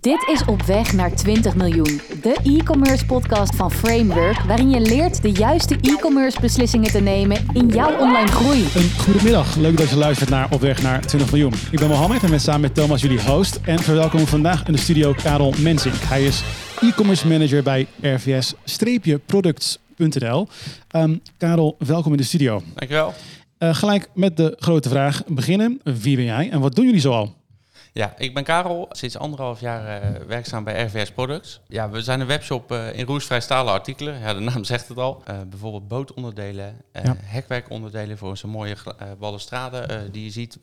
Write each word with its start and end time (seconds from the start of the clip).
Dit 0.00 0.28
is 0.28 0.44
Op 0.44 0.62
Weg 0.62 0.92
naar 0.92 1.14
20 1.14 1.54
miljoen, 1.54 2.00
de 2.22 2.36
e-commerce 2.42 3.06
podcast 3.06 3.56
van 3.56 3.70
Framework, 3.70 4.38
waarin 4.38 4.70
je 4.70 4.80
leert 4.80 5.22
de 5.22 5.30
juiste 5.30 5.78
e-commerce 5.80 6.40
beslissingen 6.40 6.90
te 6.90 7.00
nemen 7.00 7.46
in 7.52 7.68
jouw 7.68 7.98
online 7.98 8.26
groei. 8.26 8.60
Een 8.60 8.90
goedemiddag, 8.98 9.56
leuk 9.56 9.76
dat 9.76 9.90
je 9.90 9.96
luistert 9.96 10.30
naar 10.30 10.52
Op 10.52 10.60
Weg 10.60 10.82
naar 10.82 11.06
20 11.06 11.30
miljoen. 11.30 11.52
Ik 11.70 11.78
ben 11.78 11.88
Mohammed 11.88 12.22
en 12.22 12.30
ben 12.30 12.40
samen 12.40 12.60
met 12.60 12.74
Thomas 12.74 13.00
jullie 13.00 13.22
host 13.22 13.60
en 13.64 13.78
verwelkom 13.78 14.26
vandaag 14.26 14.66
in 14.66 14.72
de 14.72 14.78
studio 14.78 15.12
Karel 15.12 15.54
Mensink. 15.58 15.94
Hij 15.94 16.24
is 16.24 16.42
e-commerce 16.80 17.28
manager 17.28 17.62
bij 17.62 17.86
RVS-products.nl. 18.00 20.48
Um, 20.96 21.20
Karel, 21.36 21.76
welkom 21.78 22.12
in 22.12 22.18
de 22.18 22.24
studio. 22.24 22.62
Dankjewel. 22.74 23.14
Uh, 23.58 23.74
gelijk 23.74 24.08
met 24.14 24.36
de 24.36 24.56
grote 24.58 24.88
vraag 24.88 25.22
beginnen. 25.26 25.80
Wie 25.82 26.16
ben 26.16 26.24
jij 26.24 26.50
en 26.50 26.60
wat 26.60 26.74
doen 26.74 26.84
jullie 26.84 27.00
zoal? 27.00 27.42
Ja, 27.94 28.14
ik 28.18 28.34
ben 28.34 28.44
Karel, 28.44 28.88
sinds 28.90 29.18
anderhalf 29.18 29.60
jaar 29.60 30.02
uh, 30.02 30.26
werkzaam 30.26 30.64
bij 30.64 30.84
RVS 30.84 31.10
Products. 31.10 31.60
Ja, 31.68 31.90
we 31.90 32.02
zijn 32.02 32.20
een 32.20 32.26
webshop 32.26 32.72
uh, 32.72 32.98
in 32.98 33.06
roestvrij 33.06 33.40
stalen 33.40 33.72
artikelen. 33.72 34.18
Ja, 34.18 34.34
de 34.34 34.40
naam 34.40 34.64
zegt 34.74 34.88
het 34.88 34.98
al. 34.98 35.22
Uh, 35.30 35.40
bijvoorbeeld 35.50 35.88
bootonderdelen, 35.88 36.82
ja. 36.92 37.16
hekwerkonderdelen 37.20 38.18
voor 38.18 38.36
zo'n 38.36 38.50
mooie 38.50 38.76
balustrade 39.18 40.08
die 40.10 40.24
je 40.24 40.30
ziet 40.30 40.58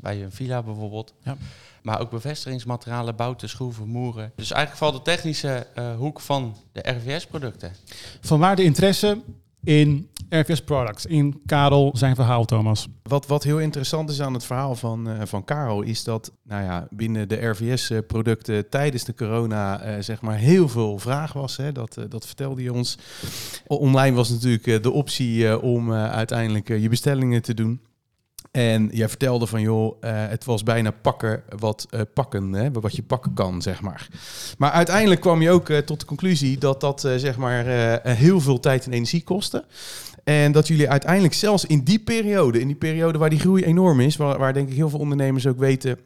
bij 0.00 0.22
een 0.22 0.32
villa 0.32 0.62
bijvoorbeeld. 0.62 1.14
Ja. 1.22 1.36
Maar 1.82 2.00
ook 2.00 2.10
bevestigingsmaterialen, 2.10 3.16
bouten, 3.16 3.48
schroeven, 3.48 3.88
moeren. 3.88 4.32
Dus 4.36 4.50
eigenlijk 4.50 4.84
vooral 4.84 5.04
de 5.04 5.10
technische 5.10 5.66
hoek 5.98 6.20
van 6.20 6.56
de 6.72 6.80
RVS-producten. 6.90 7.72
Vanwaar 8.20 8.56
de 8.56 8.64
interesse 8.64 9.22
in 9.66 10.08
RVS 10.28 10.62
Products, 10.62 11.06
in 11.06 11.40
Karel 11.46 11.90
zijn 11.96 12.14
verhaal, 12.14 12.44
Thomas. 12.44 12.88
Wat, 13.02 13.26
wat 13.26 13.42
heel 13.42 13.58
interessant 13.58 14.10
is 14.10 14.20
aan 14.20 14.34
het 14.34 14.44
verhaal 14.44 14.74
van, 14.74 15.08
uh, 15.08 15.20
van 15.24 15.44
Karel, 15.44 15.82
is 15.82 16.04
dat 16.04 16.32
nou 16.42 16.62
ja, 16.62 16.86
binnen 16.90 17.28
de 17.28 17.46
RVS-producten 17.46 18.68
tijdens 18.68 19.04
de 19.04 19.14
corona 19.14 19.86
uh, 19.86 20.02
zeg 20.02 20.20
maar 20.20 20.36
heel 20.36 20.68
veel 20.68 20.98
vraag 20.98 21.32
was. 21.32 21.56
Hè? 21.56 21.72
Dat, 21.72 21.98
dat 22.08 22.26
vertelde 22.26 22.62
je 22.62 22.72
ons. 22.72 22.98
Online 23.66 24.16
was 24.16 24.30
natuurlijk 24.30 24.82
de 24.82 24.90
optie 24.90 25.60
om 25.60 25.92
uiteindelijk 25.92 26.68
je 26.68 26.88
bestellingen 26.88 27.42
te 27.42 27.54
doen. 27.54 27.80
En 28.56 28.88
jij 28.92 29.08
vertelde 29.08 29.46
van, 29.46 29.60
joh, 29.60 29.96
uh, 30.00 30.10
het 30.28 30.44
was 30.44 30.62
bijna 30.62 30.90
pakken 30.90 31.42
wat 31.58 31.86
uh, 31.90 32.00
pakken, 32.14 32.52
hè, 32.52 32.70
wat 32.70 32.96
je 32.96 33.02
pakken 33.02 33.34
kan, 33.34 33.62
zeg 33.62 33.80
maar. 33.82 34.08
Maar 34.58 34.70
uiteindelijk 34.70 35.20
kwam 35.20 35.42
je 35.42 35.50
ook 35.50 35.68
uh, 35.68 35.78
tot 35.78 36.00
de 36.00 36.06
conclusie 36.06 36.58
dat 36.58 36.80
dat, 36.80 37.00
zeg 37.00 37.36
maar, 37.36 37.64
heel 38.02 38.40
veel 38.40 38.60
tijd 38.60 38.86
en 38.86 38.92
energie 38.92 39.22
kostte. 39.24 39.64
En 40.24 40.52
dat 40.52 40.66
jullie 40.66 40.90
uiteindelijk 40.90 41.34
zelfs 41.34 41.64
in 41.64 41.84
die 41.84 41.98
periode, 41.98 42.60
in 42.60 42.66
die 42.66 42.76
periode 42.76 43.18
waar 43.18 43.30
die 43.30 43.38
groei 43.38 43.64
enorm 43.64 44.00
is, 44.00 44.16
waar, 44.16 44.38
waar 44.38 44.52
denk 44.52 44.68
ik 44.68 44.74
heel 44.74 44.90
veel 44.90 44.98
ondernemers 44.98 45.46
ook 45.46 45.58
weten 45.58 45.98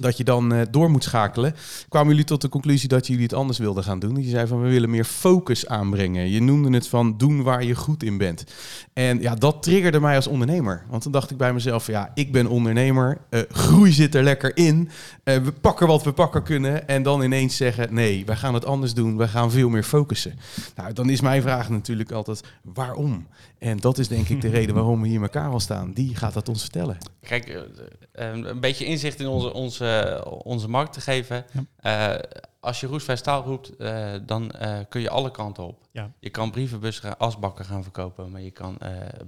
dat 0.00 0.16
je 0.16 0.24
dan 0.24 0.52
uh, 0.52 0.60
door 0.70 0.90
moet 0.90 1.04
schakelen, 1.04 1.54
kwamen 1.88 2.08
jullie 2.08 2.24
tot 2.24 2.40
de 2.40 2.48
conclusie 2.48 2.88
dat 2.88 3.06
jullie 3.06 3.22
het 3.22 3.32
anders 3.32 3.58
wilden 3.58 3.84
gaan 3.84 3.98
doen. 3.98 4.22
Je 4.22 4.28
zei 4.28 4.46
van 4.46 4.62
we 4.62 4.68
willen 4.68 4.90
meer 4.90 5.04
focus 5.04 5.66
aanbrengen. 5.66 6.30
Je 6.30 6.42
noemde 6.42 6.70
het 6.70 6.88
van 6.88 7.16
doen 7.16 7.42
waar 7.42 7.64
je 7.64 7.74
goed 7.74 8.02
in 8.02 8.18
bent. 8.18 8.44
En 8.92 9.20
ja, 9.20 9.34
dat 9.34 9.62
triggerde 9.62 10.00
mij 10.00 10.16
als 10.16 10.26
ondernemer. 10.26 10.84
Want 10.88 11.02
toen 11.02 11.12
dacht 11.12 11.30
ik 11.30 11.36
bij 11.36 11.52
mezelf, 11.52 11.86
ja, 11.86 12.10
ik 12.14 12.32
ben 12.32 12.46
ondernemer, 12.46 13.18
uh, 13.30 13.40
groei 13.48 13.92
zit 13.92 14.14
er 14.14 14.22
lekker 14.22 14.56
in. 14.56 14.88
Uh, 15.24 15.36
we 15.36 15.52
pakken 15.52 15.86
wat 15.86 16.02
we 16.02 16.12
pakken 16.12 16.42
kunnen 16.42 16.88
en 16.88 17.02
dan 17.02 17.22
ineens 17.22 17.56
zeggen, 17.56 17.94
nee, 17.94 18.24
wij 18.26 18.36
gaan 18.36 18.54
het 18.54 18.64
anders 18.64 18.94
doen. 18.94 19.16
We 19.16 19.28
gaan 19.28 19.50
veel 19.50 19.68
meer 19.68 19.82
focussen. 19.82 20.38
Nou, 20.76 20.92
dan 20.92 21.10
is 21.10 21.20
mijn 21.20 21.42
vraag 21.42 21.70
natuurlijk 21.70 22.12
altijd, 22.12 22.44
waarom? 22.62 23.26
En 23.62 23.76
dat 23.76 23.98
is 23.98 24.08
denk 24.08 24.28
ik 24.28 24.40
de 24.40 24.48
reden 24.48 24.74
waarom 24.80 25.02
we 25.02 25.08
hier 25.08 25.20
met 25.20 25.30
Karel 25.30 25.60
staan. 25.60 25.92
Die 25.92 26.16
gaat 26.16 26.34
dat 26.34 26.48
ons 26.48 26.62
vertellen. 26.62 26.98
Kijk, 27.20 27.66
een 28.12 28.60
beetje 28.60 28.84
inzicht 28.84 29.20
in 29.20 29.26
onze, 29.26 29.52
onze 29.52 29.82
onze, 29.82 30.24
onze 30.44 30.68
markt 30.68 30.92
te 30.92 31.00
geven. 31.00 31.44
Ja. 31.82 32.14
Uh, 32.14 32.22
als 32.60 32.80
je 32.80 32.86
roestvrij 32.86 33.16
staal 33.16 33.42
roept, 33.42 33.72
uh, 33.78 34.12
dan 34.26 34.52
uh, 34.62 34.78
kun 34.88 35.00
je 35.00 35.10
alle 35.10 35.30
kanten 35.30 35.66
op. 35.66 35.86
Ja. 35.90 36.12
Je 36.18 36.30
kan 36.30 36.50
brievenbussen, 36.50 37.18
asbakken 37.18 37.64
gaan 37.64 37.82
verkopen, 37.82 38.30
maar 38.30 38.40
je 38.40 38.50
kan 38.50 38.78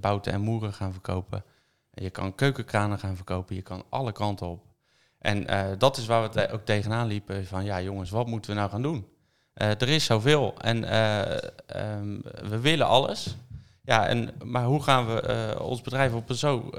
bouten 0.00 0.32
en 0.32 0.40
moeren 0.40 0.72
gaan 0.72 0.92
verkopen. 0.92 1.44
Je 1.90 2.10
kan 2.10 2.34
keukenkranen 2.34 2.98
gaan 2.98 3.16
verkopen, 3.16 3.54
je 3.54 3.62
kan 3.62 3.84
alle 3.88 4.12
kanten 4.12 4.46
op. 4.46 4.64
En 5.18 5.46
dat 5.78 5.96
is 5.96 6.06
waar 6.06 6.22
we 6.22 6.28
te 6.28 6.50
ook 6.52 6.64
tegenaan 6.64 7.06
liepen 7.06 7.46
van, 7.46 7.64
ja 7.64 7.80
jongens, 7.80 8.10
wat 8.10 8.26
moeten 8.26 8.50
we 8.50 8.56
nou 8.56 8.70
gaan 8.70 8.82
doen? 8.82 9.06
er 9.54 9.88
is 9.88 10.04
zoveel 10.04 10.54
en 10.58 10.76
um, 11.96 12.22
we 12.22 12.60
willen 12.60 12.86
alles. 12.86 13.36
Ja, 13.84 14.06
en, 14.06 14.34
maar 14.44 14.64
hoe 14.64 14.82
gaan 14.82 15.06
we 15.06 15.56
ons 15.60 15.80
bedrijf 15.80 16.14
op 16.14 16.28
een 16.28 16.36
zo 16.36 16.70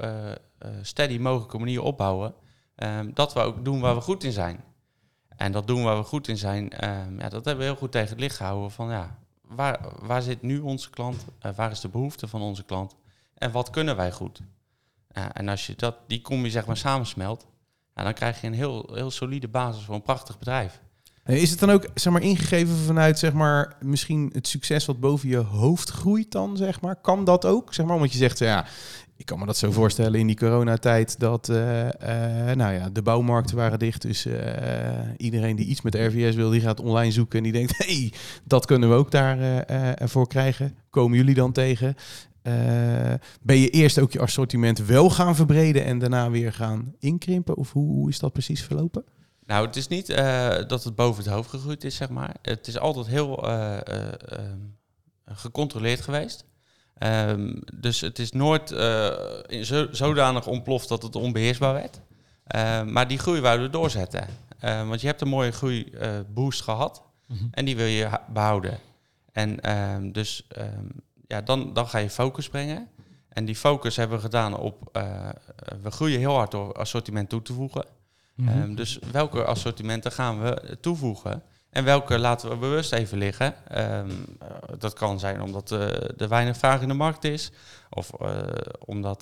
steady 0.82 1.18
mogelijke 1.18 1.58
manier 1.58 1.82
opbouwen... 1.82 2.34
Um, 2.82 3.14
dat 3.14 3.32
we 3.32 3.40
ook 3.40 3.64
doen 3.64 3.80
waar 3.80 3.94
we 3.94 4.00
goed 4.00 4.24
in 4.24 4.32
zijn. 4.32 4.64
En 5.36 5.52
dat 5.52 5.66
doen 5.66 5.82
waar 5.82 5.96
we 5.96 6.02
goed 6.02 6.28
in 6.28 6.36
zijn, 6.36 6.88
um, 6.88 7.20
ja, 7.20 7.28
dat 7.28 7.44
hebben 7.44 7.56
we 7.56 7.70
heel 7.70 7.76
goed 7.80 7.92
tegen 7.92 8.08
het 8.08 8.20
licht 8.20 8.36
gehouden. 8.36 8.70
Van 8.70 8.90
ja, 8.90 9.18
waar, 9.40 9.80
waar 10.00 10.22
zit 10.22 10.42
nu 10.42 10.58
onze 10.58 10.90
klant? 10.90 11.24
Waar 11.54 11.70
is 11.70 11.80
de 11.80 11.88
behoefte 11.88 12.28
van 12.28 12.42
onze 12.42 12.64
klant? 12.64 12.96
En 13.34 13.52
wat 13.52 13.70
kunnen 13.70 13.96
wij 13.96 14.12
goed? 14.12 14.40
En 15.32 15.48
als 15.48 15.66
je 15.66 15.74
dat, 15.76 15.96
die 16.06 16.20
combi 16.20 16.50
zeg 16.50 16.66
maar 16.66 16.76
samensmelt, 16.76 17.46
ja, 17.94 18.02
dan 18.02 18.14
krijg 18.14 18.40
je 18.40 18.46
een 18.46 18.54
heel, 18.54 18.90
heel 18.92 19.10
solide 19.10 19.48
basis 19.48 19.84
voor 19.84 19.94
een 19.94 20.02
prachtig 20.02 20.38
bedrijf. 20.38 20.82
Is 21.26 21.50
het 21.50 21.58
dan 21.58 21.70
ook 21.70 21.88
zeg 21.94 22.12
maar, 22.12 22.22
ingegeven 22.22 22.76
vanuit 22.76 23.18
zeg 23.18 23.32
maar, 23.32 23.76
misschien 23.80 24.30
het 24.32 24.48
succes 24.48 24.86
wat 24.86 25.00
boven 25.00 25.28
je 25.28 25.36
hoofd 25.36 25.90
groeit 25.90 26.30
dan? 26.30 26.56
Zeg 26.56 26.80
maar? 26.80 26.96
Kan 26.96 27.24
dat 27.24 27.44
ook? 27.44 27.74
Zeg 27.74 27.86
maar? 27.86 27.98
Want 27.98 28.12
je 28.12 28.18
zegt, 28.18 28.38
ja, 28.38 28.66
ik 29.16 29.26
kan 29.26 29.38
me 29.38 29.46
dat 29.46 29.56
zo 29.56 29.72
voorstellen 29.72 30.20
in 30.20 30.26
die 30.26 30.36
coronatijd 30.36 31.18
dat 31.20 31.48
uh, 31.48 31.84
uh, 31.84 31.90
nou 32.54 32.74
ja, 32.74 32.88
de 32.90 33.02
bouwmarkten 33.02 33.56
waren 33.56 33.78
dicht. 33.78 34.02
Dus 34.02 34.28
iedereen 35.16 35.56
die 35.56 35.66
iets 35.66 35.82
met 35.82 35.94
RVS 35.94 36.34
wil, 36.34 36.50
die 36.50 36.60
gaat 36.60 36.80
online 36.80 37.12
zoeken 37.12 37.38
en 37.38 37.44
die 37.44 37.52
denkt, 37.52 37.76
hey, 37.86 38.12
dat 38.44 38.66
kunnen 38.66 38.88
we 38.88 38.94
ook 38.94 39.10
daarvoor 39.10 40.28
krijgen. 40.28 40.74
Komen 40.90 41.16
jullie 41.16 41.34
dan 41.34 41.52
tegen? 41.52 41.94
ben 43.42 43.58
je 43.58 43.70
eerst 43.70 43.98
ook 43.98 44.12
je 44.12 44.20
assortiment 44.20 44.78
wel 44.78 45.10
gaan 45.10 45.36
verbreden 45.36 45.84
en 45.84 45.98
daarna 45.98 46.30
weer 46.30 46.52
gaan 46.52 46.94
inkrimpen? 46.98 47.56
Of 47.56 47.72
hoe, 47.72 47.92
hoe 47.92 48.08
is 48.08 48.18
dat 48.18 48.32
precies 48.32 48.62
verlopen? 48.62 49.04
Nou, 49.46 49.66
het 49.66 49.76
is 49.76 49.88
niet 49.88 50.06
dat 50.68 50.84
het 50.84 50.94
boven 50.94 51.24
het 51.24 51.32
hoofd 51.32 51.50
gegroeid 51.50 51.84
is, 51.84 51.96
zeg 51.96 52.08
maar. 52.08 52.34
Het 52.42 52.66
is 52.66 52.78
altijd 52.78 53.06
heel 53.06 53.48
ehm, 53.48 54.58
gecontroleerd 55.24 56.00
geweest. 56.00 56.44
Um, 56.98 57.62
dus 57.74 58.00
het 58.00 58.18
is 58.18 58.32
nooit 58.32 58.68
zo, 59.62 59.86
zodanig 59.90 60.46
ontploft 60.46 60.88
dat 60.88 61.02
het 61.02 61.16
onbeheersbaar 61.16 61.72
werd. 61.72 62.00
Uh, 62.56 62.82
maar 62.82 63.08
die 63.08 63.18
groei 63.18 63.40
wouden 63.40 63.66
we 63.66 63.72
doorzetten. 63.72 64.28
Want 64.60 65.00
je 65.00 65.06
hebt 65.06 65.20
een 65.20 65.28
mooie 65.28 65.52
groeiboost 65.52 66.62
gehad 66.62 67.02
mm 67.26 67.36
-hmm. 67.36 67.48
en 67.50 67.64
die 67.64 67.76
wil 67.76 67.86
je 67.86 68.08
behouden. 68.32 68.78
En 69.32 69.60
ehm, 69.60 70.12
dus 70.12 70.46
um, 70.58 70.90
ja, 71.26 71.40
dan, 71.40 71.72
dan 71.72 71.88
ga 71.88 71.98
je 71.98 72.10
focus 72.10 72.48
brengen. 72.48 72.88
En 73.28 73.44
die 73.44 73.56
focus 73.56 73.96
hebben 73.96 74.16
we 74.16 74.22
gedaan 74.22 74.58
op, 74.58 74.98
we 75.82 75.90
groeien 75.90 76.18
heel 76.18 76.34
hard 76.34 76.50
door 76.50 76.72
assortiment 76.72 77.28
toe 77.28 77.42
te 77.42 77.52
voegen. 77.52 77.84
Mm 78.36 78.48
-hmm. 78.48 78.74
dus 78.74 78.98
welke 79.12 79.44
assortimenten 79.44 80.12
gaan 80.12 80.42
we 80.42 80.78
toevoegen? 80.80 81.42
En 81.70 81.84
welke 81.84 82.18
laten 82.18 82.50
we 82.50 82.56
bewust 82.56 82.92
even 82.92 83.18
liggen. 83.18 83.54
Um, 83.78 84.08
uh, 84.08 84.48
dat 84.78 84.92
kan 84.92 85.18
zijn 85.18 85.42
omdat 85.42 85.70
uh, 85.70 85.80
er 86.20 86.28
weinig 86.28 86.56
vraag 86.56 86.82
in 86.82 86.88
de 86.88 86.94
markt 86.94 87.24
is. 87.24 87.50
Of 87.90 88.10
uh, 88.22 88.42
omdat 88.78 89.20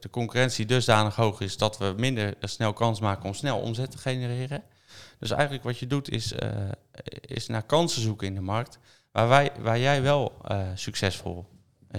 de 0.00 0.10
concurrentie 0.10 0.66
dusdanig 0.66 1.14
hoog 1.14 1.40
is 1.40 1.56
dat 1.56 1.78
we 1.78 1.94
minder 1.96 2.34
snel 2.40 2.72
kans 2.72 3.00
maken 3.00 3.24
om 3.24 3.34
snel 3.34 3.58
omzet 3.58 3.90
te 3.90 3.98
genereren. 3.98 4.62
Dus 5.18 5.30
eigenlijk 5.30 5.64
wat 5.64 5.78
je 5.78 5.86
doet 5.86 6.10
is, 6.10 6.34
is 7.20 7.46
naar 7.46 7.62
kansen 7.62 8.02
zoeken 8.02 8.26
in 8.26 8.34
de 8.34 8.40
markt. 8.40 8.78
Waar, 9.12 9.28
wij, 9.28 9.50
waar 9.60 9.78
jij 9.78 10.02
wel 10.02 10.40
succesvol 10.74 11.46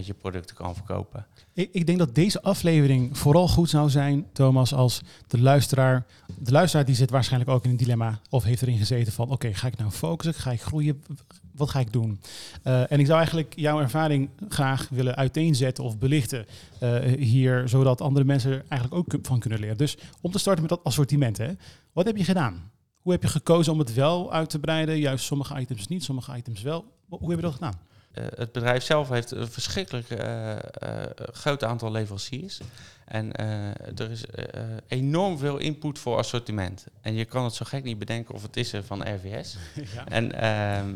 je 0.05 0.13
producten 0.13 0.55
kan 0.55 0.75
verkopen. 0.75 1.25
Ik, 1.53 1.69
ik, 1.71 1.85
denk 1.85 1.97
dat 1.97 2.15
deze 2.15 2.41
aflevering 2.41 3.17
vooral 3.17 3.47
goed 3.47 3.69
zou 3.69 3.89
zijn, 3.89 4.25
Thomas, 4.33 4.73
als 4.73 5.01
de 5.27 5.41
luisteraar. 5.41 6.05
De 6.39 6.51
luisteraar 6.51 6.85
die 6.85 6.95
zit 6.95 7.09
waarschijnlijk 7.09 7.51
ook 7.51 7.63
in 7.63 7.69
een 7.69 7.77
dilemma 7.77 8.19
of 8.29 8.43
heeft 8.43 8.61
erin 8.61 8.77
gezeten 8.77 9.13
van 9.13 9.29
oké, 9.29 9.53
ga 9.53 9.67
ik 9.67 9.77
nou 9.77 9.91
focussen? 9.91 10.43
Ga 10.43 10.51
ik 10.51 10.61
groeien? 10.61 11.03
Wat 11.55 11.69
ga 11.69 11.79
ik 11.79 11.93
doen? 11.93 12.19
Uh, 12.63 12.91
en 12.91 12.99
ik 12.99 13.05
zou 13.05 13.17
eigenlijk 13.17 13.53
jouw 13.55 13.79
ervaring 13.79 14.29
graag 14.49 14.89
willen 14.89 15.15
uiteenzetten 15.15 15.83
of 15.83 15.97
belichten 15.97 16.45
uh, 16.83 16.99
hier, 17.19 17.69
zodat 17.69 18.01
andere 18.01 18.25
mensen 18.25 18.51
er 18.51 18.65
eigenlijk 18.67 18.93
ook 19.13 19.25
van 19.25 19.39
kunnen 19.39 19.59
leren. 19.59 19.77
Dus 19.77 19.97
om 20.21 20.31
te 20.31 20.39
starten 20.39 20.61
met 20.61 20.71
dat 20.71 20.83
assortiment, 20.83 21.37
hè, 21.37 21.51
wat 21.93 22.05
heb 22.05 22.17
je 22.17 22.23
gedaan? 22.23 22.71
Hoe 23.01 23.11
heb 23.11 23.21
je 23.21 23.29
gekozen 23.29 23.73
om 23.73 23.79
het 23.79 23.93
wel 23.93 24.33
uit 24.33 24.49
te 24.49 24.59
breiden? 24.59 24.99
Juist 24.99 25.25
sommige 25.25 25.59
items 25.59 25.87
niet, 25.87 26.03
sommige 26.03 26.37
items 26.37 26.61
wel. 26.61 26.85
Hoe 27.09 27.29
heb 27.29 27.39
je 27.39 27.45
dat 27.45 27.53
gedaan? 27.53 27.79
Uh, 28.17 28.25
het 28.35 28.51
bedrijf 28.51 28.83
zelf 28.83 29.09
heeft 29.09 29.31
een 29.31 29.47
verschrikkelijk 29.47 30.09
uh, 30.09 30.49
uh, 30.49 30.57
groot 31.31 31.63
aantal 31.63 31.91
leveranciers. 31.91 32.59
En 33.05 33.35
er 33.95 34.11
is 34.11 34.23
enorm 34.87 35.37
veel 35.37 35.57
input 35.57 35.99
voor 35.99 36.17
assortiment. 36.17 36.85
En 37.01 37.13
je 37.13 37.25
kan 37.25 37.43
het 37.43 37.53
zo 37.53 37.65
gek 37.67 37.83
niet 37.83 37.99
bedenken 37.99 38.35
of 38.35 38.41
het 38.41 38.57
is 38.57 38.73
er 38.73 38.83
van 38.83 39.01
RVS. 39.01 39.57
Ja. 39.93 40.05
En 40.05 40.31
ehm, 40.31 40.95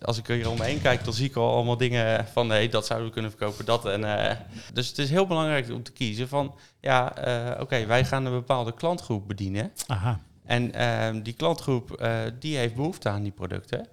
als 0.00 0.18
ik 0.18 0.26
hier 0.26 0.50
omheen 0.50 0.80
kijk, 0.80 1.04
dan 1.04 1.12
zie 1.12 1.28
ik 1.28 1.36
al 1.36 1.54
allemaal 1.54 1.76
dingen 1.76 2.26
van... 2.26 2.46
nee, 2.46 2.68
dat 2.68 2.86
zouden 2.86 3.08
we 3.08 3.12
kunnen 3.12 3.30
verkopen, 3.30 3.64
dat. 3.64 3.86
En, 3.86 4.38
dus 4.72 4.88
het 4.88 4.98
is 4.98 5.10
heel 5.10 5.26
belangrijk 5.26 5.70
om 5.70 5.82
te 5.82 5.92
kiezen 5.92 6.28
van... 6.28 6.54
ja, 6.80 7.12
oké, 7.52 7.60
okay, 7.60 7.86
wij 7.86 8.04
gaan 8.04 8.24
een 8.24 8.32
bepaalde 8.32 8.74
klantgroep 8.74 9.28
bedienen. 9.28 9.72
Aha. 9.86 10.20
En 10.50 10.72
ehm, 10.72 11.22
die 11.22 11.32
klantgroep 11.32 11.92
eh, 11.92 12.18
die 12.38 12.56
heeft 12.56 12.74
behoefte 12.74 13.08
aan 13.08 13.22
die 13.22 13.32
producten. 13.32 13.86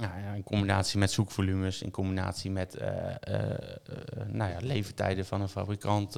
Nou 0.00 0.20
ja, 0.20 0.32
in 0.32 0.42
combinatie 0.42 0.98
met 0.98 1.10
zoekvolumes, 1.10 1.82
in 1.82 1.90
combinatie 1.90 2.50
met 2.50 2.74
eh, 2.74 2.90
nou 4.26 4.50
ja, 4.50 4.56
leeftijden 4.60 5.26
van 5.26 5.40
een 5.40 5.48
fabrikant. 5.48 6.16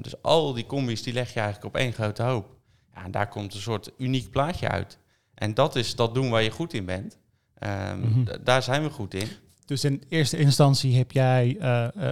dus 0.00 0.22
al 0.22 0.52
die 0.52 0.66
combis 0.66 1.02
die 1.02 1.12
leg 1.12 1.32
je 1.32 1.40
eigenlijk 1.40 1.74
op 1.74 1.80
één 1.80 1.92
grote 1.92 2.22
hoop. 2.22 2.56
Ja, 2.94 3.04
en 3.04 3.10
daar 3.10 3.28
komt 3.28 3.54
een 3.54 3.60
soort 3.60 3.90
uniek 3.98 4.30
plaatje 4.30 4.68
uit. 4.68 4.98
En 5.34 5.54
dat 5.54 5.76
is 5.76 5.96
dat 5.96 6.14
doen 6.14 6.30
waar 6.30 6.42
je 6.42 6.50
goed 6.50 6.72
in 6.72 6.84
bent. 6.84 7.18
Ehm, 7.58 8.00
Mhm. 8.00 8.36
Daar 8.44 8.62
zijn 8.62 8.82
we 8.82 8.90
goed 8.90 9.14
in. 9.14 9.28
Dus 9.64 9.84
in 9.84 10.02
eerste 10.08 10.36
instantie 10.38 10.96
heb 10.96 11.12
jij, 11.12 11.58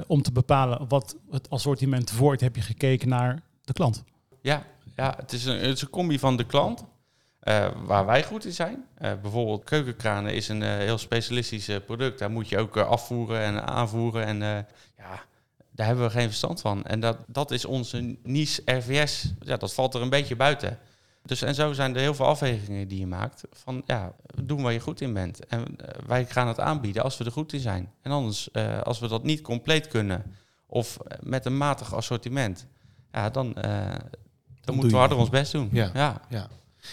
om 0.06 0.22
te 0.22 0.32
bepalen 0.32 0.88
wat 0.88 1.16
het 1.30 1.50
assortiment 1.50 2.16
wordt, 2.16 2.40
heb 2.40 2.56
je 2.56 2.62
gekeken 2.62 3.08
naar 3.08 3.42
de 3.64 3.72
klant. 3.72 4.04
Ja, 4.42 4.66
ja 4.96 5.14
het, 5.16 5.32
is 5.32 5.44
een, 5.44 5.58
het 5.58 5.76
is 5.76 5.82
een 5.82 5.90
combi 5.90 6.18
van 6.18 6.36
de 6.36 6.44
klant, 6.44 6.84
eh, 7.40 7.68
waar 7.84 8.06
wij 8.06 8.24
goed 8.24 8.44
in 8.44 8.52
zijn. 8.52 8.84
Eh, 8.94 9.12
bijvoorbeeld 9.22 9.64
keukenkranen 9.64 10.34
is 10.34 10.48
een 10.48 10.62
eh, 10.62 10.76
heel 10.76 10.98
specialistisch 10.98 11.70
product. 11.86 12.18
Daar 12.18 12.30
moet 12.30 12.48
je 12.48 12.58
ook 12.58 12.76
afvoeren 12.76 13.40
en 13.40 13.66
aanvoeren. 13.66 14.24
En 14.24 14.38
ja, 14.96 15.22
daar 15.70 15.86
hebben 15.86 16.04
we 16.04 16.10
geen 16.10 16.28
verstand 16.28 16.60
van. 16.60 16.84
En 16.84 17.00
dat, 17.00 17.16
dat 17.26 17.50
is 17.50 17.64
onze 17.64 18.16
niche 18.22 18.62
RVS. 18.64 19.32
Ja, 19.40 19.56
dat 19.56 19.74
valt 19.74 19.94
er 19.94 20.02
een 20.02 20.10
beetje 20.10 20.36
buiten. 20.36 20.78
Dus 21.22 21.42
en 21.42 21.54
zo 21.54 21.72
zijn 21.72 21.94
er 21.94 22.00
heel 22.00 22.14
veel 22.14 22.26
afwegingen 22.26 22.88
die 22.88 22.98
je 22.98 23.06
maakt. 23.06 23.42
Van 23.52 23.82
ja, 23.86 24.12
doen 24.42 24.62
waar 24.62 24.72
je 24.72 24.80
goed 24.80 25.00
in 25.00 25.12
bent. 25.12 25.46
En 25.46 25.76
wij 26.06 26.26
gaan 26.26 26.48
het 26.48 26.60
aanbieden 26.60 27.02
als 27.02 27.18
we 27.18 27.24
er 27.24 27.32
goed 27.32 27.52
in 27.52 27.60
zijn. 27.60 27.92
En 28.02 28.10
anders, 28.10 28.52
als 28.82 28.98
we 28.98 29.08
dat 29.08 29.22
niet 29.22 29.40
compleet 29.40 29.88
kunnen, 29.88 30.36
of 30.66 30.98
met 31.20 31.44
een 31.44 31.56
matig 31.56 31.94
assortiment, 31.94 32.66
ja, 33.12 33.30
dan, 33.30 33.52
dan, 33.52 34.00
doe 34.60 34.74
moeten 34.74 34.92
we 34.92 34.96
harder 34.96 35.18
ons 35.18 35.28
best 35.28 35.52
doen. 35.52 35.68
Ja. 35.72 35.90
ja. 35.94 36.20
Ja. 36.28 36.48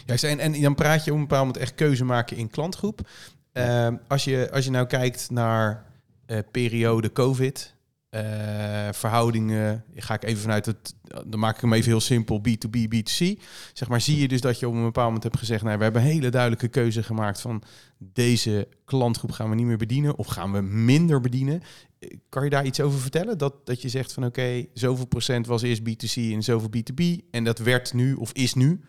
Juist, 0.06 0.24
en, 0.24 0.40
en 0.40 0.62
dan 0.62 0.76
praat 0.76 1.04
je 1.04 1.12
op 1.12 1.18
een 1.18 1.24
bepaald 1.24 1.46
moment 1.46 1.64
echt 1.64 1.76
keuze 1.76 2.06
maken 2.06 2.38
in 2.38 2.50
klantgroep. 2.50 3.10
Ehm, 3.52 3.96
als, 4.08 4.24
je, 4.24 4.50
als 4.52 4.66
je 4.66 4.72
nou 4.72 4.88
kijkt 4.88 5.30
naar 5.30 5.86
eh, 6.26 6.40
periode 6.52 7.12
COVID, 7.12 7.76
eh, 8.10 8.88
verhoudingen, 8.92 9.84
ga 9.96 10.14
ik 10.14 10.24
even 10.24 10.42
vanuit 10.42 10.66
het, 10.66 10.96
dan 11.28 11.40
maak 11.40 11.56
ik 11.56 11.62
hem 11.62 11.74
even 11.74 11.90
heel 11.90 12.00
simpel, 12.00 12.42
B2B, 12.48 12.88
B2C. 12.96 13.42
Zeg 13.74 13.88
maar, 13.88 14.02
zie 14.02 14.20
je 14.20 14.28
dus 14.28 14.42
dat 14.42 14.60
je 14.60 14.68
op 14.68 14.74
een 14.74 14.84
bepaald 14.84 15.06
moment 15.06 15.24
hebt 15.24 15.38
gezegd, 15.38 15.64
nou, 15.64 15.78
we 15.78 15.84
hebben 15.84 16.02
een 16.02 16.08
hele 16.08 16.30
duidelijke 16.30 16.68
keuze 16.68 17.04
gemaakt 17.04 17.42
van 17.42 17.64
deze 17.98 18.68
klantgroep 18.86 19.32
gaan 19.32 19.50
we 19.50 19.56
niet 19.56 19.66
meer 19.66 19.78
bedienen 19.78 20.18
of 20.18 20.28
gaan 20.28 20.52
we 20.52 20.62
minder 20.62 21.22
bedienen. 21.22 21.62
Eh, 22.00 22.18
Kan 22.30 22.44
je 22.44 22.50
daar 22.50 22.66
iets 22.66 22.80
over 22.80 23.00
vertellen? 23.00 23.38
Dat, 23.38 23.66
dat 23.66 23.82
je 23.82 23.90
zegt 23.90 24.14
van 24.14 24.26
oké, 24.26 24.66
zoveel 24.74 25.08
procent 25.08 25.48
was 25.48 25.62
eerst 25.62 25.82
B2C 25.82 26.34
en 26.34 26.44
zoveel 26.44 26.70
B2B 26.78 27.30
en 27.32 27.44
dat 27.44 27.60
werd 27.60 27.94
nu 27.94 28.14
of 28.14 28.32
is 28.32 28.54
nu 28.54 28.80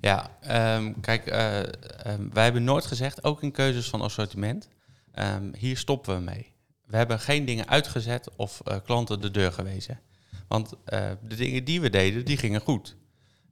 Ja, 0.00 0.30
ehm, 0.40 0.92
kijk, 1.00 1.26
eh, 1.26 1.58
ehm, 1.58 2.28
wij 2.32 2.44
hebben 2.44 2.64
nooit 2.64 2.86
gezegd, 2.86 3.24
ook 3.24 3.42
in 3.42 3.52
keuzes 3.52 3.88
van 3.88 4.00
assortiment, 4.00 4.68
ehm, 5.12 5.54
hier 5.54 5.76
stoppen 5.76 6.14
we 6.16 6.20
mee. 6.20 6.54
We 6.86 6.96
hebben 6.96 7.20
geen 7.20 7.44
dingen 7.44 7.68
uitgezet 7.68 8.28
of 8.36 8.60
eh, 8.60 8.76
klanten 8.84 9.20
de 9.20 9.30
deur 9.30 9.52
gewezen. 9.52 10.00
Want 10.48 10.72
eh, 10.84 11.10
de 11.22 11.36
dingen 11.36 11.64
die 11.64 11.80
we 11.80 11.90
deden, 11.90 12.24
die 12.24 12.36
gingen 12.36 12.60
goed. 12.60 12.96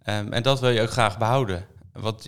En 0.03 0.43
dat 0.43 0.61
wil 0.61 0.71
je 0.71 0.81
ook 0.81 0.91
graag 0.91 1.19
behouden. 1.19 1.67
Wat, 1.93 2.27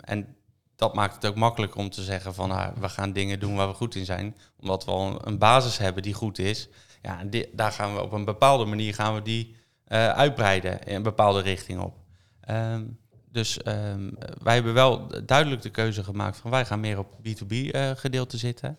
en 0.00 0.36
dat 0.76 0.94
maakt 0.94 1.14
het 1.14 1.26
ook 1.26 1.34
makkelijker 1.34 1.80
om 1.80 1.90
te 1.90 2.02
zeggen 2.02 2.34
van 2.34 2.50
ah, 2.50 2.76
we 2.76 2.88
gaan 2.88 3.12
dingen 3.12 3.40
doen 3.40 3.56
waar 3.56 3.68
we 3.68 3.74
goed 3.74 3.94
in 3.94 4.04
zijn. 4.04 4.36
Omdat 4.60 4.84
we 4.84 4.90
al 4.90 5.26
een, 5.26 5.38
basis 5.38 5.78
hebben 5.78 6.02
die 6.02 6.14
goed 6.14 6.38
is. 6.38 6.68
Ja, 7.02 7.22
daar 7.52 7.72
gaan 7.72 7.94
we 7.94 8.02
op 8.02 8.12
een 8.12 8.24
bepaalde 8.24 8.64
manier 8.64 8.94
gaan 8.94 9.14
we 9.14 9.22
die 9.22 9.56
uitbreiden 10.14 10.82
in 10.82 10.94
een 10.94 11.02
bepaalde 11.02 11.40
richting 11.40 11.80
op. 11.80 11.96
Ehm, 12.40 12.84
dus 13.32 13.62
ehm, 13.62 14.10
wij 14.42 14.54
hebben 14.54 14.74
wel 14.74 15.24
duidelijk 15.24 15.62
de 15.62 15.70
keuze 15.70 16.04
gemaakt 16.04 16.36
van 16.36 16.50
wij 16.50 16.64
gaan 16.64 16.80
meer 16.80 16.98
op 16.98 17.18
B2B 17.22 17.70
eh, 17.70 17.90
gedeelte 17.90 18.36
zitten. 18.36 18.78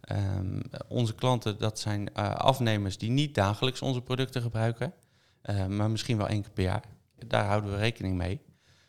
Ehm, 0.00 0.60
onze 0.88 1.14
klanten, 1.14 1.58
dat 1.58 1.78
zijn 1.78 2.14
eh, 2.14 2.34
afnemers 2.34 2.98
die 2.98 3.10
niet 3.10 3.34
dagelijks 3.34 3.82
onze 3.82 4.02
producten 4.02 4.42
gebruiken, 4.42 4.92
eh, 5.42 5.66
maar 5.66 5.90
misschien 5.90 6.16
wel 6.16 6.28
één 6.28 6.42
keer 6.42 6.52
per 6.52 6.64
jaar. 6.64 6.84
Daar 7.26 7.44
houden 7.44 7.70
we 7.70 7.76
rekening 7.76 8.16
mee. 8.16 8.40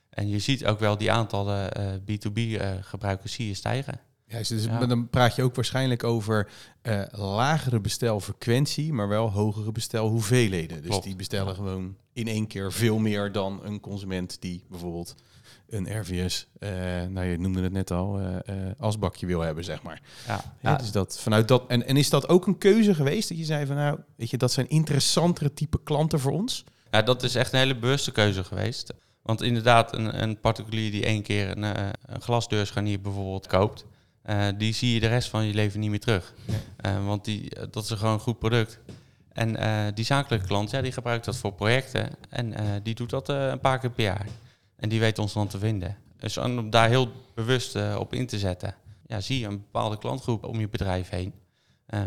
En 0.09 0.27
je 0.27 0.39
ziet 0.39 0.65
ook 0.65 0.79
wel 0.79 0.97
die 0.97 1.11
aantallen 1.11 1.71
eh, 1.71 1.93
B2B-gebruikers 1.93 3.33
zie 3.33 3.47
je 3.47 3.53
stijgen. 3.53 3.99
Dus 4.37 4.63
Ja. 4.63 4.85
dan 4.85 5.09
praat 5.09 5.35
je 5.35 5.43
ook 5.43 5.55
waarschijnlijk 5.55 6.03
over 6.03 6.49
eh, 6.81 7.01
lagere 7.11 7.79
bestelfrequentie, 7.79 8.93
maar 8.93 9.07
wel 9.07 9.31
hogere 9.31 9.71
bestelhoeveelheden. 9.71 10.77
Dus 10.81 10.89
Klopt. 10.89 11.03
die 11.03 11.15
bestellen 11.15 11.55
gewoon 11.55 11.95
in 12.13 12.27
één 12.27 12.47
keer 12.47 12.71
veel 12.71 12.97
meer 12.97 13.31
dan 13.31 13.59
een 13.63 13.79
consument 13.79 14.41
die 14.41 14.63
bijvoorbeeld 14.69 15.15
een 15.69 15.99
RVS, 15.99 16.47
eh, 16.59 16.69
nou 17.09 17.25
je 17.25 17.37
noemde 17.39 17.61
het 17.61 17.71
net 17.71 17.91
al, 17.91 18.19
eh, 18.19 18.55
asbakje 18.77 19.25
wil 19.25 19.39
hebben, 19.39 19.63
zeg 19.63 19.81
maar. 19.81 20.01
Ja, 20.27 20.53
Ja, 20.61 20.75
dus 20.75 20.91
dat 20.91 21.19
vanuit 21.19 21.47
dat 21.47 21.63
en, 21.67 21.87
en 21.87 21.97
is 21.97 22.09
dat 22.09 22.29
ook 22.29 22.47
een 22.47 22.57
keuze 22.57 22.95
geweest 22.95 23.29
dat 23.29 23.37
je 23.37 23.43
zei 23.45 23.65
van 23.65 23.75
nou, 23.75 23.99
weet 24.15 24.29
je, 24.29 24.37
dat 24.37 24.51
zijn 24.51 24.69
interessantere 24.69 25.53
type 25.53 25.79
klanten 25.83 26.19
voor 26.19 26.31
ons? 26.31 26.63
Ja, 26.91 27.01
dat 27.01 27.23
is 27.23 27.35
echt 27.35 27.53
een 27.53 27.59
hele 27.59 27.77
bewuste 27.77 28.11
keuze 28.11 28.43
geweest. 28.43 28.93
Want 29.21 29.41
inderdaad, 29.41 29.93
een, 29.93 30.21
een 30.21 30.39
particulier 30.39 30.91
die 30.91 31.05
één 31.05 31.21
keer 31.21 31.57
een, 31.57 31.63
een 32.01 32.21
glasdeurscharnier 32.21 33.01
bijvoorbeeld 33.01 33.47
koopt, 33.47 33.85
eh, 34.31 34.47
die 34.57 34.73
zie 34.73 34.93
je 34.93 34.99
de 34.99 35.07
rest 35.07 35.29
van 35.29 35.45
je 35.45 35.53
leven 35.53 35.79
niet 35.79 35.89
meer 35.89 35.99
terug. 35.99 36.33
Eh, 36.77 37.05
want 37.05 37.25
die, 37.25 37.49
eh, 37.49 37.63
dat 37.71 37.83
is 37.83 37.89
een 37.89 37.97
gewoon 37.97 38.13
een 38.13 38.19
goed 38.19 38.39
product. 38.39 38.79
En 39.31 39.55
die 39.93 40.05
zakelijke 40.05 40.47
klant, 40.47 40.69
ja, 40.69 40.81
die 40.81 40.91
gebruikt 40.91 41.25
dat 41.25 41.37
voor 41.37 41.53
projecten. 41.53 42.09
En 42.29 42.53
die 42.83 42.95
doet 42.95 43.09
dat 43.09 43.29
een 43.29 43.59
paar 43.59 43.79
keer 43.79 43.89
per 43.89 44.03
jaar. 44.03 44.25
En 44.75 44.89
die 44.89 44.99
weet 44.99 45.19
ons 45.19 45.33
dan 45.33 45.47
te 45.47 45.59
vinden. 45.59 45.97
Dus 46.17 46.37
om 46.37 46.69
daar 46.69 46.89
heel 46.89 47.11
bewust 47.35 47.95
op 47.97 48.13
in 48.13 48.27
te 48.27 48.39
zetten, 48.39 48.75
ja, 49.07 49.19
zie 49.19 49.39
je 49.39 49.45
een 49.45 49.57
bepaalde 49.57 49.97
klantgroep 49.97 50.43
om 50.43 50.59
je 50.59 50.69
bedrijf 50.69 51.09
heen. 51.09 51.33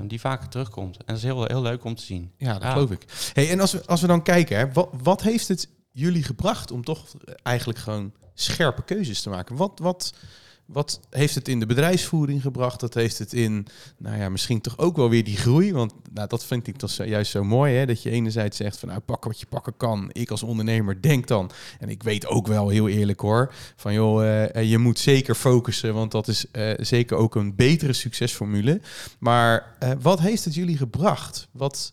die 0.03 0.21
vaker 0.21 0.49
terugkomt. 0.49 0.97
En 0.97 1.05
dat 1.07 1.17
is 1.17 1.23
heel, 1.23 1.45
heel 1.45 1.63
leuk 1.63 1.85
om 1.85 1.95
te 1.95 2.03
zien. 2.03 2.33
Ja, 2.37 2.53
dat 2.53 2.63
Ja. 2.63 2.73
geloof 2.73 2.91
ik. 2.91 3.05
Hey, 3.33 3.51
en 3.51 3.61
als 3.61 3.73
we, 3.73 3.87
als 3.87 4.01
we 4.01 4.07
dan 4.07 4.23
kijken, 4.23 4.59
hè, 4.59 4.73
wat, 4.73 4.89
wat 5.03 5.23
heeft 5.23 5.49
het 5.49 5.69
jullie 5.91 6.23
gebracht 6.23 6.71
om 6.71 6.85
toch 6.85 7.07
eigenlijk 7.43 7.79
gewoon 7.79 8.13
scherpe 8.35 8.83
keuzes 8.83 9.23
te 9.23 9.31
maken? 9.31 9.57
Wat, 9.57 9.79
wat, 9.79 10.13
wat 10.67 11.01
heeft 11.11 11.35
het 11.35 11.49
in 11.49 11.61
de 11.61 11.67
bedrijfsvoering 11.67 12.43
gebracht? 12.43 12.81
Dat 12.81 12.95
heeft 12.95 13.19
het 13.19 13.33
in, 13.33 13.67
nou 13.99 14.19
ja, 14.19 14.29
misschien 14.29 14.61
toch 14.61 14.79
ook 14.79 14.97
wel 14.97 15.11
weer 15.11 15.25
die 15.25 15.37
groei. 15.37 15.73
Want 15.73 15.93
nou, 16.13 16.29
dat 16.29 16.45
vind 16.45 16.67
ik 16.67 16.77
toch 16.77 16.91
juist 16.91 17.31
zo 17.31 17.45
mooi, 17.45 17.75
hè? 17.75 17.87
dat 17.87 18.03
je 18.03 18.11
enerzijds 18.11 18.57
zegt 18.57 18.79
van 18.79 18.89
nou, 18.89 19.01
pak 19.01 19.25
wat 19.25 19.41
je 19.41 19.47
pakken 19.47 19.77
kan. 19.77 20.11
Ik 20.13 20.31
als 20.31 20.43
ondernemer 20.43 21.03
denk 21.03 21.27
dan, 21.27 21.51
en 21.79 21.89
ik 21.89 22.03
weet 22.03 22.27
ook 22.27 22.47
wel 22.47 22.69
heel 22.69 22.89
eerlijk 22.89 23.21
hoor, 23.21 23.55
van 23.77 23.93
joh, 23.93 24.25
eh, 24.25 24.55
eh, 24.55 24.71
je 24.71 24.79
moet 24.79 24.99
zeker 24.99 25.35
focussen, 25.35 25.95
want 25.95 26.11
dat 26.11 26.29
is 26.29 26.51
eh, 26.51 26.73
zeker 26.79 27.17
ook 27.17 27.35
een 27.35 27.55
betere 27.55 27.93
succesformule. 27.93 28.81
Maar 29.19 29.77
wat 30.01 30.21
heeft 30.21 30.45
het 30.45 30.55
jullie 30.55 30.77
gebracht? 30.77 31.49
Wat 31.51 31.93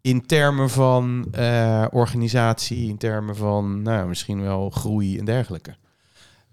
in 0.00 0.26
termen 0.26 0.70
van 0.70 1.26
organisatie, 1.90 2.88
in 2.88 2.96
termen 2.96 3.36
van 3.36 3.82
nou, 3.82 4.08
misschien 4.08 4.40
wel 4.40 4.70
groei 4.70 5.18
en 5.18 5.24
dergelijke? 5.24 5.76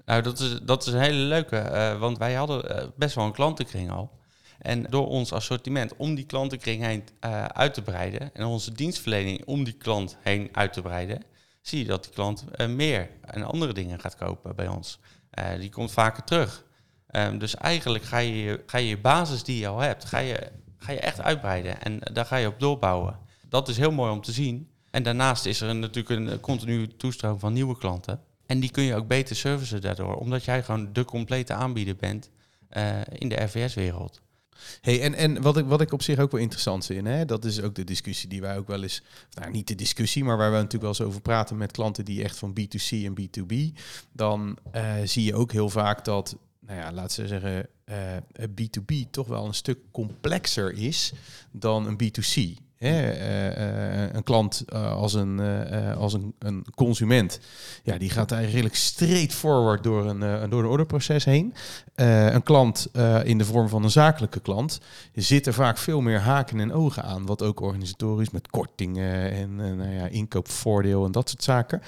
Nou, 0.05 0.21
dat 0.21 0.39
is, 0.39 0.59
dat 0.61 0.87
is 0.87 0.93
een 0.93 0.99
hele 0.99 1.17
leuke, 1.17 1.57
eh, 1.57 1.99
want 1.99 2.17
wij 2.17 2.33
hadden 2.33 2.77
eh, 2.77 2.87
best 2.95 3.15
wel 3.15 3.25
een 3.25 3.31
klantenkring 3.31 3.91
al. 3.91 4.11
En 4.59 4.83
door 4.83 5.07
ons 5.07 5.33
assortiment 5.33 5.95
om 5.95 6.15
die 6.15 6.25
klantenkring 6.25 6.83
heen 6.83 7.03
eh, 7.19 7.45
uit 7.45 7.73
te 7.73 7.81
breiden 7.81 8.33
en 8.33 8.45
onze 8.45 8.71
dienstverlening 8.73 9.45
om 9.45 9.63
die 9.63 9.73
klant 9.73 10.17
heen 10.21 10.49
uit 10.51 10.73
te 10.73 10.81
breiden, 10.81 11.23
zie 11.61 11.79
je 11.79 11.85
dat 11.85 12.03
die 12.03 12.13
klant 12.13 12.45
meer 12.67 13.09
en 13.21 13.43
andere 13.43 13.73
dingen 13.73 13.99
gaat 13.99 14.15
kopen 14.15 14.55
bij 14.55 14.67
ons. 14.67 14.99
Die 15.59 15.69
komt 15.69 15.91
vaker 15.91 16.23
terug. 16.23 16.63
Ehm, 17.07 17.37
dus 17.37 17.55
eigenlijk 17.55 18.03
ga 18.03 18.17
je, 18.17 18.37
je- 18.43 18.63
ga 18.65 18.77
je 18.77 18.87
je 18.87 18.97
basis 18.97 19.43
die 19.43 19.59
je 19.59 19.67
al 19.67 19.79
hebt, 19.79 20.05
ga 20.05 20.17
je, 20.17 20.51
ga 20.77 20.91
je 20.91 20.99
echt 20.99 21.21
uitbreiden 21.21 21.81
en 21.81 21.99
daar 22.13 22.25
ga 22.25 22.35
je 22.35 22.47
op 22.47 22.59
doorbouwen. 22.59 23.19
Dat 23.49 23.67
is 23.69 23.77
heel 23.77 23.91
mooi 23.91 24.11
om 24.11 24.21
te 24.21 24.31
zien. 24.31 24.69
En 24.91 25.03
daarnaast 25.03 25.45
is 25.45 25.61
er 25.61 25.75
natuurlijk 25.75 26.09
een 26.31 26.39
continue 26.39 26.95
toestroom 26.95 27.39
van 27.39 27.53
nieuwe 27.53 27.77
klanten. 27.77 28.19
En 28.45 28.59
die 28.59 28.71
kun 28.71 28.83
je 28.83 28.95
ook 28.95 29.07
beter 29.07 29.35
servicen 29.35 29.81
daardoor, 29.81 30.15
omdat 30.15 30.43
jij 30.43 30.63
gewoon 30.63 30.93
de 30.93 31.05
complete 31.05 31.53
aanbieder 31.53 31.95
bent 31.95 32.29
eh, 32.69 33.01
in 33.09 33.29
de 33.29 33.43
RVS-wereld. 33.43 34.21
Hey, 34.81 35.01
en 35.01 35.13
en 35.13 35.41
wat, 35.41 35.57
ik, 35.57 35.65
wat 35.65 35.81
ik 35.81 35.91
op 35.91 36.01
zich 36.01 36.19
ook 36.19 36.31
wel 36.31 36.41
interessant 36.41 36.85
vind, 36.85 37.07
hè, 37.07 37.25
dat 37.25 37.45
is 37.45 37.61
ook 37.61 37.75
de 37.75 37.83
discussie 37.83 38.29
die 38.29 38.41
wij 38.41 38.57
ook 38.57 38.67
wel 38.67 38.83
eens, 38.83 39.01
nou 39.31 39.51
niet 39.51 39.67
de 39.67 39.75
discussie, 39.75 40.23
maar 40.23 40.37
waar 40.37 40.49
we 40.49 40.55
natuurlijk 40.55 40.81
wel 40.81 40.91
eens 40.91 41.01
over 41.01 41.21
praten 41.21 41.57
met 41.57 41.71
klanten 41.71 42.05
die 42.05 42.23
echt 42.23 42.37
van 42.37 42.55
B2C 42.59 42.89
en 42.89 43.15
B2B, 43.21 43.79
dan 44.11 44.57
eh, 44.71 44.93
zie 45.03 45.23
je 45.23 45.35
ook 45.35 45.51
heel 45.51 45.69
vaak 45.69 46.05
dat, 46.05 46.35
nou 46.59 46.79
ja, 46.79 46.91
laten 46.91 47.21
we 47.21 47.27
zeggen, 47.27 47.67
eh, 47.83 48.17
B2B 48.49 49.09
toch 49.11 49.27
wel 49.27 49.45
een 49.45 49.53
stuk 49.53 49.79
complexer 49.91 50.73
is 50.73 51.13
dan 51.51 51.87
een 51.87 51.97
B2C. 52.03 52.64
Eh, 52.77 54.03
eh, 54.03 54.13
een 54.13 54.23
klant 54.23 54.63
eh, 54.67 54.91
als, 54.91 55.13
een, 55.13 55.39
als 55.97 56.13
een, 56.13 56.33
een 56.39 56.65
consument, 56.75 57.39
ja, 57.83 57.97
die 57.97 58.09
gaat 58.09 58.31
eigenlijk 58.31 58.53
redelijk 58.53 58.75
straightforward 58.75 59.83
door 59.83 60.05
een, 60.05 60.49
door 60.49 60.63
een 60.63 60.69
orderproces 60.69 61.25
heen. 61.25 61.53
Een 61.95 62.43
klant 62.43 62.87
in 63.23 63.37
de 63.37 63.45
vorm 63.45 63.69
van 63.69 63.83
een 63.83 63.91
zakelijke 63.91 64.39
klant 64.39 64.79
zit 65.13 65.47
er 65.47 65.53
vaak 65.53 65.77
veel 65.77 66.01
meer 66.01 66.19
haken 66.19 66.59
en 66.59 66.73
ogen 66.73 67.03
aan. 67.03 67.25
Wat 67.25 67.41
ook 67.41 67.59
organisatorisch 67.59 68.29
met 68.29 68.49
kortingen 68.49 69.31
en 69.31 69.55
nou 69.55 69.89
ja, 69.89 70.07
inkoopvoordeel 70.07 71.05
en 71.05 71.11
dat 71.11 71.29
soort 71.29 71.43
zaken. 71.43 71.81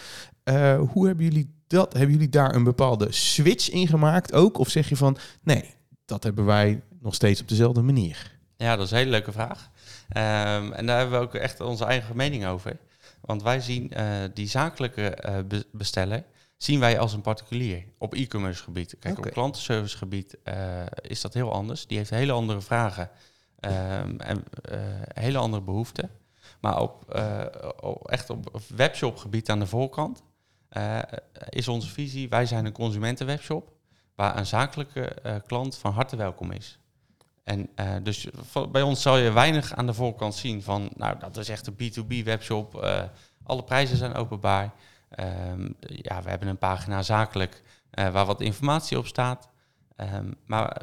Hoe 0.89 1.07
hebben 1.07 1.25
jullie 1.25 1.53
dat? 1.67 1.93
Hebben 1.93 2.11
jullie 2.11 2.29
daar 2.29 2.55
een 2.55 2.63
bepaalde 2.63 3.07
switch 3.09 3.69
in 3.69 3.87
gemaakt 3.87 4.33
ook? 4.33 4.57
Of 4.57 4.69
zeg 4.69 4.89
je 4.89 4.95
van 4.95 5.17
nee, 5.43 5.73
dat 6.05 6.23
hebben 6.23 6.45
wij 6.45 6.81
nog 7.01 7.15
steeds 7.15 7.41
op 7.41 7.47
dezelfde 7.47 7.81
manier? 7.81 8.35
Ja, 8.57 8.75
dat 8.75 8.85
is 8.85 8.91
een 8.91 8.97
hele 8.97 9.11
leuke 9.11 9.31
vraag. 9.31 9.69
Ehm, 10.09 10.71
en 10.71 10.85
daar 10.85 10.97
hebben 10.97 11.19
we 11.19 11.25
ook 11.25 11.35
echt 11.35 11.59
onze 11.59 11.85
eigen 11.85 12.15
mening 12.15 12.45
over. 12.45 12.77
Want 13.21 13.43
wij 13.43 13.59
zien 13.61 13.91
eh, 13.93 14.05
die 14.33 14.47
zakelijke 14.47 15.17
be- 15.47 15.65
besteller 15.71 16.23
zien 16.57 16.79
wij 16.79 16.99
als 16.99 17.13
een 17.13 17.21
particulier 17.21 17.83
op 17.97 18.13
e-commerce 18.13 18.63
gebied. 18.63 18.95
Kijk, 18.99 19.17
op 19.17 19.31
klantenservice 19.31 19.97
gebied 19.97 20.37
eh, 20.43 20.85
is 21.01 21.21
dat 21.21 21.33
heel 21.33 21.53
anders. 21.53 21.87
Die 21.87 21.97
heeft 21.97 22.09
hele 22.09 22.31
andere 22.31 22.61
vragen 22.61 23.09
ehm, 23.59 24.19
en 24.19 24.43
hele 25.13 25.37
andere 25.37 25.63
behoeften. 25.63 26.09
Maar 26.61 26.81
op, 26.81 27.19
op- 27.81 28.09
echt 28.09 28.29
op 28.29 28.55
op 28.55 28.61
webshopgebied 28.75 29.49
aan 29.49 29.59
de 29.59 29.67
voorkant 29.67 30.23
is 31.49 31.67
onze 31.67 31.89
visie, 31.89 32.29
wij 32.29 32.45
zijn 32.45 32.65
een 32.65 32.71
consumentenwebshop 32.71 33.71
waar 34.15 34.37
een 34.37 34.45
zakelijke 34.45 35.41
klant 35.45 35.77
van 35.77 35.93
harte 35.93 36.15
welkom 36.15 36.51
is. 36.51 36.79
En 37.47 37.69
eh, 37.75 37.95
dus 38.03 38.27
bij 38.71 38.81
ons 38.81 39.01
zal 39.01 39.17
je 39.17 39.31
weinig 39.31 39.73
aan 39.73 39.85
de 39.85 39.93
voorkant 39.93 40.35
zien 40.35 40.63
van, 40.63 40.89
nou, 40.95 41.19
dat 41.19 41.37
is 41.37 41.49
echt 41.49 41.67
een 41.67 41.75
B2B 41.75 42.23
webshop. 42.23 42.83
eh, 42.83 43.03
alle 43.43 43.63
prijzen 43.63 43.97
zijn 43.97 44.13
openbaar. 44.13 44.73
Ehm, 45.09 45.69
ja, 45.79 46.21
we 46.21 46.29
hebben 46.29 46.47
een 46.47 46.57
pagina 46.57 47.01
zakelijk 47.01 47.63
eh, 47.89 48.09
waar 48.09 48.25
wat 48.25 48.41
informatie 48.41 48.97
op 48.97 49.07
staat. 49.07 49.49
Ehm, 49.95 50.31
maar 50.45 50.81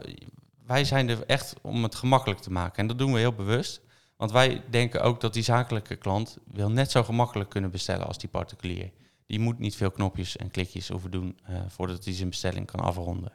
wij 0.66 0.84
zijn 0.84 1.08
er 1.08 1.26
echt 1.26 1.54
om 1.62 1.82
het 1.82 1.94
gemakkelijk 1.94 2.40
te 2.40 2.52
maken. 2.52 2.76
En 2.76 2.86
dat 2.86 2.98
doen 2.98 3.12
we 3.12 3.18
heel 3.18 3.34
bewust. 3.34 3.80
Want 4.16 4.32
wij 4.32 4.62
denken 4.70 5.02
ook 5.02 5.20
dat 5.20 5.32
die 5.32 5.42
zakelijke 5.42 5.96
klant 5.96 6.38
wil 6.46 6.70
net 6.70 6.90
zo 6.90 7.02
gemakkelijk 7.02 7.50
kunnen 7.50 7.70
bestellen 7.70 8.06
als 8.06 8.18
die 8.18 8.28
particulier. 8.28 8.90
Die 9.26 9.40
moet 9.40 9.58
niet 9.58 9.76
veel 9.76 9.90
knopjes 9.90 10.36
en 10.36 10.50
klikjes 10.50 10.88
hoeven 10.88 11.10
doen 11.10 11.38
voordat 11.68 12.04
hij 12.04 12.14
zijn 12.14 12.28
bestelling 12.28 12.66
kan 12.66 12.80
afronden. 12.80 13.32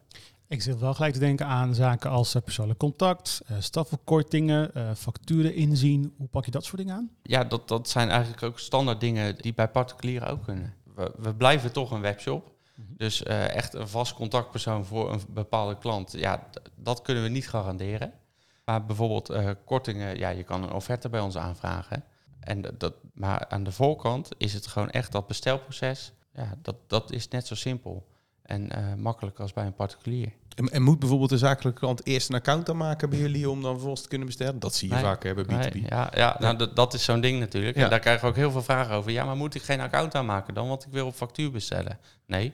Ik 0.49 0.61
zit 0.61 0.79
wel 0.79 0.93
gelijk 0.93 1.13
te 1.13 1.19
denken 1.19 1.45
aan 1.45 1.75
zaken 1.75 2.09
als 2.09 2.35
eh, 2.35 2.41
persoonlijk 2.41 2.79
contact, 2.79 3.41
eh 3.45 3.55
stafverkortingen, 3.59 4.73
eh, 4.73 4.93
facturen 4.95 5.53
inzien. 5.53 6.13
Hoe 6.17 6.27
pak 6.27 6.45
je 6.45 6.51
dat 6.51 6.63
soort 6.65 6.77
dingen 6.77 6.95
aan? 6.95 7.09
Ja, 7.23 7.43
dat, 7.43 7.67
dat 7.67 7.89
zijn 7.89 8.09
eigenlijk 8.09 8.43
ook 8.43 8.59
standaard 8.59 8.99
dingen 8.99 9.35
die 9.35 9.53
bij 9.53 9.67
particulieren 9.67 10.27
ook 10.27 10.43
kunnen. 10.43 10.73
We, 10.95 11.11
we 11.17 11.35
blijven 11.35 11.71
toch 11.71 11.91
een 11.91 12.01
webshop. 12.01 12.51
Dus 12.75 13.23
eh, 13.23 13.55
echt 13.55 13.73
een 13.73 13.87
vast 13.87 14.13
contactpersoon 14.13 14.85
voor 14.85 15.13
een 15.13 15.21
bepaalde 15.27 15.77
klant, 15.77 16.11
ja, 16.11 16.47
dat 16.75 17.01
kunnen 17.01 17.23
we 17.23 17.29
niet 17.29 17.49
garanderen. 17.49 18.13
Maar 18.65 18.85
bijvoorbeeld 18.85 19.33
kortingen, 19.65 20.17
ja, 20.17 20.29
je 20.29 20.43
kan 20.43 20.63
een 20.63 20.71
offerte 20.71 21.09
bij 21.09 21.19
ons 21.19 21.37
aanvragen. 21.37 22.03
En 22.39 22.61
dat, 22.77 22.93
maar 23.13 23.47
aan 23.47 23.63
de 23.63 23.71
voorkant 23.71 24.29
is 24.37 24.53
het 24.53 24.67
gewoon 24.67 24.89
echt 24.89 25.11
dat 25.11 25.27
bestelproces. 25.27 26.13
Ja, 26.33 26.57
dat, 26.61 26.75
dat 26.87 27.11
is 27.11 27.27
net 27.27 27.47
zo 27.47 27.55
simpel 27.55 28.07
en 28.49 28.71
eh, 28.71 28.93
makkelijk 28.97 29.39
als 29.39 29.53
bij 29.53 29.65
een 29.65 29.73
particulier. 29.73 30.31
En, 30.55 30.69
en 30.71 30.81
moet 30.81 30.99
bijvoorbeeld 30.99 31.29
de 31.29 31.37
zakelijke 31.37 31.79
klant 31.79 32.05
eerst 32.05 32.29
een 32.29 32.35
account 32.35 32.69
aanmaken 32.69 33.09
bij 33.09 33.19
jullie 33.19 33.49
om 33.49 33.61
dan 33.61 33.71
vervolgens 33.71 34.01
te 34.01 34.07
kunnen 34.07 34.27
bestellen? 34.27 34.59
Dat 34.59 34.75
zie 34.75 34.87
je 34.87 34.93
Nee. 34.93 35.03
vaak 35.03 35.23
hè, 35.23 35.33
bij 35.33 35.43
B2B. 35.43 35.73
Nee, 35.73 35.83
ja, 35.89 36.11
ja, 36.15 36.35
nou, 36.39 36.57
dat- 36.57 36.75
dat 36.75 36.93
is 36.93 37.03
zo'n 37.03 37.21
ding 37.21 37.39
natuurlijk. 37.39 37.77
Ja. 37.77 37.83
En 37.83 37.89
daar 37.89 37.99
krijgen 37.99 38.23
we 38.23 38.29
ook 38.29 38.35
heel 38.35 38.51
veel 38.51 38.63
vragen 38.63 38.95
over. 38.95 39.11
Ja, 39.11 39.25
maar 39.25 39.35
moet 39.35 39.55
ik 39.55 39.61
geen 39.61 39.79
account 39.79 40.15
aanmaken 40.15 40.53
dan? 40.53 40.67
Want 40.67 40.85
ik 40.85 40.91
wil 40.91 41.05
op 41.07 41.15
factuur 41.15 41.51
bestellen. 41.51 41.99
Nee. 42.27 42.53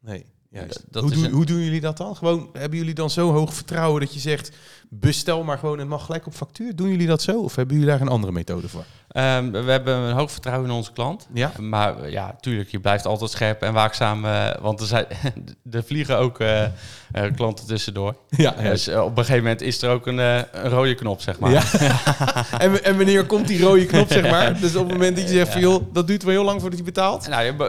Nee, 0.00 0.24
juist. 0.50 0.84
Dat 0.90 1.02
hoe, 1.02 1.12
doen, 1.12 1.24
een- 1.24 1.30
hoe 1.32 1.44
doen 1.46 1.58
jullie 1.60 1.80
dat 1.80 1.96
dan? 1.96 2.16
Gewoon, 2.16 2.48
hebben 2.52 2.78
jullie 2.78 2.94
dan 2.94 3.10
zo 3.10 3.32
hoog 3.32 3.54
vertrouwen 3.54 4.00
dat 4.00 4.14
je 4.14 4.20
zegt, 4.20 4.56
bestel 4.92 5.42
maar 5.44 5.58
gewoon 5.58 5.80
en 5.80 5.88
mag 5.88 6.04
gelijk 6.04 6.26
op 6.26 6.34
factuur? 6.34 6.76
Doen 6.76 6.88
jullie 6.88 7.06
dat 7.06 7.22
zo? 7.22 7.40
Of 7.40 7.54
hebben 7.56 7.74
jullie 7.74 7.90
daar 7.90 8.00
een 8.00 8.08
andere 8.08 8.32
methode 8.32 8.68
voor? 8.68 8.84
Ehm, 9.10 9.50
we 9.50 9.70
hebben 9.70 9.96
een 9.96 10.14
hoog 10.14 10.32
vertrouwen 10.32 10.68
in 10.68 10.74
onze 10.74 10.92
klant. 10.92 11.28
Ja? 11.32 11.52
Maar 11.60 12.02
eh, 12.02 12.12
ja, 12.12 12.36
tuurlijk, 12.40 12.68
je 12.70 12.80
blijft 12.80 13.06
altijd 13.06 13.30
scherp 13.30 13.62
en 13.62 13.72
waakzaam. 13.72 14.24
eh, 14.24 14.48
want 14.60 14.80
er, 14.80 14.86
zijn, 14.86 15.04
er 15.70 15.84
vliegen 15.84 16.18
ook 16.18 16.40
eh, 16.40 16.64
klanten 17.36 17.66
tussendoor. 17.66 18.14
Ja, 18.28 18.50
Dus 18.50 18.88
op 18.88 19.10
een 19.18 19.24
gegeven 19.24 19.42
moment 19.42 19.60
is 19.60 19.82
er 19.82 19.90
ook 19.90 20.06
een, 20.06 20.18
een 20.18 20.44
rode 20.52 20.94
knop, 20.94 21.20
zeg 21.20 21.38
maar. 21.38 21.50
Ja. 21.50 21.62
en, 22.58 22.84
en 22.84 22.96
wanneer 22.96 23.24
komt 23.26 23.46
die 23.48 23.62
rode 23.62 23.86
knop, 23.86 24.12
zeg 24.12 24.30
maar? 24.36 24.60
Dus 24.60 24.76
op 24.76 24.84
het 24.84 24.92
moment 24.92 25.16
dat 25.16 25.28
je 25.28 25.34
zegt 25.34 25.52
van, 25.52 25.60
joh, 25.60 25.82
dat 25.92 26.06
duurt 26.06 26.22
wel 26.22 26.32
heel 26.32 26.44
lang 26.44 26.60
voordat 26.60 26.78
je 26.78 26.84
betaalt? 26.84 27.28
Nou, 27.28 27.62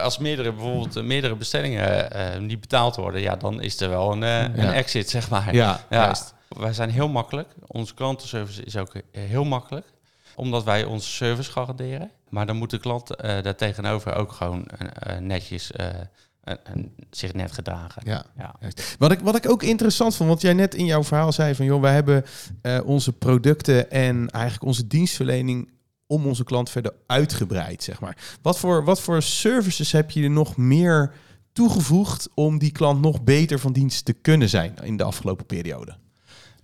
als 0.00 0.18
meerdere, 0.18 0.52
bijvoorbeeld 0.52 1.02
meerdere 1.04 1.34
bestellingen 1.36 2.08
niet 2.46 2.60
betaald 2.60 2.96
worden, 2.96 3.20
ja, 3.20 3.36
dan 3.36 3.62
is 3.62 3.80
er 3.80 3.88
wel 3.88 4.12
een, 4.12 4.22
een 4.22 4.72
exit, 4.72 5.10
zeg 5.10 5.30
maar. 5.30 5.54
Ja, 5.54 5.80
Ja, 5.90 5.98
juist. 5.98 6.34
Wij 6.56 6.72
zijn 6.72 6.90
heel 6.90 7.08
makkelijk. 7.08 7.54
Onze 7.66 7.94
klantenservice 7.94 8.62
is 8.64 8.76
ook 8.76 8.94
eh, 8.94 9.02
heel 9.12 9.44
makkelijk. 9.44 9.86
Omdat 10.34 10.64
wij 10.64 10.84
onze 10.84 11.08
service 11.08 11.50
garanderen. 11.50 12.10
Maar 12.28 12.46
dan 12.46 12.56
moet 12.56 12.70
de 12.70 12.78
klant 12.78 13.16
eh 13.16 13.42
daartegenover 13.42 14.14
ook 14.14 14.32
gewoon 14.32 14.66
eh, 14.66 15.18
netjes 15.18 15.72
en- 15.72 16.94
zich 17.10 17.32
net 17.32 17.52
gedragen. 17.52 18.02
Ja. 18.04 18.24
Wat 18.98 19.12
ik, 19.12 19.20
wat 19.20 19.36
ik 19.36 19.48
ook 19.48 19.62
interessant 19.62 20.16
vond, 20.16 20.28
want 20.28 20.40
jij 20.40 20.52
net 20.52 20.74
in 20.74 20.84
jouw 20.84 21.04
verhaal 21.04 21.32
zei 21.32 21.54
van, 21.54 21.64
joh, 21.64 21.80
wij 21.80 21.94
hebben 21.94 22.24
onze 22.84 23.12
producten 23.12 23.90
en 23.90 24.30
eigenlijk 24.30 24.64
onze 24.64 24.86
dienstverlening 24.86 25.70
om 26.06 26.26
onze 26.26 26.44
klant 26.44 26.70
verder 26.70 26.92
uitgebreid, 27.06 27.82
zeg 27.82 28.00
maar. 28.00 28.36
Wat 28.42 28.58
voor, 28.58 28.84
wat 28.84 29.00
voor 29.00 29.22
services 29.22 29.92
heb 29.92 30.10
je 30.10 30.22
er 30.22 30.30
nog 30.30 30.56
meer 30.56 31.12
toegevoegd 31.52 32.28
om 32.34 32.58
die 32.58 32.72
klant 32.72 33.00
nog 33.00 33.22
beter 33.22 33.58
van 33.58 33.72
dienst 33.72 34.04
te 34.04 34.12
kunnen 34.12 34.48
zijn 34.48 34.74
in 34.82 34.96
de 34.96 35.04
afgelopen 35.04 35.46
periode? 35.46 35.96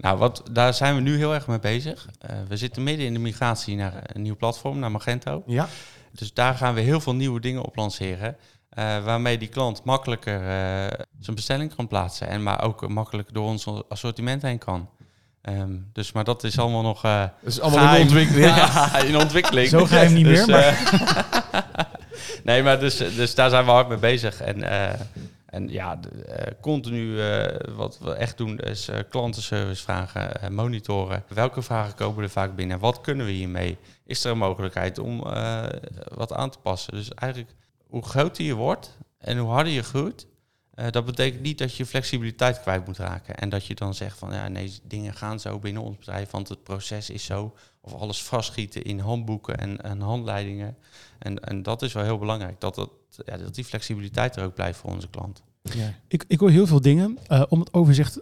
Nou, 0.01 0.19
wat, 0.19 0.43
daar 0.53 0.75
zijn 0.75 0.95
we 0.95 1.01
nu 1.01 1.17
heel 1.17 1.35
erg 1.35 1.47
mee 1.47 1.59
bezig. 1.59 2.09
Eh, 2.21 2.37
we 2.49 2.57
zitten 2.57 2.83
midden 2.83 3.07
in 3.07 3.13
de 3.13 3.19
migratie 3.19 3.77
naar 3.77 4.03
een 4.07 4.23
nieuw 4.23 4.37
platform, 4.37 4.79
naar 4.79 4.91
Magento. 4.91 5.43
Ja. 5.47 5.69
Dus 6.13 6.33
daar 6.35 6.55
gaan 6.55 6.75
we 6.75 6.81
heel 6.81 7.01
veel 7.01 7.15
nieuwe 7.15 7.41
dingen 7.41 7.63
op 7.65 7.77
lanceren. 7.77 8.37
eh, 8.71 9.05
waarmee 9.05 9.39
die 9.39 9.49
klant 9.49 9.85
makkelijker 9.85 10.35
eh, 10.41 10.99
zijn 11.21 11.37
bestelling 11.37 11.75
kan 11.75 11.87
plaatsen. 11.89 12.29
En 12.29 12.43
maar 12.43 12.63
ook 12.63 12.89
makkelijk 12.89 13.33
door 13.35 13.47
ons 13.47 13.67
assortiment 13.89 14.43
heen 14.43 14.59
kan. 14.59 14.89
Ehm, 15.43 15.73
dus, 15.93 16.13
maar 16.13 16.25
dat 16.25 16.45
is 16.45 16.59
allemaal 16.59 16.83
nog 16.83 17.01
Dat 17.03 17.31
is 17.43 17.61
allemaal 17.61 17.79
geheim. 17.81 18.01
in 18.01 18.07
ontwikkeling. 18.07 18.47
Ja, 18.57 18.99
in 18.99 19.17
ontwikkeling. 19.17 19.69
Zo 19.69 19.85
geheim 19.87 20.13
niet 20.13 20.27
meer, 20.27 20.47
maar- 20.49 20.63
eh, 20.67 21.61
nee, 22.45 22.63
maar 22.63 22.81
dus, 22.81 22.97
dus 22.97 23.35
daar 23.35 23.51
zijn 23.51 23.65
we 23.65 23.71
hard 23.71 23.89
mee 23.89 23.99
bezig. 23.99 24.41
En, 24.41 24.63
en 25.51 25.69
ja, 25.69 26.01
eh, 26.27 26.53
continu 26.61 27.21
eh, 27.21 27.75
wat 27.75 27.99
we 27.99 28.13
echt 28.13 28.37
doen 28.37 28.59
is 28.59 28.89
eh, 28.89 28.99
klantenservice 29.09 29.83
vragen, 29.83 30.55
monitoren. 30.55 31.25
Welke 31.29 31.63
vragen 31.63 31.95
komen 31.95 32.23
er 32.23 32.31
vaak 32.31 32.55
binnen? 32.55 32.79
Wat 32.79 33.01
kunnen 33.01 33.27
we 33.27 33.33
hiermee? 33.33 33.79
Is 34.05 34.25
er 34.25 34.31
een 34.31 34.39
mogelijkheid 34.39 34.99
om 34.99 35.19
wat 36.15 36.33
aan 36.33 36.51
te 36.51 36.59
passen? 36.59 36.93
Dus 36.93 37.15
eigenlijk, 37.15 37.55
hoe 37.87 38.03
groter 38.03 38.45
je 38.45 38.55
wordt 38.55 38.97
en 39.19 39.39
hoe 39.39 39.51
harder 39.51 39.73
je 39.73 39.83
groeit, 39.83 40.27
dat 40.91 41.05
betekent 41.05 41.43
niet 41.43 41.59
dat 41.59 41.77
je 41.77 41.87
flexibiliteit 41.87 42.61
kwijt 42.61 42.87
moet 42.87 42.99
raken. 42.99 43.37
En 43.37 43.49
dat 43.49 43.67
je 43.67 43.75
dan 43.75 43.95
zegt 43.95 44.19
van 44.19 44.33
ja, 44.33 44.49
nee, 44.49 44.73
dingen 44.83 45.15
gaan 45.15 45.41
zo 45.41 45.59
binnen 45.59 45.83
ons 45.83 45.97
bedrijf, 45.97 46.31
want 46.31 46.49
het 46.49 46.63
proces 46.63 47.11
is 47.11 47.25
zo. 47.25 47.55
Of 47.81 47.95
alles 47.95 48.23
vastschieten 48.23 48.83
in 48.83 48.99
handboeken 48.99 49.59
en, 49.59 49.81
en 49.81 50.01
handleidingen. 50.01 50.77
En, 51.19 51.39
en 51.39 51.63
dat 51.63 51.83
is 51.83 51.93
wel 51.93 52.05
heel 52.05 52.19
belangrijk, 52.19 52.61
dat, 52.61 52.75
dat, 52.75 52.91
ja, 53.25 53.37
dat 53.37 53.55
die 53.55 53.65
flexibiliteit 53.65 54.37
er 54.37 54.45
ook 54.45 54.55
blijft 54.55 54.79
voor 54.79 54.91
onze 54.91 55.09
klant. 55.09 55.43
Ja. 55.63 55.95
Ik, 56.09 56.25
ik 56.29 56.41
hoor 56.41 56.51
heel 56.51 56.67
veel 56.67 56.81
dingen. 56.81 57.19
Eh, 57.27 57.43
om 57.49 57.61
het 57.61 57.75
overzicht 57.75 58.21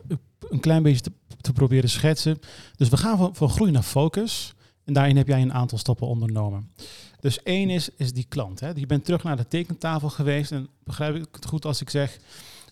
een 0.48 0.60
klein 0.60 0.82
beetje 0.82 1.00
te, 1.00 1.12
te 1.40 1.52
proberen 1.52 1.90
schetsen. 1.90 2.38
Dus 2.76 2.88
we 2.88 2.96
gaan 2.96 3.18
van, 3.18 3.36
van 3.36 3.48
groei 3.48 3.70
naar 3.70 3.82
focus. 3.82 4.54
En 4.84 4.92
daarin 4.92 5.16
heb 5.16 5.26
jij 5.26 5.42
een 5.42 5.52
aantal 5.52 5.78
stappen 5.78 6.06
ondernomen. 6.06 6.70
Dus 7.20 7.42
één 7.42 7.70
is, 7.70 7.88
is 7.96 8.12
die 8.12 8.26
klant. 8.28 8.60
Hè. 8.60 8.70
Je 8.74 8.86
bent 8.86 9.04
terug 9.04 9.22
naar 9.22 9.36
de 9.36 9.48
tekentafel 9.48 10.08
geweest. 10.08 10.52
En 10.52 10.68
begrijp 10.84 11.14
ik 11.14 11.28
het 11.32 11.46
goed 11.46 11.64
als 11.64 11.80
ik 11.80 11.90
zeg... 11.90 12.18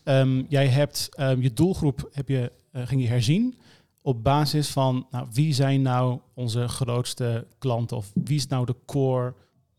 ehm, 0.02 0.42
jij 0.48 0.68
hebt 0.68 1.08
ehm, 1.10 1.40
je 1.40 1.52
doelgroep 1.52 2.08
heb 2.12 2.28
je, 2.28 2.52
eh, 2.72 2.86
ging 2.86 3.02
je 3.02 3.08
herzien 3.08 3.58
op 4.06 4.22
basis 4.22 4.68
van 4.68 5.06
nou, 5.10 5.26
wie 5.32 5.54
zijn 5.54 5.82
nou 5.82 6.20
onze 6.34 6.68
grootste 6.68 7.46
klanten 7.58 7.96
of 7.96 8.10
wie 8.14 8.36
is 8.36 8.46
nou 8.46 8.66
de 8.66 8.76
core, 8.84 9.34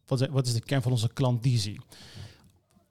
wat 0.05 0.21
is, 0.21 0.27
wat 0.27 0.47
is 0.47 0.53
de 0.53 0.61
kern 0.61 0.81
van 0.81 0.91
onze 0.91 1.13
klantvisie? 1.13 1.81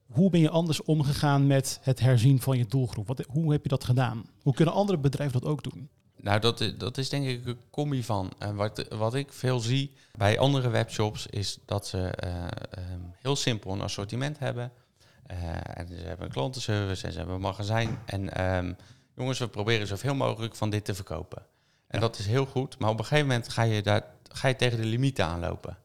Hoe 0.07 0.31
ben 0.31 0.41
je 0.41 0.51
anders 0.51 0.83
omgegaan 0.83 1.47
met 1.47 1.79
het 1.83 2.01
herzien 2.01 2.41
van 2.41 2.59
je 2.59 2.67
doelgroep? 2.67 3.07
Wat, 3.07 3.25
hoe 3.29 3.53
heb 3.53 3.63
je 3.63 3.69
dat 3.69 3.85
gedaan? 3.85 4.25
Hoe 4.43 4.55
kunnen 4.55 4.75
andere 4.75 4.99
bedrijven 4.99 5.41
dat 5.41 5.51
ook 5.51 5.63
doen? 5.63 5.89
Nou, 6.17 6.41
dat, 6.41 6.73
dat 6.79 6.99
is 6.99 7.09
denk 7.09 7.27
ik 7.27 7.47
een 7.47 7.59
combi 7.71 8.03
van. 8.03 8.33
En 8.39 8.55
wat, 8.55 8.87
wat 8.89 9.15
ik 9.15 9.33
veel 9.33 9.61
zie 9.61 9.93
bij 10.15 10.39
andere 10.39 10.69
webshops 10.69 11.27
is 11.27 11.59
dat 11.65 11.87
ze 11.87 11.99
eh, 11.99 12.45
ehm, 12.45 13.01
heel 13.23 13.37
simpel 13.37 13.73
een 13.73 13.83
assortiment 13.83 14.39
hebben. 14.39 14.73
Eh, 15.27 15.39
en 15.75 15.89
ze 15.89 16.07
hebben 16.07 16.31
klantenservice 16.31 17.07
en 17.07 17.13
ze 17.13 17.19
hebben 17.19 17.35
een 17.37 17.41
magazijn. 17.41 17.99
En 18.07 18.35
ehm, 18.35 18.73
jongens, 19.17 19.39
we 19.39 19.49
proberen 19.49 19.87
zoveel 19.87 20.15
mogelijk 20.15 20.55
van 20.55 20.71
dit 20.71 20.85
te 20.85 20.95
verkopen. 20.95 21.47
En 21.87 22.01
dat 22.01 22.19
is 22.19 22.27
heel 22.27 22.47
goed, 22.47 22.79
maar 22.79 22.91
op 22.91 22.99
een 22.99 23.05
gegeven 23.05 23.27
moment 23.27 23.49
ga 23.49 23.63
je, 23.63 23.83
daar, 23.83 24.05
ga 24.29 24.49
je 24.49 24.57
tegen 24.57 24.79
de 24.79 24.85
limieten 24.85 25.25
aanlopen. 25.25 25.79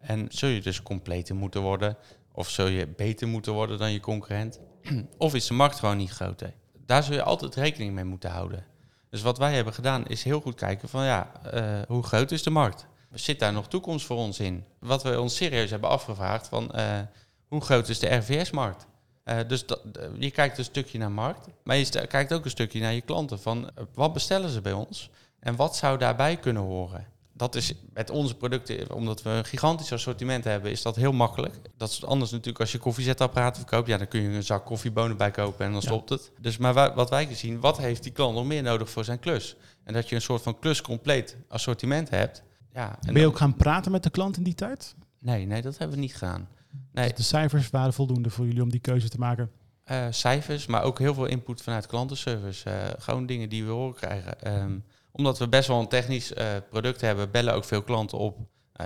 En 0.00 0.26
zul 0.30 0.48
je 0.48 0.60
dus 0.60 0.82
completer 0.82 1.34
moeten 1.34 1.60
worden, 1.60 1.96
of 2.32 2.48
zul 2.50 2.66
je 2.66 2.86
beter 2.86 3.28
moeten 3.28 3.52
worden 3.52 3.78
dan 3.78 3.92
je 3.92 4.00
concurrent, 4.00 4.60
of 5.18 5.34
is 5.34 5.46
de 5.46 5.54
markt 5.54 5.78
gewoon 5.78 5.96
niet 5.96 6.10
groter. 6.10 6.54
Daar 6.86 7.02
zul 7.02 7.14
je 7.14 7.22
altijd 7.22 7.54
rekening 7.54 7.94
mee 7.94 8.04
moeten 8.04 8.30
houden. 8.30 8.64
Dus 9.10 9.22
wat 9.22 9.38
wij 9.38 9.54
hebben 9.54 9.72
gedaan 9.72 10.06
is 10.06 10.22
heel 10.22 10.40
goed 10.40 10.54
kijken 10.54 10.88
van 10.88 11.04
ja, 11.04 11.32
eh, 11.42 11.80
hoe 11.88 12.02
groot 12.02 12.30
is 12.30 12.42
de 12.42 12.50
markt? 12.50 12.86
Zit 13.12 13.38
daar 13.38 13.52
nog 13.52 13.68
toekomst 13.68 14.06
voor 14.06 14.16
ons 14.16 14.40
in? 14.40 14.64
Wat 14.78 15.02
we 15.02 15.20
ons 15.20 15.36
serieus 15.36 15.70
hebben 15.70 15.90
afgevraagd 15.90 16.48
van 16.48 16.70
eh, 16.70 17.00
hoe 17.48 17.60
groot 17.60 17.88
is 17.88 17.98
de 17.98 18.14
RVS-markt? 18.14 18.86
Uh, 19.28 19.38
dus 19.46 19.66
dat, 19.66 19.80
je 20.18 20.30
kijkt 20.30 20.58
een 20.58 20.64
stukje 20.64 20.98
naar 20.98 21.10
markt, 21.10 21.46
maar 21.62 21.76
je 21.76 22.06
kijkt 22.06 22.32
ook 22.32 22.44
een 22.44 22.50
stukje 22.50 22.80
naar 22.80 22.92
je 22.92 23.00
klanten. 23.00 23.40
Van 23.40 23.70
wat 23.94 24.12
bestellen 24.12 24.50
ze 24.50 24.60
bij 24.60 24.72
ons 24.72 25.10
en 25.40 25.56
wat 25.56 25.76
zou 25.76 25.98
daarbij 25.98 26.36
kunnen 26.36 26.62
horen? 26.62 27.06
dat 27.36 27.54
is 27.54 27.74
met 27.92 28.10
onze 28.10 28.36
producten, 28.36 28.94
omdat 28.94 29.22
we 29.22 29.30
een 29.30 29.44
gigantisch 29.44 29.92
assortiment 29.92 30.44
hebben, 30.44 30.70
is 30.70 30.82
dat 30.82 30.96
heel 30.96 31.12
makkelijk. 31.12 31.54
Dat 31.76 31.90
is 31.90 32.04
anders 32.04 32.30
natuurlijk 32.30 32.60
als 32.60 32.72
je 32.72 32.78
koffiezetapparaten 32.78 33.62
verkoopt. 33.62 33.88
Ja, 33.88 33.96
dan 33.96 34.08
kun 34.08 34.20
je 34.22 34.28
een 34.28 34.42
zak 34.42 34.64
koffiebonen 34.64 35.16
bij 35.16 35.30
kopen 35.30 35.66
en 35.66 35.72
dan 35.72 35.82
stopt 35.82 36.08
het. 36.08 36.32
Dus 36.40 36.56
maar 36.56 36.94
wat 36.94 37.10
wij 37.10 37.34
zien, 37.34 37.60
wat 37.60 37.78
heeft 37.78 38.02
die 38.02 38.12
klant 38.12 38.34
nog 38.34 38.44
meer 38.44 38.62
nodig 38.62 38.90
voor 38.90 39.04
zijn 39.04 39.18
klus? 39.18 39.56
En 39.84 39.92
dat 39.92 40.08
je 40.08 40.14
een 40.14 40.20
soort 40.20 40.42
van 40.42 40.58
kluscompleet 40.58 41.36
assortiment 41.48 42.10
hebt. 42.10 42.42
Ja, 42.72 42.98
en 43.00 43.12
ben 43.12 43.22
je 43.22 43.28
ook 43.28 43.38
gaan 43.38 43.56
praten 43.56 43.92
met 43.92 44.02
de 44.02 44.10
klant 44.10 44.36
in 44.36 44.42
die 44.42 44.54
tijd? 44.54 44.94
Nee, 45.18 45.46
nee, 45.46 45.62
dat 45.62 45.78
hebben 45.78 45.96
we 45.96 46.02
niet 46.02 46.16
gedaan. 46.16 46.48
Nee. 46.92 47.08
Dus 47.08 47.16
de 47.16 47.22
cijfers 47.22 47.70
waren 47.70 47.92
voldoende 47.92 48.30
voor 48.30 48.46
jullie 48.46 48.62
om 48.62 48.70
die 48.70 48.80
keuze 48.80 49.08
te 49.08 49.18
maken? 49.18 49.50
Uh, 49.90 50.06
cijfers, 50.10 50.66
maar 50.66 50.82
ook 50.82 50.98
heel 50.98 51.14
veel 51.14 51.26
input 51.26 51.62
vanuit 51.62 51.86
klantenservice. 51.86 52.70
Uh, 52.70 52.74
gewoon 52.98 53.26
dingen 53.26 53.48
die 53.48 53.64
we 53.64 53.70
horen 53.70 53.94
krijgen. 53.94 54.60
Um, 54.62 54.84
omdat 55.12 55.38
we 55.38 55.48
best 55.48 55.68
wel 55.68 55.80
een 55.80 55.88
technisch 55.88 56.32
uh, 56.32 56.44
product 56.70 57.00
hebben, 57.00 57.30
bellen 57.30 57.54
ook 57.54 57.64
veel 57.64 57.82
klanten 57.82 58.18
op 58.18 58.38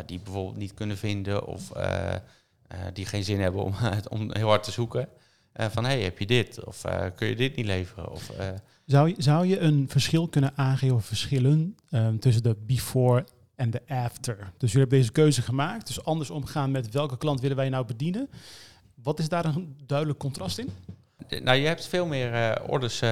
die 0.07 0.21
bijvoorbeeld 0.21 0.57
niet 0.57 0.75
kunnen 0.75 0.97
vinden 0.97 1.47
of 1.47 1.73
die 2.93 3.07
geen 3.07 3.25
zin 3.25 3.41
hebben 3.41 3.63
om, 3.63 3.75
om 4.09 4.35
heel 4.35 4.49
hard 4.49 4.63
te 4.63 4.71
zoeken. 4.71 5.09
van 5.55 5.85
hey, 5.85 6.03
heb 6.03 6.19
je 6.19 6.27
dit? 6.27 6.65
Of 6.65 6.83
kun 7.15 7.29
je 7.29 7.37
dit 7.37 7.57
niet 7.57 7.67
leveren? 7.67 8.11
Of, 8.11 8.31
zou, 8.85 9.09
je, 9.09 9.15
zou 9.19 9.47
je 9.47 9.59
een 9.59 9.89
verschil 9.89 10.29
kunnen 10.29 10.53
aangeven, 10.57 11.03
verschillen 11.03 11.77
um, 11.91 12.19
tussen 12.19 12.43
de 12.43 12.57
before 12.67 13.25
en 13.61 13.71
de 13.71 13.83
after? 13.87 14.37
Dus 14.37 14.73
jullie 14.73 14.79
hebben 14.79 14.99
deze 14.99 15.12
keuze 15.12 15.43
gemaakt, 15.43 15.87
dus 15.87 16.05
anders 16.05 16.31
omgaan 16.31 16.71
met 16.71 16.90
welke 16.90 17.19
klant 17.19 17.40
willen 17.40 17.57
wij 17.57 17.69
nou 17.69 17.87
bedienen. 17.87 18.31
Wat 18.95 19.19
is 19.19 19.29
daar 19.29 19.45
een 19.45 19.76
duidelijk 19.87 20.19
contrast 20.19 20.59
in? 20.59 20.69
Nou, 21.43 21.59
je 21.59 21.67
hebt 21.67 21.87
veel 21.87 22.07
meer 22.07 22.62
orders 22.67 23.02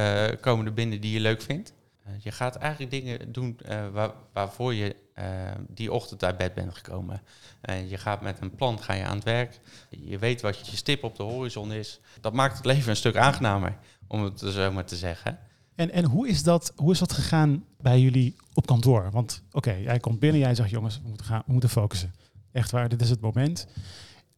komende 0.40 0.70
binnen 0.70 1.00
die 1.00 1.12
je 1.12 1.20
leuk 1.20 1.42
vindt. 1.42 1.72
Eh, 2.08 2.14
je 2.18 2.30
gaat 2.30 2.56
eigenlijk 2.56 2.90
dingen 2.90 3.32
doen 3.32 3.58
uh, 3.68 3.88
waar, 3.88 4.10
waarvoor 4.32 4.74
je 4.74 4.96
uh, 5.18 5.24
die 5.68 5.92
ochtend 5.92 6.24
uit 6.24 6.36
bed 6.36 6.54
bent 6.54 6.74
gekomen. 6.74 7.22
Uh, 7.70 7.90
je 7.90 7.98
gaat 7.98 8.20
met 8.20 8.40
een 8.40 8.54
plan 8.54 8.82
ga 8.82 8.92
je 8.92 9.04
aan 9.04 9.16
het 9.16 9.24
werk. 9.24 9.58
Je 9.90 10.18
weet 10.18 10.40
wat 10.40 10.68
je 10.68 10.76
stip 10.76 11.04
op 11.04 11.16
de 11.16 11.22
horizon 11.22 11.72
is. 11.72 12.00
Dat 12.20 12.32
maakt 12.32 12.56
het 12.56 12.66
leven 12.72 12.90
een 12.90 12.96
stuk 12.96 13.16
aangenamer, 13.16 13.76
om 14.06 14.24
het 14.24 14.40
zo 14.40 14.72
maar 14.72 14.84
te 14.84 14.96
zeggen. 14.96 15.38
En, 15.78 15.90
en 15.90 16.04
hoe, 16.04 16.28
is 16.28 16.42
dat, 16.42 16.72
hoe 16.76 16.92
is 16.92 16.98
dat 16.98 17.12
gegaan 17.12 17.64
bij 17.80 18.00
jullie 18.00 18.36
op 18.54 18.66
kantoor? 18.66 19.10
Want 19.10 19.42
oké, 19.52 19.72
jij 19.72 19.98
komt 19.98 20.18
binnen, 20.18 20.40
jij 20.40 20.54
zegt 20.54 20.70
jongens, 20.70 21.00
we 21.02 21.08
moeten, 21.08 21.26
gaan, 21.26 21.42
we 21.46 21.52
moeten 21.52 21.70
focussen. 21.70 22.14
Echt 22.52 22.70
waar, 22.70 22.88
dit 22.88 23.00
is 23.00 23.10
het 23.10 23.20
moment. 23.20 23.66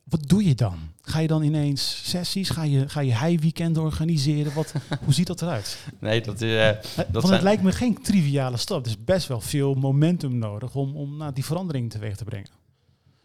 Wat 0.04 0.28
doe 0.28 0.44
je 0.44 0.54
dan? 0.54 0.78
Ga 1.02 1.18
je 1.18 1.26
dan 1.26 1.42
ineens 1.42 2.10
sessies? 2.10 2.50
Ga 2.50 2.62
je, 2.62 2.88
ga 2.88 3.00
je 3.00 3.18
high-weekend 3.18 3.78
organiseren? 3.78 4.54
Wat, 4.54 4.72
hoe 5.04 5.12
ziet 5.12 5.26
dat 5.26 5.42
eruit? 5.42 5.86
Nee, 5.98 6.20
dat 6.20 6.40
is... 6.40 6.52
Uh, 6.52 6.82
dat 6.96 7.22
Want 7.22 7.28
het 7.28 7.42
lijkt 7.42 7.62
me 7.62 7.72
geen 7.72 8.02
triviale 8.02 8.56
stap. 8.56 8.84
Er 8.84 8.90
is 8.90 9.04
best 9.04 9.28
wel 9.28 9.40
veel 9.40 9.74
momentum 9.74 10.38
nodig 10.38 10.74
om, 10.74 10.96
om 10.96 11.16
nou, 11.16 11.32
die 11.32 11.44
verandering 11.44 11.90
teweeg 11.90 12.16
te 12.16 12.24
brengen. 12.24 12.50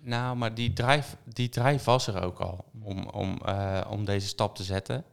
Nou, 0.02 0.36
maar 0.36 0.56
die 0.56 0.74
drive, 0.74 1.16
die 1.34 1.50
drive 1.50 1.86
was 1.86 2.08
er 2.08 2.22
ook 2.22 2.40
al 2.40 2.66
om, 2.84 3.08
om, 3.08 3.40
uh, 3.46 3.82
om 3.90 4.06
deze 4.06 4.28
stap 4.28 4.56
te 4.56 4.64
zetten. 4.64 5.04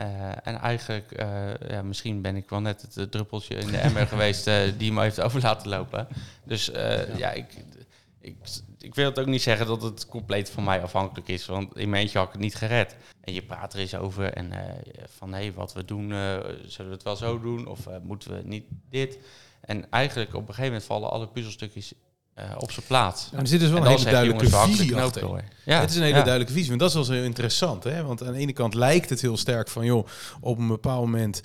Uh, 0.00 0.46
en 0.46 0.60
eigenlijk, 0.60 1.20
uh, 1.20 1.54
ja, 1.68 1.82
misschien 1.82 2.22
ben 2.22 2.36
ik 2.36 2.48
wel 2.48 2.60
net 2.60 2.88
het 2.94 3.10
druppeltje 3.10 3.54
in 3.54 3.66
de 3.66 3.76
emmer 3.76 4.06
geweest 4.14 4.50
die 4.78 4.92
me 4.92 5.00
heeft 5.00 5.20
over 5.20 5.40
laten 5.40 5.68
lopen. 5.68 6.08
Dus 6.44 6.66
ja. 6.66 7.06
ja, 7.16 7.30
ik, 7.30 7.64
ik, 8.20 8.36
ik 8.78 8.94
wil 8.94 9.04
het 9.04 9.18
ook 9.18 9.26
niet 9.26 9.42
zeggen 9.42 9.66
dat 9.66 9.82
het 9.82 10.06
compleet 10.06 10.50
van 10.50 10.64
mij 10.64 10.82
afhankelijk 10.82 11.28
is, 11.28 11.46
want 11.46 11.76
in 11.76 11.90
mijn 11.90 12.02
eentje 12.02 12.18
had 12.18 12.26
ik 12.26 12.32
het 12.32 12.42
niet 12.42 12.54
gered. 12.54 12.96
En 13.20 13.32
je 13.34 13.42
praat 13.42 13.72
er 13.72 13.80
eens 13.80 13.94
over 13.94 14.32
en 14.32 14.52
van 15.08 15.32
hé, 15.32 15.40
hey, 15.40 15.52
wat 15.52 15.72
we 15.72 15.84
doen, 15.84 16.08
zullen 16.66 16.90
we 16.90 16.96
het 16.96 17.02
wel 17.02 17.16
zo 17.16 17.40
doen 17.40 17.66
of 17.66 17.88
moeten 18.02 18.36
we 18.36 18.42
niet 18.44 18.64
dit? 18.90 19.18
En 19.60 19.90
eigenlijk 19.90 20.34
op 20.34 20.40
een 20.40 20.46
gegeven 20.46 20.64
moment 20.64 20.84
vallen 20.84 21.10
alle 21.10 21.28
puzzelstukjes 21.28 21.92
op 22.58 22.72
zijn 22.72 22.86
plaats. 22.86 23.28
En 23.32 23.38
er 23.38 23.46
zit 23.46 23.60
dus 23.60 23.70
wel 23.70 23.78
en 23.78 23.84
een 23.84 23.98
hele 23.98 24.10
duidelijke 24.10 24.48
visie 24.48 24.96
achter. 24.96 25.44
Ja. 25.64 25.80
Het 25.80 25.90
is 25.90 25.96
een 25.96 26.02
hele 26.02 26.16
ja. 26.16 26.22
duidelijke 26.22 26.52
visie, 26.52 26.68
want 26.68 26.80
dat 26.80 26.88
is 26.90 27.08
wel 27.08 27.16
heel 27.16 27.26
interessant. 27.26 27.84
Hè? 27.84 28.04
Want 28.04 28.22
aan 28.22 28.32
de 28.32 28.38
ene 28.38 28.52
kant 28.52 28.74
lijkt 28.74 29.10
het 29.10 29.20
heel 29.20 29.36
sterk 29.36 29.68
van, 29.68 29.84
joh, 29.84 30.06
op 30.40 30.58
een 30.58 30.68
bepaald 30.68 31.04
moment 31.04 31.40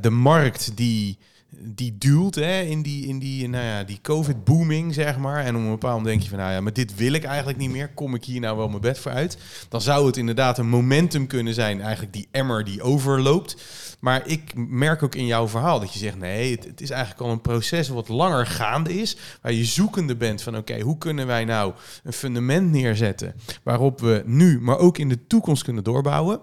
de 0.00 0.10
markt 0.10 0.76
die 0.76 1.18
die 1.60 1.98
duwt 1.98 2.34
hè, 2.34 2.60
in 2.60 2.82
die, 2.82 3.06
in 3.06 3.18
die, 3.18 3.48
nou 3.48 3.64
ja, 3.64 3.84
die 3.84 3.98
COVID-booming, 4.02 4.94
zeg 4.94 5.18
maar. 5.18 5.44
En 5.44 5.56
op 5.56 5.62
een 5.62 5.70
bepaald 5.70 5.96
moment 5.96 6.06
denk 6.06 6.22
je 6.22 6.28
van, 6.28 6.38
nou 6.38 6.52
ja, 6.52 6.60
maar 6.60 6.72
dit 6.72 6.94
wil 6.94 7.12
ik 7.12 7.24
eigenlijk 7.24 7.58
niet 7.58 7.70
meer. 7.70 7.88
Kom 7.88 8.14
ik 8.14 8.24
hier 8.24 8.40
nou 8.40 8.56
wel 8.56 8.68
mijn 8.68 8.80
bed 8.80 8.98
voor 8.98 9.12
uit? 9.12 9.38
Dan 9.68 9.80
zou 9.80 10.06
het 10.06 10.16
inderdaad 10.16 10.58
een 10.58 10.68
momentum 10.68 11.26
kunnen 11.26 11.54
zijn, 11.54 11.80
eigenlijk 11.80 12.12
die 12.12 12.28
emmer 12.30 12.64
die 12.64 12.82
overloopt. 12.82 13.56
Maar 14.00 14.26
ik 14.26 14.52
merk 14.54 15.02
ook 15.02 15.14
in 15.14 15.26
jouw 15.26 15.48
verhaal 15.48 15.80
dat 15.80 15.92
je 15.92 15.98
zegt, 15.98 16.16
nee, 16.16 16.58
het 16.66 16.80
is 16.80 16.90
eigenlijk 16.90 17.20
al 17.20 17.30
een 17.30 17.40
proces 17.40 17.88
wat 17.88 18.08
langer 18.08 18.46
gaande 18.46 19.00
is. 19.00 19.16
Waar 19.42 19.52
je 19.52 19.64
zoekende 19.64 20.16
bent 20.16 20.42
van, 20.42 20.56
oké, 20.56 20.80
hoe 20.80 20.98
kunnen 20.98 21.26
wij 21.26 21.44
nou 21.44 21.74
een 22.02 22.12
fundament 22.12 22.70
neerzetten 22.70 23.34
waarop 23.62 24.00
we 24.00 24.22
nu, 24.26 24.60
maar 24.60 24.78
ook 24.78 24.98
in 24.98 25.08
de 25.08 25.26
toekomst 25.26 25.62
kunnen 25.62 25.84
doorbouwen. 25.84 26.40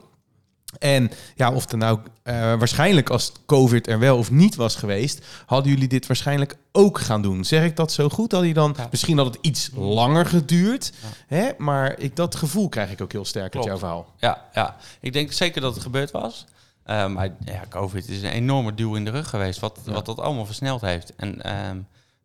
En 0.79 1.11
ja, 1.35 1.51
of 1.51 1.71
er 1.71 1.77
nou 1.77 1.99
uh, 2.23 2.33
waarschijnlijk 2.33 3.09
als 3.09 3.31
COVID 3.45 3.87
er 3.87 3.99
wel 3.99 4.17
of 4.17 4.31
niet 4.31 4.55
was 4.55 4.75
geweest, 4.75 5.25
hadden 5.45 5.71
jullie 5.71 5.87
dit 5.87 6.07
waarschijnlijk 6.07 6.57
ook 6.71 6.99
gaan 6.99 7.21
doen. 7.21 7.45
Zeg 7.45 7.63
ik 7.63 7.75
dat 7.75 7.91
zo 7.91 8.09
goed? 8.09 8.31
Had 8.31 8.45
je 8.45 8.53
dan 8.53 8.75
misschien 8.91 9.17
had 9.17 9.25
het 9.25 9.37
iets 9.41 9.69
langer 9.75 10.25
geduurd, 10.25 10.93
hè? 11.27 11.49
maar 11.57 11.99
ik, 11.99 12.15
dat 12.15 12.35
gevoel 12.35 12.69
krijg 12.69 12.91
ik 12.91 13.01
ook 13.01 13.11
heel 13.11 13.25
sterk 13.25 13.55
uit 13.55 13.63
jouw 13.63 13.77
verhaal. 13.77 14.13
Ja, 14.17 14.45
ja, 14.53 14.75
ik 14.99 15.13
denk 15.13 15.31
zeker 15.31 15.61
dat 15.61 15.73
het 15.73 15.83
gebeurd 15.83 16.11
was. 16.11 16.45
Uh, 16.85 17.07
maar 17.07 17.29
ja, 17.45 17.61
COVID 17.69 18.09
is 18.09 18.21
een 18.21 18.29
enorme 18.29 18.73
duw 18.73 18.95
in 18.95 19.05
de 19.05 19.11
rug 19.11 19.29
geweest, 19.29 19.59
wat, 19.59 19.79
wat 19.85 20.05
dat 20.05 20.19
allemaal 20.19 20.45
versneld 20.45 20.81
heeft. 20.81 21.15
En, 21.15 21.39
uh, 21.45 21.69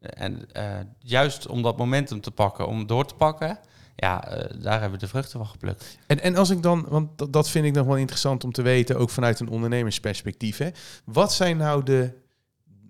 en 0.01 0.49
uh, 0.57 0.63
juist 0.99 1.47
om 1.47 1.63
dat 1.63 1.77
momentum 1.77 2.21
te 2.21 2.31
pakken, 2.31 2.67
om 2.67 2.87
door 2.87 3.07
te 3.07 3.15
pakken, 3.15 3.59
ja, 4.01 4.39
uh, 4.39 4.63
daar 4.63 4.81
hebben 4.81 4.99
we 4.99 5.05
de 5.05 5.11
vruchten 5.11 5.39
van 5.39 5.49
geplukt. 5.49 5.99
En, 6.07 6.23
en 6.23 6.37
als 6.37 6.51
ik 6.51 6.63
dan, 6.63 6.87
want 6.89 7.19
dat, 7.19 7.33
dat 7.33 7.49
vind 7.51 7.65
ik 7.65 7.73
nog 7.73 7.87
wel 7.87 7.97
interessant 7.97 8.45
om 8.45 8.53
te 8.53 8.63
weten, 8.63 8.99
ook 8.99 9.11
vanuit 9.11 9.41
een 9.41 9.49
ondernemersperspectief. 9.49 10.59
Hè. 10.59 10.69
Wat 11.05 11.33
zijn 11.33 11.57
nou 11.57 11.83
de, 11.83 12.11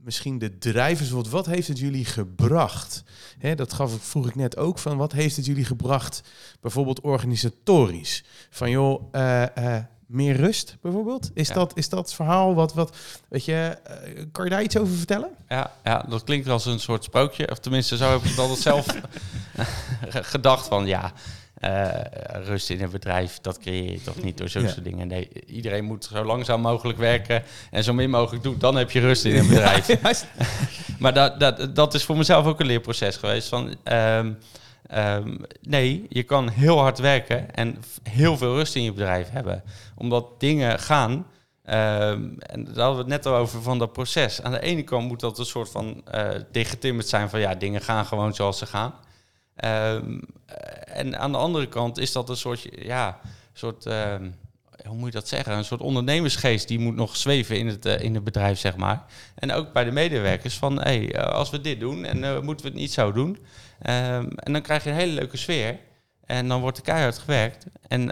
misschien 0.02 0.38
de 0.38 0.58
drijvers, 0.58 1.10
wat, 1.10 1.28
wat 1.28 1.46
heeft 1.46 1.68
het 1.68 1.78
jullie 1.78 2.04
gebracht? 2.04 3.04
Hè, 3.38 3.54
dat 3.54 3.72
gaf 3.72 3.94
ik, 3.94 4.00
vroeg 4.00 4.28
ik 4.28 4.34
net 4.34 4.56
ook 4.56 4.78
van, 4.78 4.96
wat 4.96 5.12
heeft 5.12 5.36
het 5.36 5.46
jullie 5.46 5.64
gebracht, 5.64 6.22
bijvoorbeeld 6.60 7.00
organisatorisch? 7.00 8.24
Van 8.50 8.70
joh, 8.70 9.02
uh, 9.12 9.42
uh, 9.58 9.76
meer 10.06 10.36
rust 10.36 10.76
bijvoorbeeld? 10.80 11.30
Is, 11.34 11.48
dat, 11.48 11.76
is 11.76 11.88
dat 11.88 12.14
verhaal 12.14 12.54
wat, 12.54 12.74
wat 12.74 12.96
weet 13.28 13.44
je, 13.44 13.78
uh, 14.16 14.24
kan 14.32 14.44
je 14.44 14.50
daar 14.50 14.62
iets 14.62 14.78
over 14.78 14.94
vertellen? 14.94 15.30
Ja, 15.48 15.72
ja, 15.84 16.04
dat 16.08 16.24
klinkt 16.24 16.48
als 16.48 16.66
een 16.66 16.80
soort 16.80 17.04
sprookje. 17.04 17.50
Of 17.50 17.58
tenminste, 17.58 17.96
zo 17.96 18.10
heb 18.10 18.20
ik 18.20 18.30
het 18.30 18.38
altijd 18.38 18.58
zelf 18.58 18.86
gedacht 20.34 20.66
van, 20.66 20.86
ja, 20.86 21.12
uh, 21.60 21.90
rust 22.44 22.70
in 22.70 22.82
een 22.82 22.90
bedrijf, 22.90 23.38
dat 23.40 23.58
creëer 23.58 23.92
je 23.92 24.02
toch 24.02 24.22
niet 24.22 24.38
door 24.38 24.48
zulke 24.48 24.68
ja. 24.76 24.82
dingen. 24.82 25.08
Nee, 25.08 25.28
iedereen 25.46 25.84
moet 25.84 26.04
zo 26.04 26.24
langzaam 26.24 26.60
mogelijk 26.60 26.98
werken 26.98 27.42
en 27.70 27.84
zo 27.84 27.92
min 27.92 28.10
mogelijk 28.10 28.42
doen. 28.42 28.58
Dan 28.58 28.76
heb 28.76 28.90
je 28.90 29.00
rust 29.00 29.24
in 29.24 29.36
een 29.36 29.48
bedrijf. 29.48 29.86
Ja, 30.02 30.12
maar 30.98 31.14
dat, 31.14 31.40
dat, 31.40 31.76
dat 31.76 31.94
is 31.94 32.04
voor 32.04 32.16
mezelf 32.16 32.46
ook 32.46 32.60
een 32.60 32.66
leerproces 32.66 33.16
geweest 33.16 33.48
van... 33.48 33.74
Um, 33.84 34.38
Um, 34.94 35.40
nee, 35.60 36.06
je 36.08 36.22
kan 36.22 36.48
heel 36.48 36.78
hard 36.78 36.98
werken 36.98 37.54
en 37.54 37.78
heel 38.02 38.36
veel 38.36 38.54
rust 38.54 38.74
in 38.74 38.82
je 38.82 38.92
bedrijf 38.92 39.30
hebben. 39.30 39.62
Omdat 39.94 40.40
dingen 40.40 40.78
gaan, 40.78 41.12
um, 41.12 41.24
en 42.38 42.64
daar 42.64 42.84
hadden 42.84 42.92
we 42.92 42.96
het 42.96 43.06
net 43.06 43.26
al 43.26 43.34
over 43.34 43.62
van 43.62 43.78
dat 43.78 43.92
proces. 43.92 44.42
Aan 44.42 44.52
de 44.52 44.60
ene 44.60 44.82
kant 44.82 45.08
moet 45.08 45.20
dat 45.20 45.38
een 45.38 45.46
soort 45.46 45.70
van 45.70 46.02
uh, 46.14 46.28
dichtgetimmerd 46.52 47.08
zijn 47.08 47.30
van 47.30 47.40
ja, 47.40 47.54
dingen 47.54 47.80
gaan 47.80 48.04
gewoon 48.04 48.34
zoals 48.34 48.58
ze 48.58 48.66
gaan. 48.66 48.94
Um, 49.64 50.20
en 50.84 51.18
aan 51.18 51.32
de 51.32 51.38
andere 51.38 51.68
kant 51.68 51.98
is 51.98 52.12
dat 52.12 52.28
een 52.28 52.36
soort, 52.36 52.68
ja, 52.70 53.20
soort 53.52 53.86
hoe 54.86 54.96
moet 54.96 55.06
je 55.06 55.18
dat 55.18 55.28
zeggen? 55.28 55.56
Een 55.56 55.64
soort 55.64 55.80
ondernemersgeest 55.80 56.68
die 56.68 56.78
moet 56.78 56.94
nog 56.94 57.16
zweven 57.16 57.58
in 57.58 57.66
het, 57.66 57.86
uh, 57.86 58.00
in 58.00 58.14
het 58.14 58.24
bedrijf, 58.24 58.58
zeg 58.58 58.76
maar. 58.76 59.04
En 59.34 59.52
ook 59.52 59.72
bij 59.72 59.84
de 59.84 59.90
medewerkers 59.90 60.58
van, 60.58 60.76
hé, 60.76 60.82
hey, 60.82 61.16
uh, 61.16 61.22
als 61.22 61.50
we 61.50 61.60
dit 61.60 61.80
doen 61.80 62.04
en 62.04 62.18
uh, 62.18 62.40
moeten 62.40 62.66
we 62.66 62.70
het 62.70 62.80
niet 62.80 62.92
zo 62.92 63.12
doen. 63.12 63.28
Um, 63.28 64.28
en 64.28 64.52
dan 64.52 64.62
krijg 64.62 64.84
je 64.84 64.90
een 64.90 64.96
hele 64.96 65.12
leuke 65.12 65.36
sfeer. 65.36 65.78
En 66.24 66.48
dan 66.48 66.60
wordt 66.60 66.76
er 66.76 66.82
keihard 66.82 67.18
gewerkt. 67.18 67.66
En 67.88 68.10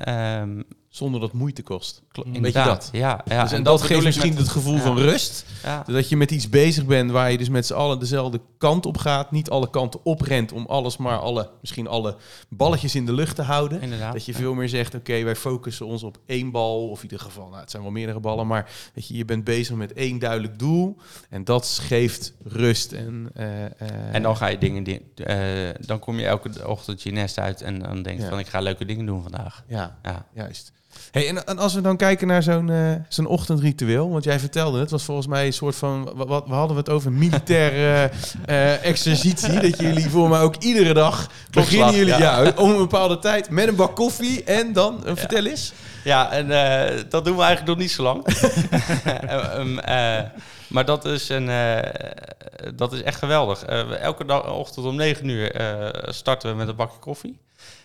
zonder 0.96 1.20
dat 1.20 1.32
moeite 1.32 1.62
kost. 1.62 2.02
Inderdaad. 2.32 2.66
dat? 2.66 2.88
Ja, 2.92 3.20
ja. 3.24 3.42
dus 3.42 3.52
en, 3.52 3.62
dat, 3.62 3.82
geeft 3.82 4.04
misschien 4.04 4.28
met- 4.28 4.38
het 4.38 4.48
gevoel 4.48 4.74
ja. 4.74 4.80
van 4.80 4.98
rust. 4.98 5.44
Ja. 5.62 5.82
Dat 5.86 6.08
je 6.08 6.16
met 6.16 6.30
iets 6.30 6.48
bezig 6.48 6.86
bent 6.86 7.10
waar 7.10 7.30
je 7.30 7.38
dus 7.38 7.48
met 7.48 7.66
z'n 7.66 7.74
allen 7.74 7.98
dezelfde 7.98 8.40
kant 8.58 8.86
op 8.86 8.96
gaat. 8.98 9.30
Niet 9.30 9.50
alle 9.50 9.70
kanten 9.70 10.00
oprent 10.04 10.52
om 10.52 10.66
alles 10.66 10.96
maar 10.96 11.18
alle, 11.18 11.50
misschien 11.60 11.86
alle 11.88 12.16
balletjes 12.48 12.94
in 12.94 13.06
de 13.06 13.12
lucht 13.12 13.36
te 13.36 13.42
houden. 13.42 13.80
Inderdaad. 13.80 14.12
Dat 14.12 14.24
je 14.24 14.32
veel 14.34 14.54
meer 14.54 14.68
zegt, 14.68 14.94
oké, 14.94 15.22
wij 15.22 15.36
focussen 15.36 15.86
ons 15.86 16.02
op 16.02 16.18
één 16.26 16.50
bal. 16.50 16.88
Of 16.88 16.96
in 16.98 17.02
ieder 17.10 17.20
geval, 17.20 17.48
nou, 17.48 17.60
het 17.60 17.70
zijn 17.70 17.82
wel 17.82 17.92
meerdere 17.92 18.20
ballen. 18.20 18.46
Maar 18.46 18.70
weet 18.94 19.08
je, 19.08 19.16
je 19.16 19.24
bent 19.24 19.44
bezig 19.44 19.76
met 19.76 19.92
één 19.92 20.18
duidelijk 20.18 20.58
doel. 20.58 20.96
En 21.30 21.44
dat 21.44 21.78
geeft 21.82 22.32
rust. 22.44 22.92
En, 22.92 23.30
eh, 23.34 23.64
eh, 23.64 23.70
En 24.12 24.22
dan 24.22 24.36
ga 24.36 24.46
je 24.46 24.58
dingen, 24.58 24.82
die- 24.84 25.02
eh, 25.24 25.74
dan 25.86 25.98
kom 25.98 26.18
je 26.18 26.26
elke 26.26 26.68
ochtend 26.68 27.02
je 27.02 27.10
nest 27.10 27.38
uit 27.38 27.62
en 27.62 27.78
dan 27.78 28.02
denk 28.02 28.20
je 28.20 28.28
van 28.28 28.38
ik 28.38 28.46
ga 28.46 28.60
leuke 28.60 28.84
dingen 28.84 29.06
doen 29.06 29.22
vandaag. 29.22 29.64
Ja, 29.68 29.98
Ja. 30.02 30.26
juist. 30.34 30.72
Hey, 31.10 31.28
en, 31.28 31.46
en 31.46 31.58
als 31.58 31.74
we 31.74 31.80
dan 31.80 31.96
kijken 31.96 32.26
naar 32.26 32.42
zo'n 32.42 32.70
eh, 32.70 32.92
zo'n 33.08 33.26
ochtendritueel, 33.26 34.10
want 34.10 34.24
jij 34.24 34.38
vertelde 34.38 34.80
het, 34.80 34.90
was 34.90 35.02
volgens 35.04 35.26
mij 35.26 35.46
een 35.46 35.52
soort 35.52 35.76
van, 35.76 36.10
wat, 36.14 36.28
wat 36.28 36.46
we 36.46 36.54
hadden 36.54 36.76
het 36.76 36.88
over 36.88 37.12
militaire 37.12 38.10
eh, 38.46 38.84
exercitie, 38.84 39.60
dat 39.60 39.80
jullie 39.80 40.10
voor 40.10 40.28
mij 40.28 40.40
ook 40.40 40.56
iedere 40.56 40.94
dag 40.94 41.30
beginnen 41.50 41.94
jullie 41.94 42.16
ja. 42.18 42.42
ja. 42.42 42.52
om 42.56 42.70
een 42.70 42.76
bepaalde 42.76 43.18
tijd 43.18 43.50
met 43.50 43.68
een 43.68 43.76
bak 43.76 43.96
koffie 43.96 44.44
en 44.44 44.72
dan, 44.72 45.06
eh, 45.06 45.16
vertel 45.16 45.44
eens. 45.44 45.72
Ja, 46.04 46.30
en 46.30 46.48
dat 47.08 47.24
doen 47.24 47.36
we 47.36 47.42
eigenlijk 47.42 47.66
nog 47.66 47.78
niet 47.78 47.90
zo 47.90 48.02
lang. 48.02 48.24
Ehm, 49.26 49.78
eh, 49.78 50.22
maar 50.68 50.84
dat 50.84 51.04
is, 51.04 51.28
een, 51.28 51.50
dat 52.74 52.92
is 52.92 53.02
echt 53.02 53.18
geweldig. 53.18 53.60
We- 53.60 53.96
elke 53.96 54.24
dag, 54.24 54.50
ochtend 54.50 54.86
om 54.86 54.96
9 54.96 55.28
uur 55.28 55.52
starten 56.08 56.50
we 56.50 56.56
met 56.56 56.68
een 56.68 56.76
bakje 56.76 56.98
koffie. 56.98 57.38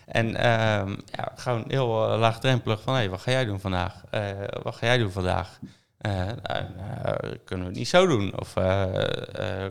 En 0.06 0.36
ehm, 0.36 0.90
ja, 1.04 1.32
gewoon 1.36 1.64
heel 1.68 2.12
eh, 2.12 2.18
laagdrempelig 2.18 2.82
van, 2.82 2.94
hé, 2.94 3.08
wat 3.08 3.20
ga 3.20 3.30
jij 3.30 3.44
doen 3.44 3.60
vandaag? 3.60 4.04
Eh, 4.10 4.30
wat 4.62 4.74
ga 4.76 4.86
jij 4.86 4.98
doen 4.98 5.10
vandaag? 5.10 5.58
Eh, 5.98 6.26
nou, 6.26 7.36
kunnen 7.44 7.66
we 7.66 7.70
het 7.70 7.74
niet 7.80 7.88
zo 7.88 8.06
doen? 8.06 8.38
Of 8.40 8.52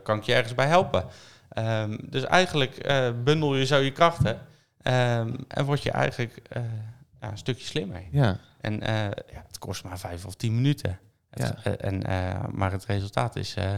kan 0.03 0.17
ik 0.17 0.23
je 0.23 0.33
ergens 0.33 0.55
bij 0.55 0.67
helpen? 0.67 1.05
Ehm, 1.49 1.97
dus 2.03 2.23
eigenlijk 2.23 2.93
bundel 3.23 3.55
je 3.55 3.65
zo 3.65 3.77
je 3.77 3.91
krachten 3.91 4.39
ehm, 4.81 5.33
en 5.47 5.65
word 5.65 5.83
je 5.83 5.91
eigenlijk 5.91 6.41
ja, 7.21 7.29
een 7.31 7.37
stukje 7.37 7.65
slimmer. 7.65 8.03
Ja, 8.11 8.37
En 8.61 8.79
ja, 9.31 9.43
het 9.47 9.57
kost 9.59 9.83
maar 9.83 9.99
vijf 9.99 10.25
of 10.25 10.35
tien 10.35 10.55
minuten. 10.55 10.99
Het- 11.29 11.53
Ja. 11.63 11.71
en, 11.75 12.01
maar 12.55 12.71
het 12.71 12.85
resultaat 12.85 13.35
is, 13.35 13.55
eh, 13.55 13.77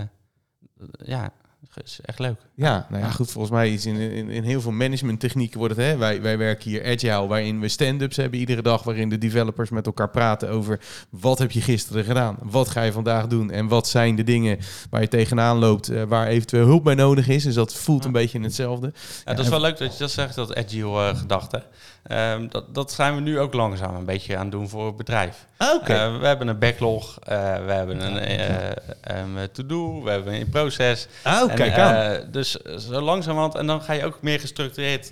ja, 1.74 1.82
is 1.84 2.00
echt 2.02 2.20
leuk. 2.20 2.40
ja, 2.56 2.88
nou 2.90 3.04
ja, 3.04 3.10
goed, 3.10 3.32
volgens 3.32 3.54
mij 3.54 3.74
is 3.74 3.86
in, 3.86 3.96
in, 3.96 4.30
in 4.30 4.44
heel 4.44 4.62
veel 4.62 4.72
managementtechnieken 4.72 5.60
wordt 5.60 5.76
het, 5.76 5.86
hè, 5.86 5.98
wij, 5.98 6.22
wij 6.22 6.38
werken 6.38 6.70
hier 6.70 6.86
agile, 6.86 7.28
waarin 7.28 7.60
we 7.60 7.68
stand-ups 7.68 8.16
hebben 8.16 8.40
iedere 8.40 8.62
dag, 8.62 8.84
waarin 8.84 9.10
de 9.10 9.18
developers 9.18 9.70
met 9.70 9.86
elkaar 9.86 10.10
praten 10.10 10.50
over 10.50 10.80
wat 11.10 11.40
heb 11.40 11.52
je 11.52 11.62
gisteren 11.62 12.04
gedaan, 12.04 12.38
wat 12.42 12.70
ga 12.70 12.82
je 12.82 12.92
vandaag 12.92 13.28
doen 13.28 13.52
en 13.52 13.68
wat 13.68 13.88
zijn 13.88 14.16
de 14.16 14.24
dingen 14.24 14.60
waar 14.90 15.02
je 15.02 15.08
tegenaan 15.08 15.58
loopt, 15.58 15.90
eh, 15.90 16.04
waar 16.04 16.28
eventueel 16.28 16.66
hulp 16.66 16.84
bij 16.84 16.96
nodig 16.96 17.28
is. 17.28 17.44
Dus 17.44 17.54
dat 17.56 17.74
voelt 17.74 18.06
een 18.06 18.12
beetje 18.12 18.40
hetzelfde. 18.40 18.94
Ja, 19.26 19.34
dat 19.34 19.46
is 19.46 19.52
wel 19.52 19.62
leuk 19.62 19.78
dat 19.78 19.94
je 19.94 20.00
dat 20.00 20.12
zegt, 20.12 20.36
dat 20.36 20.56
agile 20.56 21.10
eh, 21.10 21.18
gedachte. 21.18 21.64
Ehm, 22.04 22.48
dat, 22.50 22.76
dat 22.76 22.92
zijn 22.92 23.16
we 23.16 23.22
nu 23.22 23.40
ook 23.40 23.54
langzaam 23.54 23.96
een 23.96 24.06
beetje 24.06 24.36
aan 24.36 24.42
het 24.44 24.52
doen 24.52 24.70
voor 24.70 24.86
het 24.86 24.96
bedrijf. 24.98 25.48
Oké. 25.76 25.94
Eh, 25.94 26.20
we 26.20 26.26
hebben 26.28 26.48
een 26.48 26.60
backlog, 26.60 27.20
eh, 27.20 27.66
we 27.66 27.72
hebben 27.72 28.00
een 28.06 28.18
eh, 28.18 28.72
een 29.02 29.52
to-do, 29.52 30.04
we 30.04 30.10
hebben 30.10 30.34
een 30.34 30.50
proces. 30.50 31.08
En, 31.24 31.74
aan. 31.86 31.96
eh, 31.96 32.20
dus 32.32 32.52
zo 32.78 33.02
langzamerhand, 33.02 33.56
en 33.56 33.68
dan 33.68 33.82
ga 33.82 33.94
je 33.94 34.06
ook 34.06 34.22
meer 34.22 34.40
gestructureerd 34.40 35.12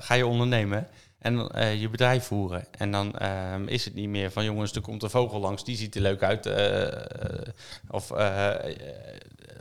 ga 0.00 0.14
je 0.14 0.26
ondernemen 0.26 0.88
en 1.18 1.48
je 1.78 1.88
bedrijf 1.90 2.24
voeren. 2.24 2.64
En 2.78 2.90
dan 2.90 3.18
ehm, 3.18 3.66
is 3.68 3.84
het 3.84 3.94
niet 3.94 4.08
meer 4.08 4.30
van 4.30 4.44
jongens, 4.44 4.72
er 4.72 4.80
komt 4.80 5.02
een 5.02 5.10
vogel 5.10 5.40
langs, 5.40 5.64
die 5.64 5.76
ziet 5.76 5.94
er 5.94 6.00
leuk 6.00 6.22
uit. 6.22 6.50
of 7.90 8.12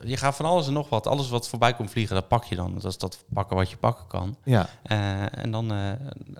je 0.04 0.18
gaat 0.18 0.36
van 0.36 0.46
alles 0.46 0.68
en 0.68 0.74
nog 0.74 0.90
wat, 0.90 1.08
alles 1.08 1.30
wat 1.30 1.48
voorbij 1.50 1.74
komt 1.74 1.92
vliegen, 1.92 2.16
dat 2.16 2.28
pak 2.28 2.44
je 2.44 2.56
dan. 2.56 2.74
Dat 2.74 2.84
is 2.86 2.98
dat 2.98 3.24
pakken 3.34 3.56
wat 3.56 3.70
je 3.70 3.78
pakken 3.78 4.08
kan. 4.08 4.36
ja. 4.44 4.70
Eh, 4.84 5.38
en 5.44 5.52
dan, 5.52 5.72
eh, 5.72 5.92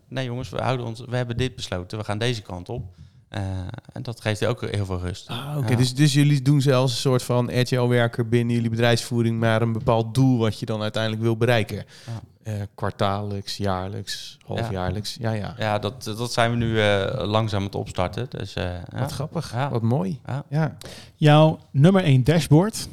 nee 0.08 0.26
jongens, 0.26 0.50
we, 0.50 0.62
houden 0.62 0.86
ons, 0.86 1.00
we 1.10 1.16
hebben 1.16 1.38
dit 1.38 1.56
besloten, 1.56 1.98
we 1.98 2.04
gaan 2.04 2.18
deze 2.18 2.42
kant 2.42 2.70
op. 2.70 2.84
Eh, 3.30 3.42
en 3.94 4.04
dat 4.04 4.22
geeft 4.22 4.46
ook 4.46 4.62
heel 4.72 4.86
veel 4.86 5.00
rust. 5.00 5.28
Ah, 5.28 5.56
Oké, 5.58 5.70
Ja. 5.72 5.76
dus, 5.76 5.96
dus 5.96 6.14
jullie 6.14 6.42
doen 6.42 6.62
zelfs 6.62 6.92
een 6.94 7.00
soort 7.00 7.24
van 7.24 7.52
agile 7.52 7.88
werker 7.88 8.28
binnen 8.30 8.56
jullie 8.56 8.70
bedrijfsvoering 8.70 9.40
naar 9.40 9.62
een 9.62 9.74
bepaald 9.74 10.14
doel 10.14 10.38
wat 10.38 10.60
je 10.60 10.66
dan 10.66 10.82
uiteindelijk 10.82 11.22
wil 11.22 11.38
bereiken. 11.38 11.76
Ja. 12.06 12.22
Eh, 12.44 12.54
kwartaallijks, 12.76 13.58
jaarlijks, 13.58 14.38
halfjaarlijks. 14.46 15.18
Ja, 15.20 15.32
ja. 15.32 15.56
Ja, 15.58 15.80
dat, 15.80 16.04
dat 16.04 16.34
zijn 16.34 16.52
we 16.52 16.58
nu 16.58 16.82
eh, 16.82 17.26
langzaam 17.28 17.60
aan 17.60 17.66
het 17.66 17.76
opstarten. 17.76 18.28
Dus, 18.30 18.54
eh, 18.54 18.64
ja. 18.64 19.00
Wat 19.00 19.12
grappig, 19.12 19.52
Ja. 19.54 19.70
wat 19.70 19.82
mooi. 19.82 20.20
Ja. 20.26 20.44
Ja. 20.50 20.78
Jouw 21.16 21.60
nummer 21.72 22.04
1 22.04 22.24
dashboard. 22.24 22.88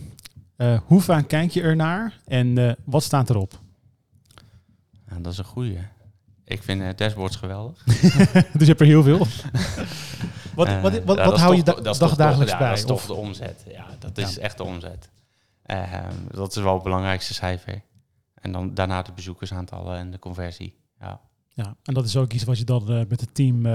Eh, 0.59 0.79
hoe 0.87 1.01
vaak 1.01 1.29
kijk 1.29 1.51
je 1.51 1.63
ernaar 1.63 2.19
en 2.27 2.59
eh, 2.59 2.73
wat 2.85 3.03
staat 3.03 3.31
erop? 3.31 3.61
Dat 5.21 5.33
is 5.33 5.39
een 5.39 5.45
goeie. 5.45 5.79
Ik 6.45 6.63
vind 6.63 6.83
eh, 6.83 6.89
dashboards 6.97 7.37
geweldig. 7.37 7.85
dus 7.85 8.43
je 8.59 8.65
hebt 8.65 8.81
er 8.81 8.87
heel 8.87 9.03
veel. 9.03 9.19
wat 10.55 10.81
wat, 10.81 11.05
wat, 11.05 11.39
hou 11.41 11.57
je 11.57 11.63
da- 11.63 11.73
toch 11.73 11.97
toch- 11.97 12.17
ja, 12.17 12.59
bij? 12.59 12.69
Dat 12.69 12.79
is 12.79 12.85
toch 12.85 13.07
de 13.07 13.15
omzet. 13.15 13.65
Ja, 13.73 13.87
dat 13.99 14.17
Ja. 14.17 14.27
is 14.27 14.39
echt 14.39 14.57
de 14.57 14.65
omzet. 14.65 15.11
Ehm, 15.63 16.13
dat 16.31 16.57
is 16.57 16.63
wel 16.63 16.75
het 16.75 16.83
belangrijkste 16.83 17.35
cijfer. 17.35 17.83
En 18.35 18.53
dan 18.53 18.75
daarna 18.75 19.03
de 19.03 19.13
bezoekersaantallen 19.13 19.99
en 19.99 20.11
de 20.11 20.19
conversie. 20.19 20.75
Ja. 21.01 21.21
Ja, 21.49 21.77
en 21.83 21.95
dat 21.95 22.05
is 22.05 22.17
ook 22.17 22.33
iets 22.33 22.45
wat 22.45 22.59
je 22.59 22.65
dan 22.65 23.07
met 23.09 23.21
het 23.21 23.35
team 23.35 23.67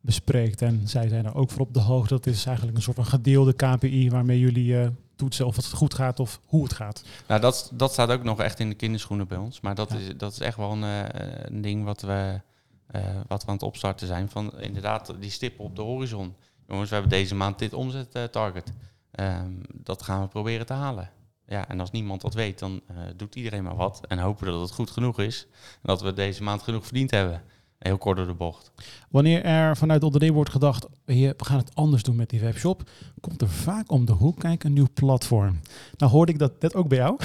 bespreekt. 0.00 0.62
En 0.62 0.88
zij 0.88 1.08
zijn 1.08 1.24
er 1.26 1.34
ook 1.34 1.50
voor 1.50 1.60
op 1.60 1.74
de 1.74 1.80
hoogte. 1.80 2.14
Dat 2.14 2.26
is 2.26 2.46
eigenlijk 2.46 2.76
een 2.76 2.82
soort 2.82 2.96
van 2.96 3.06
gedeelde 3.06 3.52
KPI 3.52 4.10
waarmee 4.10 4.38
jullie 4.38 4.90
toetsen 5.16 5.46
of 5.46 5.56
het 5.56 5.72
goed 5.72 5.94
gaat 5.94 6.20
of 6.20 6.40
hoe 6.46 6.62
het 6.62 6.72
gaat. 6.72 7.02
Nou, 7.28 7.40
dat, 7.40 7.70
dat 7.74 7.92
staat 7.92 8.10
ook 8.10 8.22
nog 8.22 8.40
echt 8.40 8.58
in 8.60 8.68
de 8.68 8.74
kinderschoenen 8.74 9.28
bij 9.28 9.38
ons. 9.38 9.60
Maar 9.60 9.74
dat, 9.74 9.90
Ja. 9.90 9.96
is, 9.96 10.16
dat 10.16 10.32
is 10.32 10.40
echt 10.40 10.56
wel 10.56 10.72
een, 10.72 10.82
eh, 10.84 11.44
een 11.44 11.60
ding 11.62 11.84
wat 11.84 12.00
we, 12.00 12.40
eh, 12.86 13.02
wat 13.26 13.42
we 13.42 13.48
aan 13.48 13.54
het 13.54 13.62
opstarten 13.62 14.06
zijn. 14.06 14.28
Van 14.30 14.60
inderdaad, 14.60 15.14
die 15.20 15.30
stippen 15.30 15.64
op 15.64 15.76
de 15.76 15.82
horizon. 15.82 16.34
Jongens, 16.68 16.88
we 16.88 16.94
hebben 16.94 17.12
deze 17.12 17.34
maand 17.34 17.58
dit 17.58 17.72
omzettarget. 17.74 18.72
Ehm 19.10 19.50
dat 19.72 20.02
gaan 20.02 20.22
we 20.22 20.28
proberen 20.28 20.66
te 20.66 20.72
halen. 20.72 21.10
Ja, 21.46 21.68
en 21.68 21.80
als 21.80 21.90
niemand 21.90 22.20
dat 22.20 22.34
weet, 22.34 22.58
dan 22.58 22.80
eh, 22.86 22.96
doet 23.16 23.34
iedereen 23.34 23.62
maar 23.62 23.76
wat. 23.76 24.00
En 24.08 24.18
hopen 24.18 24.46
dat 24.46 24.60
het 24.60 24.70
goed 24.72 24.90
genoeg 24.90 25.18
is. 25.20 25.46
En 25.52 25.78
dat 25.82 26.00
we 26.02 26.12
deze 26.12 26.42
maand 26.42 26.62
genoeg 26.62 26.84
verdiend 26.84 27.10
hebben. 27.10 27.42
Heel 27.78 27.98
kort 27.98 28.16
door 28.16 28.26
de 28.26 28.34
bocht. 28.34 28.70
Wanneer 29.10 29.44
er 29.44 29.76
vanuit 29.76 30.00
de 30.00 30.06
onderneming 30.06 30.38
wordt 30.38 30.52
gedacht, 30.52 30.86
"Hier, 31.06 31.34
we 31.36 31.44
gaan 31.44 31.58
het 31.58 31.74
anders 31.74 32.02
doen 32.02 32.16
met 32.16 32.30
die 32.30 32.40
webshop, 32.40 32.82
komt 33.20 33.42
er 33.42 33.48
vaak 33.48 33.90
om 33.90 34.04
de 34.04 34.12
hoek 34.12 34.38
kijken 34.40 34.68
een 34.68 34.74
nieuw 34.74 34.88
platform. 34.94 35.60
Nou 35.96 36.12
hoorde 36.12 36.32
ik 36.32 36.38
dat 36.38 36.52
net 36.60 36.74
ook 36.74 36.88
bij 36.88 36.98
jou. 36.98 37.16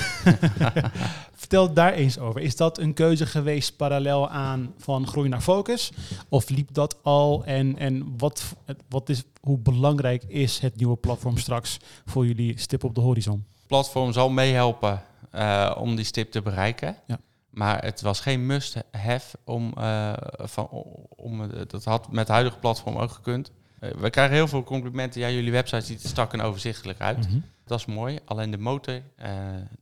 Vertel 1.41 1.73
daar 1.73 1.93
eens 1.93 2.19
over. 2.19 2.41
Is 2.41 2.55
dat 2.55 2.77
een 2.77 2.93
keuze 2.93 3.25
geweest 3.25 3.75
parallel 3.75 4.29
aan 4.29 4.73
van 4.77 5.07
groei 5.07 5.29
naar 5.29 5.41
focus? 5.41 5.91
Of 6.29 6.49
liep 6.49 6.73
dat 6.73 6.97
al? 7.03 7.45
En, 7.45 7.77
en 7.77 8.13
wat, 8.17 8.55
wat 8.89 9.09
is, 9.09 9.23
hoe 9.41 9.57
belangrijk 9.57 10.23
is 10.23 10.59
het 10.59 10.75
nieuwe 10.75 10.97
platform 10.97 11.37
straks 11.37 11.77
voor 12.05 12.25
jullie 12.25 12.59
stip 12.59 12.83
op 12.83 12.95
de 12.95 13.01
horizon? 13.01 13.45
platform 13.71 14.13
zal 14.13 14.29
meehelpen 14.29 15.01
eh, 15.31 15.75
om 15.77 15.95
die 15.95 16.05
stip 16.05 16.31
te 16.31 16.41
bereiken. 16.41 16.97
Ja. 17.07 17.19
Maar 17.51 17.83
het 17.83 18.01
was 18.01 18.19
geen 18.19 18.45
must-have 18.45 19.37
om, 19.43 19.73
eh, 19.77 20.13
van, 20.37 20.67
om... 21.09 21.49
Dat 21.67 21.83
had 21.83 22.07
met 22.09 22.19
het 22.19 22.27
huidige 22.27 22.57
platform 22.57 22.97
ook 22.97 23.11
gekund. 23.11 23.51
Eh, 23.79 23.91
we 23.91 24.09
krijgen 24.09 24.35
heel 24.35 24.47
veel 24.47 24.63
complimenten. 24.63 25.21
Ja, 25.21 25.29
jullie 25.29 25.51
website 25.51 25.85
ziet 25.85 26.03
er 26.03 26.09
strak 26.09 26.33
en 26.33 26.41
overzichtelijk 26.41 26.99
uit. 26.99 27.27
Mhm. 27.27 27.39
Dat 27.65 27.79
is 27.79 27.85
mooi. 27.85 28.19
Alleen 28.25 28.51
de 28.51 28.57
motor, 28.57 29.01
eh, 29.15 29.31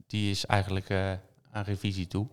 die 0.08 0.32
is 0.32 0.46
eigenlijk 0.46 0.90
eh, 0.90 1.12
aan 1.52 1.64
revisie 1.64 2.08
toe. 2.08 2.28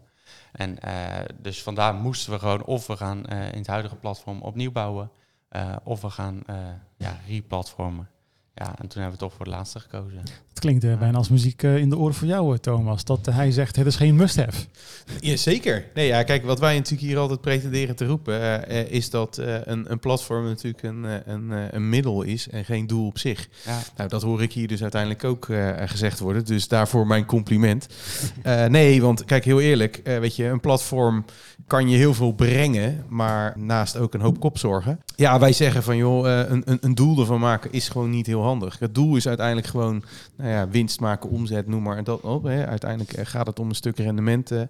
En 0.52 0.78
eh, 0.78 1.24
dus 1.40 1.62
vandaar 1.62 1.94
moesten 1.94 2.32
we 2.32 2.38
gewoon 2.38 2.64
of 2.64 2.86
we 2.86 2.96
gaan 2.96 3.26
eh, 3.26 3.52
in 3.52 3.58
het 3.58 3.66
huidige 3.66 3.96
platform 3.96 4.42
opnieuw 4.42 4.72
bouwen, 4.72 5.10
eh, 5.48 5.76
of 5.84 6.00
we 6.00 6.10
gaan 6.10 6.42
eh 6.46 6.56
ja, 6.96 7.18
replatformen. 7.26 8.10
Ja, 8.54 8.66
en 8.78 8.88
toen 8.88 9.02
hebben 9.02 9.18
we 9.18 9.24
toch 9.24 9.32
voor 9.32 9.46
het 9.46 9.54
laatste 9.54 9.80
gekozen. 9.80 10.22
Het 10.56 10.64
klinkt 10.64 10.84
eh, 10.84 10.98
bijna 10.98 11.18
als 11.18 11.28
muziek 11.28 11.62
eh, 11.62 11.76
in 11.76 11.90
de 11.90 11.98
oren 11.98 12.14
voor 12.14 12.26
jou, 12.26 12.52
eh, 12.52 12.58
Thomas. 12.58 13.04
Dat 13.04 13.26
hij 13.30 13.50
zegt, 13.50 13.76
het 13.76 13.86
is 13.86 13.96
geen 13.96 14.16
must-have. 14.16 14.64
Ja, 15.20 15.36
zeker. 15.36 15.84
Nee, 15.94 16.06
ja, 16.06 16.22
kijk, 16.22 16.44
wat 16.44 16.58
wij 16.58 16.74
natuurlijk 16.74 17.02
hier 17.02 17.18
altijd 17.18 17.40
pretenderen 17.40 17.96
te 17.96 18.06
roepen, 18.06 18.68
is 18.90 19.10
dat 19.10 19.38
eh, 19.38 19.54
een, 19.64 19.90
een 19.92 19.98
platform 19.98 20.44
natuurlijk 20.44 20.82
een, 20.82 21.04
eh, 21.04 21.12
een, 21.24 21.52
eh, 21.52 21.58
een 21.70 21.88
middel 21.88 22.22
is 22.22 22.48
en 22.48 22.64
geen 22.64 22.86
doel 22.86 23.06
op 23.06 23.18
zich. 23.18 23.48
Ja, 23.64 23.78
Nou, 23.96 24.08
dat 24.08 24.22
hoor 24.22 24.42
ik 24.42 24.52
hier 24.52 24.68
dus 24.68 24.82
uiteindelijk 24.82 25.24
ook 25.24 25.48
eh, 25.48 25.70
gezegd 25.86 26.18
worden. 26.18 26.44
Dus 26.44 26.68
daarvoor 26.68 27.06
mijn 27.06 27.24
compliment. 27.24 27.86
Eh, 28.42 28.64
nee, 28.64 29.02
want 29.02 29.24
kijk, 29.24 29.44
heel 29.44 29.60
eerlijk, 29.60 30.00
eh, 30.04 30.18
weet 30.18 30.36
je, 30.36 30.44
een 30.44 30.60
platform 30.60 31.24
kan 31.66 31.88
je 31.88 31.96
heel 31.96 32.14
veel 32.14 32.32
brengen, 32.32 33.04
maar 33.08 33.54
naast 33.58 33.96
ook 33.96 34.14
een 34.14 34.20
hoop 34.20 34.40
kopzorgen. 34.40 35.00
Ja, 35.16 35.38
wij 35.38 35.52
zeggen 35.52 35.82
van 35.82 35.96
joh, 35.96 36.40
eh, 36.40 36.50
een, 36.50 36.62
een, 36.64 36.78
een 36.80 36.94
doel 36.94 37.20
ervan 37.20 37.40
maken 37.40 37.72
is 37.72 37.88
gewoon 37.88 38.10
niet 38.10 38.26
heel 38.26 38.42
handig. 38.42 38.78
Het 38.78 38.94
doel 38.94 39.16
is 39.16 39.28
uiteindelijk 39.28 39.66
gewoon 39.66 40.04
nou 40.46 40.58
ja, 40.58 40.68
winst 40.68 41.00
maken, 41.00 41.30
omzet, 41.30 41.66
noem 41.66 41.82
maar 41.82 42.04
dat 42.04 42.20
op. 42.20 42.42
Hè. 42.42 42.66
Uiteindelijk 42.66 43.12
eh, 43.12 43.26
gaat 43.26 43.46
het 43.46 43.58
om 43.58 43.68
een 43.68 43.74
stuk 43.74 43.98
rendement. 43.98 44.50
eh. 44.50 44.60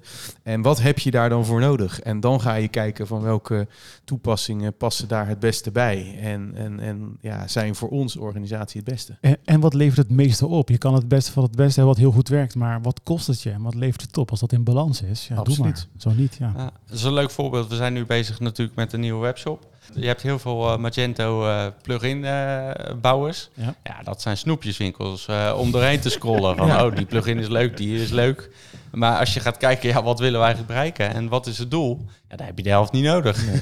en 0.43 0.63
wat 0.63 0.81
heb 0.83 0.99
je 0.99 1.11
daar 1.11 1.29
dan 1.29 1.45
voor 1.45 1.61
nodig? 1.61 2.01
En 2.01 2.21
dan 2.21 2.41
ga 2.41 2.55
je 2.55 2.69
kijken 2.69 3.07
van 3.07 3.21
welke 3.23 3.67
toepassingen 4.05 4.77
passen 4.77 5.09
daar 5.09 5.29
het 5.29 5.39
beste 5.39 5.71
bij. 5.71 6.19
En, 6.21 6.53
en, 6.55 6.81
en 6.81 7.17
ja, 7.21 7.49
zijn 7.49 7.75
voor 7.75 7.89
ons 7.89 8.17
organisatie 8.17 8.81
het 8.81 8.91
beste. 8.91 9.17
En, 9.21 9.37
en 9.45 9.61
wat 9.61 9.75
levert 9.75 9.97
het 9.97 10.11
meeste 10.11 10.47
op? 10.47 10.69
Je 10.69 10.79
kan 10.79 10.95
het 10.95 11.09
beste 11.09 11.33
van 11.33 11.43
het 11.43 11.57
beste 11.57 11.75
hebben 11.81 11.95
wat 11.95 11.97
heel 12.05 12.13
goed 12.13 12.29
werkt, 12.29 12.55
maar 12.55 12.83
wat 12.83 13.01
kost 13.03 13.27
het 13.27 13.43
je 13.43 13.51
en 13.51 13.63
wat 13.63 13.75
levert 13.75 14.01
het 14.03 14.17
op? 14.17 14.31
Als 14.31 14.41
dat 14.41 14.53
in 14.53 14.65
balans 14.65 15.03
is, 15.03 15.29
ja, 15.29 15.37
Absoluut. 15.37 15.57
doe 15.59 15.67
maar. 15.67 16.15
Zo 16.15 16.21
niet, 16.21 16.37
ja. 16.39 16.53
Ja, 16.57 16.71
dat 16.87 16.97
is 16.97 17.03
een 17.03 17.13
leuk 17.13 17.31
voorbeeld. 17.31 17.69
We 17.69 17.77
zijn 17.77 17.93
nu 17.93 18.07
bezig 18.07 18.41
natuurlijk 18.41 18.77
met 18.77 18.93
een 18.93 19.01
nieuwe 19.01 19.21
webshop. 19.21 19.75
Je 19.95 20.07
hebt 20.07 20.23
heel 20.23 20.39
veel 20.39 20.71
eh, 20.73 20.77
Magento 20.79 21.47
eh, 21.49 21.67
plugin 21.83 22.25
eh, 22.25 22.71
bouwers. 23.01 23.51
Ja. 23.55 23.75
Ja. 23.85 24.03
dat 24.03 24.23
zijn 24.23 24.37
snoepjeswinkels 24.37 25.29
om 25.57 25.71
doorheen 25.71 26.01
te 26.01 26.11
scrollen. 26.11 26.57
Van, 26.57 26.67
Ja. 26.77 26.87
oh, 26.87 26.97
die 26.97 27.07
plugin 27.07 27.39
is 27.39 27.49
leuk, 27.49 27.77
die 27.77 28.03
is 28.03 28.11
leuk. 28.11 28.51
Maar 28.93 29.19
als 29.19 29.35
je 29.35 29.41
gaat 29.41 29.57
kijken, 29.57 29.89
ja, 29.89 30.03
wat 30.03 30.19
willen 30.19 30.39
wij 30.39 30.49
eigenlijk 30.49 30.73
bereiken 30.73 31.15
en 31.15 31.29
wat 31.29 31.47
is 31.47 31.59
het 31.59 31.71
doel? 31.71 32.01
Ja, 32.31 32.37
dan 32.37 32.47
heb 32.47 32.57
je 32.57 32.63
de 32.63 32.69
helft 32.71 32.93
niet 32.93 33.05
nodig. 33.05 33.45
Nee, 33.47 33.61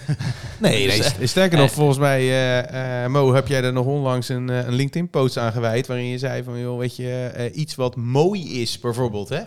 nee, 0.86 0.96
Dus, 0.96 1.06
st- 1.06 1.16
sterker 1.28 1.58
nog, 1.58 1.70
volgens 1.70 1.98
mij, 1.98 3.08
Mo, 3.08 3.34
heb 3.34 3.48
jij 3.48 3.62
er 3.62 3.72
nog 3.72 3.86
onlangs 3.86 4.28
een, 4.28 4.48
een 4.48 4.72
LinkedIn-post 4.74 5.36
aan 5.38 5.52
gewijd... 5.52 5.86
waarin 5.86 6.06
je 6.06 6.18
zei 6.18 6.42
van, 6.42 6.58
joh, 6.58 6.78
weet 6.78 6.96
je, 6.96 7.50
iets 7.54 7.74
wat 7.74 7.96
mooi 7.96 8.60
is 8.62 8.78
bijvoorbeeld, 8.78 9.28
hè? 9.28 9.40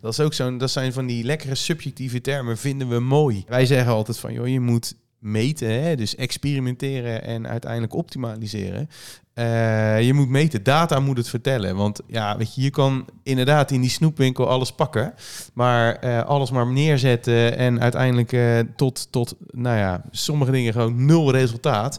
Dat, 0.00 0.12
is 0.12 0.20
ook 0.20 0.34
zo'n, 0.34 0.58
dat 0.58 0.70
zijn 0.70 0.92
van 0.92 1.06
die 1.06 1.24
lekkere 1.24 1.54
subjectieve 1.54 2.20
termen, 2.20 2.58
vinden 2.58 2.88
we 2.88 3.00
mooi. 3.00 3.44
Wij 3.48 3.66
zeggen 3.66 3.92
altijd 3.92 4.18
van, 4.18 4.32
joh, 4.32 4.48
je 4.48 4.60
moet 4.60 4.94
meten, 5.24 5.82
hè? 5.82 5.96
dus 5.96 6.14
experimenteren 6.14 7.24
en 7.24 7.48
uiteindelijk 7.48 7.94
optimaliseren. 7.94 8.88
Eh, 9.34 10.02
je 10.02 10.14
moet 10.14 10.28
meten, 10.28 10.62
data 10.62 11.00
moet 11.00 11.16
het 11.16 11.28
vertellen. 11.28 11.76
Want 11.76 12.00
ja, 12.06 12.36
weet 12.36 12.54
je, 12.54 12.62
je 12.62 12.70
kan 12.70 13.04
inderdaad 13.22 13.70
in 13.70 13.80
die 13.80 13.90
snoepwinkel 13.90 14.48
alles 14.48 14.72
pakken, 14.72 15.14
maar 15.54 15.94
eh, 15.94 16.24
alles 16.24 16.50
maar 16.50 16.66
neerzetten 16.66 17.56
en 17.56 17.80
uiteindelijk 17.80 18.32
eh, 18.32 18.58
tot, 18.76 19.12
tot, 19.12 19.34
nou 19.50 19.78
ja, 19.78 20.04
sommige 20.10 20.50
dingen 20.50 20.72
gewoon 20.72 21.04
nul 21.04 21.30
resultaat. 21.30 21.98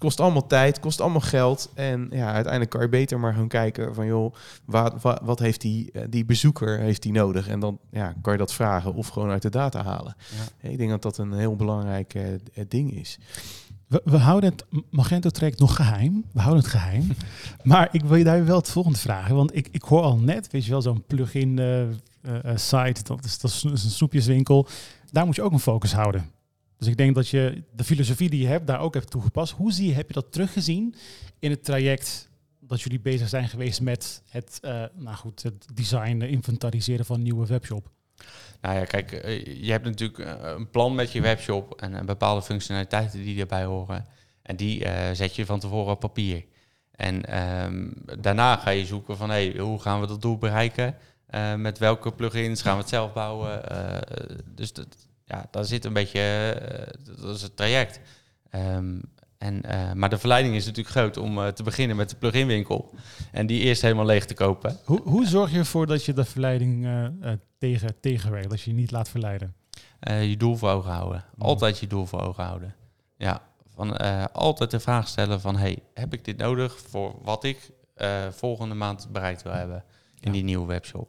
Kost 0.00 0.20
allemaal 0.20 0.46
tijd, 0.46 0.80
kost 0.80 1.00
allemaal 1.00 1.20
geld. 1.20 1.70
En 1.74 2.08
ja, 2.10 2.32
uiteindelijk 2.32 2.70
kan 2.70 2.80
je 2.80 2.88
beter 2.88 3.20
maar 3.20 3.34
gaan 3.34 3.48
kijken 3.48 3.94
van, 3.94 4.06
joh, 4.06 4.34
wat, 4.64 5.02
wat, 5.02 5.20
wat 5.22 5.38
heeft 5.38 5.60
die, 5.60 5.92
eh, 5.92 6.02
die 6.08 6.24
bezoeker 6.24 6.78
heeft 6.78 7.02
die 7.02 7.12
nodig? 7.12 7.48
En 7.48 7.60
dan 7.60 7.78
ja, 7.90 8.14
kan 8.22 8.32
je 8.32 8.38
dat 8.38 8.52
vragen 8.52 8.94
of 8.94 9.08
gewoon 9.08 9.30
uit 9.30 9.42
de 9.42 9.50
data 9.50 9.82
halen. 9.82 10.16
Ik 10.60 10.78
denk 10.78 10.90
dat 10.90 11.02
dat 11.02 11.18
een 11.18 11.32
heel 11.32 11.56
belangrijk 11.56 12.14
eh, 12.14 12.64
ding 12.68 12.92
is. 12.92 13.18
We, 13.90 14.00
we 14.04 14.16
houden 14.16 14.50
het 14.50 14.64
Magento-traject 14.90 15.58
nog 15.58 15.76
geheim. 15.76 16.24
We 16.32 16.40
houden 16.40 16.62
het 16.62 16.72
geheim. 16.72 17.08
maar 17.62 17.88
ik 17.92 18.04
wil 18.04 18.16
je 18.16 18.24
daar 18.24 18.44
wel 18.44 18.56
het 18.56 18.70
volgende 18.70 18.98
vragen. 18.98 19.34
Want 19.34 19.56
ik, 19.56 19.68
ik 19.70 19.82
hoor 19.82 20.02
al 20.02 20.16
net, 20.16 20.50
weet 20.50 20.64
je 20.64 20.70
wel, 20.70 20.82
zo'n 20.82 21.04
plugin 21.06 21.58
eh, 21.58 21.82
eh, 21.82 21.90
eh, 22.22 22.56
site, 22.56 23.02
dat 23.02 23.24
is, 23.24 23.38
dat 23.38 23.50
is 23.50 23.62
een 23.62 23.78
snoepjeswinkel. 23.90 24.66
Daar 25.10 25.26
moet 25.26 25.36
je 25.36 25.42
ook 25.42 25.52
een 25.52 25.60
focus 25.60 25.92
houden. 25.92 26.30
Dus 26.80 26.88
ik 26.88 26.96
denk 26.96 27.14
dat 27.14 27.28
je 27.28 27.62
de 27.72 27.84
filosofie 27.84 28.30
die 28.30 28.40
je 28.40 28.46
hebt, 28.46 28.66
daar 28.66 28.80
ook 28.80 28.94
hebt 28.94 29.10
toegepast. 29.10 29.52
Hoe 29.52 29.72
zie 29.72 29.88
je, 29.88 29.94
heb 29.94 30.06
je 30.06 30.12
dat 30.12 30.32
teruggezien 30.32 30.94
in 31.38 31.50
het 31.50 31.64
traject 31.64 32.30
dat 32.60 32.80
jullie 32.82 33.00
bezig 33.00 33.28
zijn 33.28 33.48
geweest 33.48 33.80
met 33.80 34.22
het, 34.30 34.58
eh, 34.62 34.84
nou 34.94 35.16
goed, 35.16 35.42
het 35.42 35.66
design, 35.74 36.20
inventariseren 36.20 37.04
van 37.04 37.16
een 37.16 37.22
nieuwe 37.22 37.46
webshop? 37.46 37.90
Nou 38.60 38.76
ja, 38.76 38.84
kijk, 38.84 39.12
eh, 39.12 39.64
je 39.64 39.70
hebt 39.70 39.84
natuurlijk 39.84 40.18
eh, 40.18 40.34
een 40.40 40.70
plan 40.70 40.94
met 40.94 41.12
je 41.12 41.20
webshop 41.20 41.80
en 41.80 42.06
bepaalde 42.06 42.42
functionaliteiten 42.42 43.22
die 43.22 43.40
erbij 43.40 43.64
horen. 43.64 44.06
En 44.42 44.56
die 44.56 44.86
zet 45.12 45.36
je 45.36 45.46
van 45.46 45.60
tevoren 45.60 45.92
op 45.92 46.00
papier. 46.00 46.44
En 46.90 47.24
ehm, 47.24 47.90
daarna 48.20 48.56
ga 48.56 48.70
je 48.70 48.86
zoeken 48.86 49.16
van, 49.16 49.30
hey, 49.30 49.54
hoe 49.58 49.80
gaan 49.80 50.00
we 50.00 50.06
dat 50.06 50.22
doel 50.22 50.38
bereiken? 50.38 50.96
Met 51.56 51.78
welke 51.78 52.12
plugins 52.12 52.62
gaan 52.62 52.74
we 52.74 52.80
het 52.80 52.88
zelf 52.88 53.12
bouwen? 53.12 53.62
Dus 54.54 54.72
dat, 54.72 55.09
ja, 55.30 55.46
daar 55.50 55.64
zit 55.64 55.84
een 55.84 55.92
beetje, 55.92 56.20
eh, 56.20 57.14
dat 57.22 57.36
is 57.36 57.42
het 57.42 57.56
traject. 57.56 58.00
Ehm, 58.50 59.00
en, 59.38 59.62
eh, 59.62 59.92
maar 59.92 60.08
de 60.08 60.18
verleiding 60.18 60.54
is 60.54 60.66
natuurlijk 60.66 60.96
groot 60.96 61.16
om 61.16 61.38
eh, 61.38 61.48
te 61.48 61.62
beginnen 61.62 61.96
met 61.96 62.10
de 62.10 62.16
pluginwinkel. 62.16 62.94
En 63.32 63.46
die 63.46 63.60
eerst 63.60 63.82
helemaal 63.82 64.04
leeg 64.04 64.24
te 64.26 64.34
kopen. 64.34 64.78
Hoe, 64.84 65.00
hoe 65.02 65.26
zorg 65.26 65.50
je 65.50 65.58
ervoor 65.58 65.86
dat 65.86 66.04
je 66.04 66.12
de 66.12 66.24
verleiding 66.24 66.88
tegen, 67.58 68.00
tegenwerkt, 68.00 68.50
dat 68.50 68.60
je 68.60 68.70
je 68.70 68.76
niet 68.76 68.90
laat 68.90 69.08
verleiden? 69.08 69.54
Je 70.00 70.36
doel 70.36 70.56
voor 70.56 70.70
ogen 70.70 70.92
houden. 70.92 71.24
Mm. 71.34 71.42
Altijd 71.42 71.78
je 71.78 71.86
doel 71.86 72.06
voor 72.06 72.20
ogen 72.20 72.44
houden. 72.44 72.74
Ja, 73.16 73.42
van, 73.74 73.96
altijd 74.32 74.70
de 74.70 74.80
vraag 74.80 75.08
stellen 75.08 75.40
van... 75.40 75.56
Hey, 75.56 75.78
heb 75.94 76.12
ik 76.12 76.24
dit 76.24 76.36
nodig 76.36 76.78
voor 76.88 77.14
wat 77.22 77.44
ik 77.44 77.70
volgende 78.30 78.74
maand 78.74 79.08
bereikt 79.12 79.42
wil 79.42 79.52
hebben... 79.52 79.84
in 80.20 80.26
Ja. 80.28 80.32
die 80.32 80.44
nieuwe 80.44 80.66
webshop? 80.66 81.08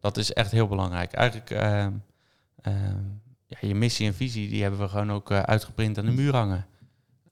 Dat 0.00 0.16
is 0.16 0.32
echt 0.32 0.50
heel 0.50 0.66
belangrijk. 0.66 1.12
Eigenlijk, 1.12 1.50
ehm, 1.50 1.92
ehm, 2.60 3.04
ja, 3.60 3.68
je 3.68 3.74
missie 3.74 4.06
en 4.06 4.14
visie... 4.14 4.48
die 4.48 4.62
hebben 4.62 4.80
we 4.80 4.88
gewoon 4.88 5.12
ook 5.12 5.30
eh, 5.30 5.40
uitgeprint 5.40 5.98
aan 5.98 6.04
de 6.04 6.12
muur 6.12 6.34
hangen. 6.34 6.66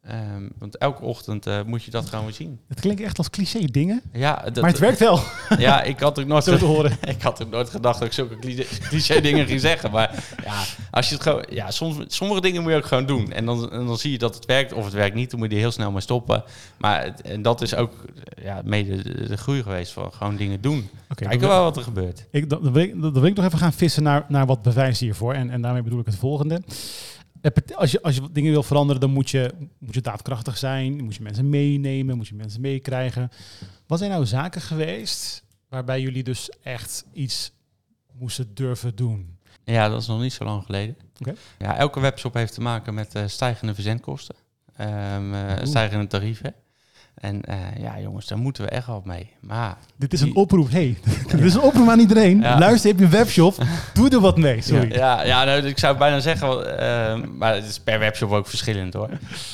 Ehm, 0.04 0.48
want 0.58 0.76
elke 0.78 1.02
ochtend 1.02 1.46
eh, 1.46 1.62
moet 1.66 1.82
je 1.84 1.90
dat 1.90 2.08
gewoon 2.08 2.24
weer 2.24 2.34
zien. 2.34 2.58
Het 2.68 2.80
klinkt 2.80 3.00
echt 3.02 3.18
als 3.18 3.30
cliché 3.30 3.58
dingen, 3.64 4.02
Ja, 4.12 4.34
dat, 4.44 4.60
maar 4.60 4.70
het 4.70 4.78
werkt 4.78 4.98
wel, 4.98 5.20
Ja, 5.58 5.82
ik 5.82 6.00
had 6.00 6.18
ook 6.18 6.26
nooit 6.26 6.44
te 6.44 6.54
horen. 6.64 6.92
ik 7.16 7.22
had 7.22 7.42
ook 7.42 7.50
nooit 7.50 7.70
gedacht 7.70 7.98
dat 7.98 8.06
ik 8.08 8.14
zulke 8.14 8.38
cliché, 8.38 8.64
cliché 8.88 9.20
dingen 9.20 9.46
ging 9.46 9.60
zeggen. 9.60 9.90
Maar 9.90 10.24
ja, 10.44 10.62
als 10.90 11.08
je 11.08 11.14
het 11.14 11.22
gewoon, 11.22 11.44
ja 11.50 11.70
soms, 11.70 11.96
sommige 12.06 12.40
dingen 12.40 12.62
moet 12.62 12.70
je 12.70 12.76
ook 12.76 12.84
gewoon 12.86 13.06
doen. 13.06 13.32
En 13.32 13.44
dan, 13.46 13.70
en 13.72 13.86
dan 13.86 13.98
zie 13.98 14.10
je 14.12 14.18
dat 14.18 14.34
het 14.34 14.44
werkt 14.46 14.72
of 14.72 14.84
het 14.84 14.92
werkt 14.92 15.14
niet. 15.14 15.30
Dan 15.30 15.38
moet 15.38 15.48
je 15.48 15.54
er 15.54 15.60
heel 15.60 15.70
snel 15.70 15.90
mee 15.90 16.00
stoppen. 16.00 16.44
Maar 16.78 17.04
het- 17.04 17.20
en 17.20 17.42
dat 17.42 17.62
is 17.62 17.74
ook 17.74 17.92
ja, 18.42 18.60
mede 18.64 19.02
de, 19.02 19.26
de 19.28 19.36
groei 19.36 19.62
geweest 19.62 19.92
van 19.92 20.12
gewoon 20.12 20.36
dingen 20.36 20.60
doen. 20.60 20.88
Kijken 21.14 21.48
wel 21.48 21.62
wat 21.62 21.76
er 21.76 21.82
gebeurt. 21.82 22.26
ik, 22.30 22.50
dan, 22.50 22.62
dan 22.62 22.72
wil 22.72 22.82
ik, 22.82 23.00
dan 23.02 23.12
wil 23.12 23.24
ik 23.24 23.36
nog 23.36 23.44
even 23.44 23.58
gaan 23.58 23.72
vissen 23.72 24.02
naar, 24.02 24.24
naar 24.28 24.46
wat 24.46 24.62
bewijs 24.62 25.00
hiervoor. 25.00 25.34
En, 25.34 25.50
en 25.50 25.62
daarmee 25.62 25.82
bedoel 25.82 26.00
ik 26.00 26.06
het 26.06 26.16
volgende. 26.16 26.62
Als 27.74 27.90
je, 27.90 28.02
als 28.02 28.14
je 28.14 28.32
dingen 28.32 28.52
wil 28.52 28.62
veranderen, 28.62 29.00
dan 29.00 29.10
moet 29.10 29.30
je, 29.30 29.54
moet 29.78 29.94
je 29.94 30.00
daadkrachtig 30.00 30.58
zijn. 30.58 31.04
Moet 31.04 31.14
je 31.14 31.22
mensen 31.22 31.48
meenemen, 31.48 32.16
moet 32.16 32.28
je 32.28 32.34
mensen 32.34 32.60
meekrijgen. 32.60 33.30
Wat 33.86 33.98
zijn 33.98 34.10
nou 34.10 34.26
zaken 34.26 34.60
geweest 34.60 35.44
waarbij 35.68 36.00
jullie 36.00 36.22
dus 36.22 36.50
echt 36.62 37.04
iets 37.12 37.52
moesten 38.12 38.54
durven 38.54 38.96
doen? 38.96 39.38
Ja, 39.64 39.88
dat 39.88 40.00
is 40.00 40.06
nog 40.06 40.20
niet 40.20 40.32
zo 40.32 40.44
lang 40.44 40.64
geleden. 40.64 40.96
Ja, 41.58 41.76
elke 41.76 42.00
webshop 42.00 42.34
heeft 42.34 42.54
te 42.54 42.60
maken 42.60 42.94
met 42.94 43.14
eh, 43.14 43.26
stijgende 43.26 43.74
verzendkosten. 43.74 44.34
Ehm, 44.76 45.34
eh, 45.34 45.64
stijgende 45.64 46.06
tarieven. 46.06 46.54
En 47.20 47.42
eh, 47.42 47.76
ja, 47.78 48.00
jongens, 48.00 48.26
daar 48.26 48.38
moeten 48.38 48.64
we 48.64 48.70
echt 48.70 48.86
wel 48.86 49.02
mee. 49.04 49.30
Maar 49.40 49.78
Dit 49.96 50.12
is 50.12 50.20
een 50.20 50.34
oproep. 50.34 50.70
Hey, 50.70 50.98
dit 51.30 51.40
is 51.40 51.54
een 51.54 51.60
oproep 51.60 51.88
aan 51.88 51.98
iedereen. 51.98 52.40
Ja. 52.40 52.58
Luister, 52.58 52.90
heb 52.90 52.98
je 52.98 53.04
een 53.04 53.10
webshop? 53.10 53.54
Doe 53.94 54.10
er 54.10 54.20
wat 54.20 54.36
mee. 54.36 54.60
Sorry. 54.60 54.92
Ja, 54.92 55.22
ja 55.22 55.44
nou, 55.44 55.66
ik 55.66 55.78
zou 55.78 55.98
bijna 55.98 56.20
zeggen, 56.20 56.78
eh, 56.78 57.22
maar 57.24 57.54
het 57.54 57.64
is 57.64 57.80
per 57.80 57.98
webshop 57.98 58.30
ook 58.30 58.46
verschillend 58.46 58.94
hoor. 58.94 59.10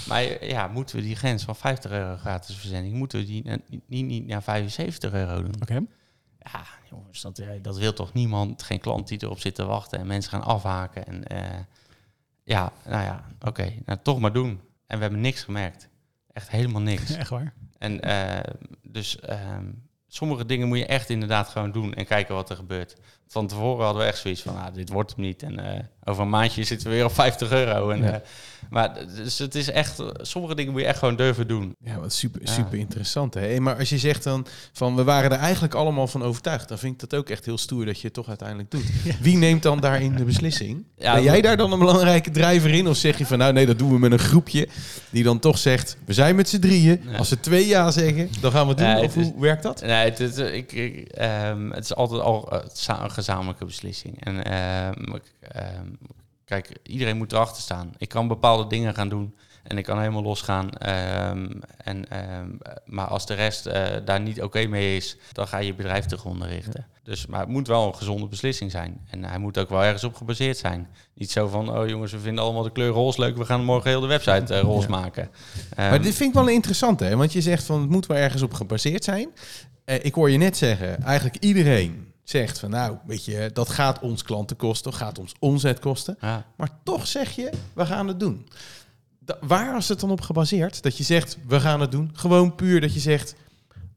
Maar 0.08 0.44
ja, 0.44 0.68
moeten 0.68 0.96
we 0.96 1.02
die 1.02 1.16
grens 1.16 1.44
van 1.44 1.56
50 1.56 1.90
euro 1.90 2.16
gratis 2.16 2.56
verzending, 2.56 2.94
moeten 2.94 3.18
we 3.18 3.24
die 3.24 3.44
niet, 3.86 4.06
niet 4.06 4.26
naar 4.26 4.42
75 4.42 5.12
euro 5.12 5.42
doen? 5.42 5.54
Oké. 5.62 5.80
Ja, 6.38 6.62
jongens, 6.90 7.20
dat, 7.20 7.38
eh, 7.38 7.48
dat 7.62 7.78
wil 7.78 7.92
toch 7.92 8.12
niemand? 8.12 8.62
Geen 8.62 8.80
klant 8.80 9.08
die 9.08 9.22
erop 9.22 9.40
zit 9.40 9.54
te 9.54 9.64
wachten 9.64 9.98
en 9.98 10.06
mensen 10.06 10.30
gaan 10.30 10.44
afhaken. 10.44 11.06
En 11.06 11.24
ja, 12.44 12.72
nou 12.88 13.02
ja, 13.04 13.24
oké, 13.40 13.72
nou 13.84 13.98
toch 14.02 14.18
maar 14.18 14.32
doen. 14.32 14.60
En 14.86 14.96
we 14.96 15.02
hebben 15.02 15.20
niks 15.20 15.42
gemerkt. 15.42 15.88
Echt 16.36 16.50
helemaal 16.50 16.82
niks. 16.82 17.10
Echt 17.16 17.30
waar. 17.30 17.54
En 17.78 18.00
eh, 18.00 18.52
dus 18.82 19.20
ehm, 19.20 19.72
sommige 20.06 20.46
dingen 20.46 20.68
moet 20.68 20.78
je 20.78 20.86
echt 20.86 21.10
inderdaad 21.10 21.48
gewoon 21.48 21.72
doen 21.72 21.94
en 21.94 22.06
kijken 22.06 22.34
wat 22.34 22.50
er 22.50 22.56
gebeurt. 22.56 22.96
Van 23.28 23.46
tevoren 23.46 23.84
hadden 23.84 24.02
we 24.02 24.08
echt 24.08 24.18
zoiets 24.18 24.42
van, 24.42 24.56
ah, 24.56 24.74
dit 24.74 24.88
wordt 24.88 25.12
hem 25.16 25.24
niet. 25.24 25.42
En 25.42 25.58
eh, 25.74 25.80
over 26.04 26.22
een 26.22 26.28
maandje 26.28 26.64
zitten 26.64 26.88
we 26.88 26.94
weer 26.94 27.04
op 27.04 27.14
50 27.14 27.50
euro. 27.50 27.90
En, 27.90 28.02
Ja. 28.02 28.10
eh, 28.10 28.20
maar 28.70 28.92
dus 29.16 29.38
het 29.38 29.54
is 29.54 29.70
echt, 29.70 30.02
sommige 30.20 30.54
dingen 30.54 30.72
moet 30.72 30.80
je 30.80 30.86
echt 30.86 30.98
gewoon 30.98 31.16
durven 31.16 31.48
doen. 31.48 31.74
Ja, 31.84 31.98
wat 32.00 32.12
super, 32.12 32.40
Ja. 32.44 32.52
super 32.52 32.78
interessant. 32.78 33.34
Hè? 33.34 33.60
Maar 33.60 33.78
als 33.78 33.88
je 33.88 33.98
zegt 33.98 34.22
dan 34.24 34.46
van 34.72 34.96
we 34.96 35.04
waren 35.04 35.30
er 35.30 35.38
eigenlijk 35.38 35.74
allemaal 35.74 36.06
van 36.06 36.22
overtuigd, 36.22 36.68
dan 36.68 36.78
vind 36.78 36.92
ik 37.02 37.10
dat 37.10 37.18
ook 37.18 37.28
echt 37.28 37.44
heel 37.44 37.58
stoer 37.58 37.84
dat 37.86 37.96
je 38.00 38.04
het 38.04 38.14
toch 38.14 38.28
uiteindelijk 38.28 38.70
doet. 38.70 38.84
Wie 39.20 39.36
neemt 39.36 39.62
dan 39.62 39.80
daarin 39.80 40.14
de 40.14 40.24
beslissing? 40.24 40.84
Ben 40.98 41.22
jij 41.22 41.40
daar 41.40 41.56
dan 41.56 41.72
een 41.72 41.78
belangrijke 41.78 42.30
drijver 42.30 42.70
in? 42.70 42.88
Of 42.88 42.96
zeg 42.96 43.18
je 43.18 43.26
van 43.26 43.38
nou 43.38 43.52
nee, 43.52 43.66
dat 43.66 43.78
doen 43.78 43.90
we 43.90 43.98
met 43.98 44.12
een 44.12 44.18
groepje 44.18 44.68
die 45.10 45.22
dan 45.24 45.38
toch 45.38 45.58
zegt 45.58 45.96
we 46.04 46.12
zijn 46.12 46.36
met 46.36 46.48
z'n 46.48 46.58
drieën. 46.58 47.00
Als 47.18 47.28
ze 47.28 47.40
twee 47.40 47.66
ja 47.66 47.90
zeggen, 47.90 48.28
dan 48.40 48.52
gaan 48.52 48.62
we 48.62 48.68
het 48.68 48.78
doen. 48.78 49.04
Of 49.04 49.16
is- 49.16 49.30
hoe 49.32 49.40
werkt 49.40 49.62
dat? 49.62 49.80
Nee, 49.80 50.04
het, 50.10 50.20
is- 50.20 50.36
ik, 50.38 50.72
ik, 50.72 51.08
ehm, 51.08 51.70
het 51.70 51.84
is 51.84 51.94
altijd 51.94 52.20
al 52.20 52.52
een 52.52 52.60
gezamenlijke 53.16 53.64
beslissing. 53.64 54.24
En 54.24 54.38
ik- 55.14 55.32
ehm, 55.40 55.86
kijk, 56.44 56.76
iedereen 56.82 57.16
moet 57.16 57.32
erachter 57.32 57.62
staan. 57.62 57.92
Ik 57.98 58.08
kan 58.08 58.28
bepaalde 58.28 58.66
dingen 58.66 58.94
gaan 58.94 59.08
doen 59.08 59.34
En 59.66 59.78
ik 59.78 59.84
kan 59.84 59.98
helemaal 59.98 60.22
losgaan. 60.22 60.70
Ehm, 60.70 61.50
en, 61.76 62.08
ehm, 62.10 62.48
maar 62.84 63.06
als 63.06 63.26
de 63.26 63.34
rest 63.34 63.66
eh, 63.66 63.84
daar 64.04 64.20
niet 64.20 64.42
oké 64.42 64.66
mee 64.66 64.96
is, 64.96 65.16
dan 65.32 65.48
ga 65.48 65.58
je 65.58 65.66
je 65.66 65.74
bedrijf 65.74 66.04
te 66.04 66.16
gronden 66.16 66.48
richten. 66.48 66.86
Dus, 67.02 67.26
maar 67.26 67.40
het 67.40 67.48
moet 67.48 67.66
wel 67.66 67.86
een 67.86 67.94
gezonde 67.94 68.26
beslissing 68.26 68.70
zijn. 68.70 69.00
En 69.10 69.24
hij 69.24 69.38
moet 69.38 69.58
ook 69.58 69.68
wel 69.68 69.82
ergens 69.84 70.04
op 70.04 70.14
gebaseerd 70.14 70.56
zijn. 70.56 70.88
Niet 71.14 71.30
zo 71.30 71.46
van, 71.48 71.78
oh 71.78 71.88
jongens, 71.88 72.12
we 72.12 72.18
vinden 72.18 72.44
allemaal 72.44 72.62
de 72.62 72.72
kleur 72.72 72.90
roze 72.90 73.20
leuk, 73.20 73.36
we 73.36 73.44
gaan 73.44 73.64
morgen 73.64 73.90
heel 73.90 74.00
de 74.00 74.06
website 74.06 74.54
uh, 74.54 74.60
roze 74.60 74.88
Ja. 74.90 75.00
maken. 75.00 75.30
Maar 75.76 75.92
Ehm, 75.92 76.02
dit 76.02 76.14
vind 76.14 76.28
ik 76.28 76.34
wel 76.34 76.48
een 76.48 76.54
interessante, 76.54 77.04
hè? 77.04 77.16
want 77.16 77.32
je 77.32 77.40
zegt 77.40 77.64
van 77.64 77.80
het 77.80 77.90
moet 77.90 78.06
wel 78.06 78.16
ergens 78.16 78.42
op 78.42 78.52
gebaseerd 78.54 79.04
zijn. 79.04 79.28
Eh, 79.84 80.04
ik 80.04 80.14
hoor 80.14 80.30
je 80.30 80.38
net 80.38 80.56
zeggen, 80.56 81.02
eigenlijk 81.02 81.36
iedereen 81.44 82.12
zegt 82.28 82.58
van 82.58 82.70
nou, 82.70 82.96
weet 83.06 83.24
je, 83.24 83.50
dat 83.52 83.68
gaat 83.68 84.00
ons 84.00 84.22
klanten 84.22 84.56
kosten, 84.56 84.94
gaat 84.94 85.18
ons 85.18 85.32
omzet 85.38 85.78
kosten. 85.78 86.16
ja. 86.20 86.44
Maar 86.56 86.70
toch 86.84 87.06
zeg 87.06 87.30
je, 87.36 87.50
we 87.72 87.86
gaan 87.86 88.08
het 88.08 88.20
doen. 88.20 88.48
Da- 89.18 89.38
waar 89.40 89.76
is 89.76 89.88
het 89.88 90.00
dan 90.00 90.10
op 90.10 90.20
gebaseerd? 90.20 90.82
Dat 90.82 90.96
je 90.96 91.04
zegt, 91.04 91.38
we 91.48 91.60
gaan 91.60 91.80
het 91.80 91.90
doen. 91.92 92.10
Gewoon 92.12 92.54
puur 92.54 92.80
dat 92.80 92.94
je 92.94 93.00
zegt, 93.00 93.34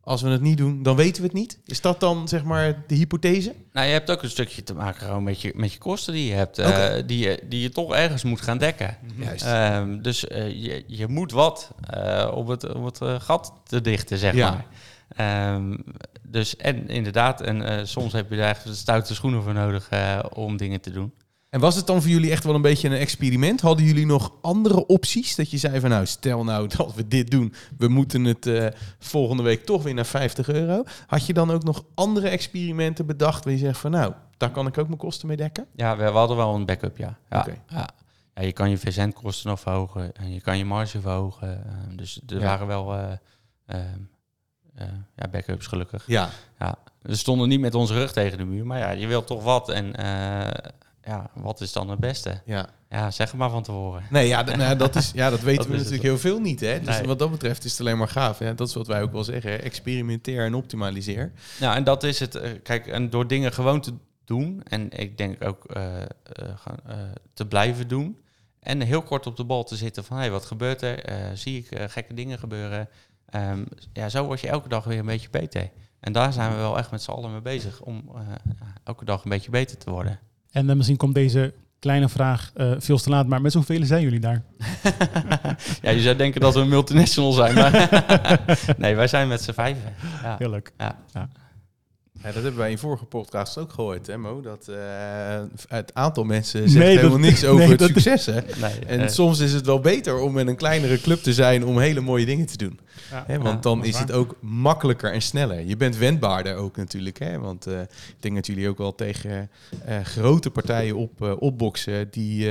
als 0.02 0.22
we 0.22 0.30
het 0.30 0.42
niet 0.42 0.58
doen, 0.58 0.84
dan 0.84 0.96
weten 0.96 1.22
we 1.22 1.28
het 1.28 1.38
niet. 1.38 1.60
Is 1.66 1.82
dat 1.82 2.00
dan 2.00 2.28
zeg 2.28 2.44
maar 2.44 2.84
de 2.88 2.96
hypothese? 2.96 3.54
Nou, 3.74 3.86
je 3.88 3.92
hebt 3.94 4.12
ook 4.12 4.24
een 4.24 4.30
stukje 4.30 4.64
te 4.64 4.74
maken 4.74 5.06
gewoon 5.06 5.24
met 5.24 5.42
je, 5.42 5.52
met 5.56 5.74
je 5.74 5.80
kosten 5.80 6.14
die 6.14 6.26
je 6.28 6.34
hebt, 6.34 6.58
eh, 6.58 6.94
die, 7.06 7.20
je, 7.20 7.44
die 7.50 7.62
je 7.62 7.70
toch 7.70 7.94
ergens 7.94 8.24
moet 8.24 8.42
gaan 8.42 8.58
dekken. 8.58 8.98
Juist. 9.16 9.44
Ehm, 9.46 10.02
dus 10.02 10.28
eh, 10.28 10.64
je, 10.64 10.84
je 10.88 11.08
moet 11.08 11.32
wat 11.32 11.72
eh, 11.90 12.32
om 12.36 12.50
het, 12.50 12.74
om 12.74 12.86
het 12.86 13.00
gat 13.04 13.54
te 13.64 13.82
dichten, 13.82 14.18
zeg 14.18 14.34
Ja. 14.34 14.50
maar. 14.52 14.66
Ehm, 15.10 15.78
dus 16.28 16.56
en 16.56 16.88
inderdaad, 16.88 17.42
en 17.42 17.62
eh, 17.62 17.86
soms 17.86 18.14
heb 18.14 18.30
je 18.30 18.38
daar 18.38 18.50
echt 18.50 18.76
stoute 18.76 19.16
schoenen 19.16 19.44
voor 19.44 19.54
nodig 19.54 19.90
eh, 19.90 20.20
om 20.34 20.58
dingen 20.58 20.82
te 20.82 20.92
doen. 20.92 21.14
En 21.50 21.60
was 21.60 21.76
het 21.76 21.88
dan 21.88 22.02
voor 22.02 22.12
jullie 22.12 22.32
echt 22.32 22.44
wel 22.44 22.56
een 22.56 22.62
beetje 22.62 22.90
een 22.90 22.96
experiment? 22.96 23.62
Hadden 23.62 23.86
jullie 23.86 24.06
nog 24.06 24.34
andere 24.42 24.86
opties? 24.86 25.36
Dat 25.36 25.52
je 25.52 25.58
zei 25.58 25.80
van 25.80 25.90
nou, 25.90 26.06
stel 26.06 26.44
nou 26.44 26.68
dat 26.78 26.94
we 26.96 27.08
dit 27.08 27.32
doen. 27.32 27.54
We 27.78 27.88
moeten 27.88 28.24
het 28.24 28.46
eh, 28.46 28.68
volgende 29.00 29.44
week 29.44 29.66
toch 29.66 29.84
weer 29.84 29.94
naar 29.94 30.06
50 30.06 30.50
euro. 30.50 30.84
Had 31.08 31.26
je 31.26 31.34
dan 31.34 31.52
ook 31.52 31.64
nog 31.64 31.86
andere 31.96 32.28
experimenten 32.30 33.06
bedacht 33.06 33.44
waar 33.44 33.54
je 33.54 33.60
zegt 33.60 33.80
van 33.80 33.92
nou, 33.92 34.14
daar 34.38 34.52
kan 34.52 34.68
ik 34.68 34.78
ook 34.78 34.88
mijn 34.88 35.00
kosten 35.00 35.28
mee 35.28 35.38
dekken? 35.38 35.66
Ja, 35.76 35.98
we, 35.98 36.04
we 36.04 36.18
hadden 36.18 36.38
wel 36.38 36.56
een 36.56 36.66
backup, 36.66 36.98
ja. 36.98 37.18
Ja, 37.30 37.48
ja. 37.68 37.90
ja, 38.36 38.42
je 38.44 38.54
kan 38.54 38.70
je 38.70 38.78
verzendkosten 38.78 39.50
nog 39.50 39.60
verhogen 39.60 40.14
en 40.14 40.34
je 40.34 40.42
kan 40.42 40.58
je 40.58 40.66
marge 40.66 41.02
verhogen. 41.02 41.66
Ehm, 41.66 41.96
dus 41.96 42.22
er 42.28 42.40
Ja. 42.40 42.46
waren 42.46 42.68
wel 42.68 42.94
eh, 42.94 43.02
ehm, 43.02 43.18
eh, 43.66 43.86
ja, 45.16 45.28
backups 45.32 45.68
gelukkig. 45.68 46.04
Ja, 46.08 46.30
Ja, 46.60 46.76
we 47.02 47.16
stonden 47.16 47.50
niet 47.50 47.60
met 47.60 47.76
onze 47.76 47.94
rug 47.94 48.12
tegen 48.12 48.38
de 48.38 48.46
muur, 48.46 48.66
maar 48.66 48.80
ja, 48.80 48.90
je 48.92 49.08
wilt 49.08 49.28
toch 49.28 49.44
wat. 49.44 49.70
En 49.70 49.96
eh, 49.96 50.72
ja, 51.04 51.30
wat 51.34 51.62
is 51.62 51.72
dan 51.74 51.90
het 51.90 52.00
beste? 52.00 52.42
ja. 52.46 52.70
Ja, 52.92 53.12
zeg 53.12 53.30
het 53.30 53.40
maar 53.40 53.50
van 53.50 53.64
tevoren. 53.64 54.04
Nee, 54.10 54.28
ja, 54.28 54.42
nou, 54.42 54.76
dat, 54.76 54.96
is, 54.96 55.12
ja, 55.12 55.30
dat 55.30 55.42
weten 55.50 55.58
Dat 55.62 55.68
we 55.72 55.76
natuurlijk 55.78 56.04
heel 56.04 56.18
veel 56.18 56.40
niet. 56.40 56.60
Hè? 56.60 56.80
Dus 56.82 56.98
Nee. 56.98 57.08
wat 57.08 57.20
dat 57.20 57.32
betreft 57.32 57.64
is 57.66 57.72
het 57.72 57.80
alleen 57.80 57.98
maar 57.98 58.08
gaaf. 58.08 58.40
Ja, 58.40 58.54
dat 58.54 58.68
is 58.68 58.74
wat 58.74 58.88
wij 58.88 59.02
ook 59.02 59.12
wel 59.12 59.24
zeggen. 59.24 59.52
hè. 59.52 59.58
Experimenteer 59.58 60.46
en 60.46 60.54
optimaliseer. 60.54 61.32
Nou, 61.60 61.76
en 61.76 61.84
dat 61.84 62.04
is 62.04 62.20
het. 62.20 62.36
eh, 62.36 62.52
kijk, 62.64 62.88
en 62.88 63.10
door 63.10 63.28
dingen 63.28 63.54
gewoon 63.54 63.82
te 63.82 63.94
doen, 64.26 64.62
en 64.64 64.92
ik 65.00 65.18
denk 65.18 65.44
ook 65.44 65.66
eh, 65.66 66.02
eh, 66.02 66.06
eh, 66.86 66.98
te 67.34 67.46
blijven 67.48 67.88
doen, 67.88 68.18
en 68.60 68.82
heel 68.82 69.02
kort 69.02 69.28
op 69.28 69.38
de 69.38 69.44
bal 69.44 69.64
te 69.64 69.76
zitten 69.76 70.04
van, 70.04 70.16
hé, 70.18 70.22
hey, 70.24 70.32
wat 70.32 70.46
gebeurt 70.46 70.82
er? 70.82 71.04
Eh, 71.04 71.16
zie 71.34 71.58
ik 71.58 71.72
eh, 71.72 71.84
gekke 71.88 72.14
dingen 72.14 72.40
gebeuren? 72.40 72.90
Ehm, 73.32 73.64
ja, 73.94 74.10
zo 74.10 74.26
word 74.26 74.42
je 74.42 74.48
elke 74.48 74.70
dag 74.70 74.84
weer 74.84 75.00
een 75.00 75.06
beetje 75.06 75.30
beter. 75.30 75.70
En 76.00 76.14
daar 76.14 76.34
zijn 76.34 76.52
we 76.52 76.58
wel 76.58 76.78
echt 76.78 76.92
met 76.92 77.02
z'n 77.02 77.12
allen 77.12 77.32
mee 77.32 77.42
bezig, 77.42 77.82
om 77.82 78.04
eh, 78.16 78.22
elke 78.84 79.06
dag 79.06 79.24
een 79.24 79.30
beetje 79.30 79.52
beter 79.52 79.78
te 79.78 79.90
worden. 79.90 80.20
En 80.52 80.70
eh, 80.70 80.76
misschien 80.76 80.98
komt 80.98 81.16
deze 81.16 81.54
kleine 81.80 82.10
vraag 82.10 82.52
eh, 82.56 82.72
veel 82.78 82.98
te 82.98 83.10
laat, 83.10 83.28
maar 83.28 83.42
met 83.42 83.52
zoveel 83.52 83.86
zijn 83.86 84.02
jullie 84.02 84.20
daar? 84.20 84.44
ja, 85.82 85.90
je 85.90 86.02
zou 86.02 86.16
denken 86.16 86.42
dat 86.42 86.54
we 86.54 86.60
een 86.60 86.70
multinational 86.70 87.32
zijn, 87.32 87.56
maar 87.56 87.90
nee, 88.78 88.96
wij 88.96 89.08
zijn 89.08 89.28
met 89.28 89.42
z'n 89.42 89.52
vijven. 89.52 89.94
Ja. 90.24 90.36
Heel 90.38 90.50
leuk. 90.50 90.72
Ja, 90.78 90.98
dat 92.24 92.34
hebben 92.34 92.56
wij 92.58 92.72
in 92.72 92.78
vorige 92.78 93.06
podcast 93.06 93.58
ook 93.58 93.72
gehoord, 93.74 94.08
hè 94.08 94.18
Mo? 94.18 94.42
Dat 94.42 94.68
eh, 94.68 94.76
het 95.68 95.94
aantal 95.94 96.24
mensen 96.24 96.70
zegt 96.70 96.86
Nee, 96.86 96.94
dat- 96.94 97.04
helemaal 97.04 97.30
niks 97.30 97.46
over 97.46 97.68
nee, 97.68 97.76
het 97.78 97.82
succes, 97.82 98.26
hè? 98.26 98.40
Nee, 98.62 98.80
En 98.88 99.00
eh, 99.00 99.08
soms 99.08 99.40
is 99.40 99.54
het 99.54 99.66
wel 99.66 99.80
beter 99.80 100.18
om 100.20 100.34
met 100.34 100.48
een 100.48 100.56
kleinere 100.56 101.02
club 101.02 101.20
te 101.20 101.34
zijn 101.34 101.66
om 101.66 101.80
hele 101.80 102.00
mooie 102.00 102.26
dingen 102.26 102.46
te 102.46 102.58
doen. 102.58 102.80
Ja. 103.12 103.24
Hè, 103.28 103.38
want 103.38 103.50
Ja, 103.56 103.70
dan 103.70 103.82
is 103.84 103.88
is 103.90 104.00
het 104.00 104.12
ook 104.12 104.36
makkelijker 104.40 105.12
en 105.14 105.22
sneller. 105.22 105.66
Je 105.66 105.78
bent 105.78 105.98
wendbaarder 105.98 106.56
ook 106.56 106.76
natuurlijk. 106.78 107.20
Hè? 107.20 107.40
Want 107.40 107.68
eh, 107.68 107.80
ik 107.82 108.16
denk 108.20 108.36
dat 108.36 108.48
jullie 108.48 108.70
ook 108.70 108.78
wel 108.78 108.96
tegen 108.96 109.50
eh, 109.86 110.00
grote 110.04 110.50
partijen 110.50 110.96
op, 110.96 111.22
eh, 111.22 111.32
opboksen 111.40 112.08
die 112.12 112.48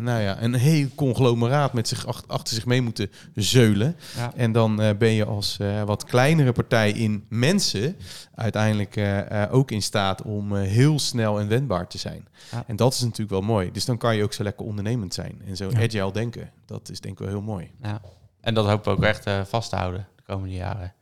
nou 0.00 0.20
ja, 0.20 0.42
een 0.42 0.54
heel 0.54 0.86
conglomeraat 0.94 1.72
met 1.72 1.88
zich 1.88 2.06
ach- 2.06 2.24
achter 2.26 2.54
zich 2.54 2.66
mee 2.66 2.82
moeten 2.82 3.10
zeulen. 3.34 3.96
ja. 4.16 4.32
En 4.36 4.52
dan 4.52 4.80
eh, 4.82 4.96
ben 4.98 5.12
je 5.12 5.24
als 5.24 5.56
eh, 5.60 5.82
wat 5.82 6.04
kleinere 6.04 6.52
partij 6.52 6.90
in 6.92 7.24
mensen 7.28 7.96
uiteindelijk 8.34 8.58
eh, 8.68 9.42
eh, 9.42 9.54
ook 9.54 9.70
in 9.70 9.82
staat 9.82 10.22
om 10.22 10.56
eh, 10.56 10.62
heel 10.62 10.98
snel 10.98 11.40
en 11.40 11.48
wendbaar 11.48 11.86
te 11.88 11.98
zijn. 11.98 12.28
Ja. 12.50 12.64
En 12.66 12.76
dat 12.76 12.92
is 12.92 13.00
natuurlijk 13.00 13.30
wel 13.30 13.40
mooi. 13.40 13.72
Dus 13.72 13.84
dan 13.84 13.98
kan 13.98 14.16
je 14.16 14.22
ook 14.22 14.32
zo 14.32 14.42
lekker 14.42 14.66
ondernemend 14.66 15.14
zijn. 15.14 15.40
En 15.46 15.56
zo 15.56 15.70
Ja. 15.70 15.78
agile 15.82 16.12
denken. 16.12 16.50
Dat 16.66 16.88
is 16.90 17.00
denk 17.00 17.14
ik 17.14 17.20
wel 17.20 17.28
heel 17.28 17.42
mooi. 17.42 17.70
Ja. 17.82 18.00
En 18.40 18.54
dat 18.54 18.66
hopen 18.66 18.90
we 18.92 18.98
ook 18.98 19.04
echt 19.04 19.24
eh, 19.26 19.40
vast 19.44 19.70
te 19.70 19.76
houden 19.76 20.06
de 20.16 20.22
komende 20.26 20.54
jaren. 20.54 20.92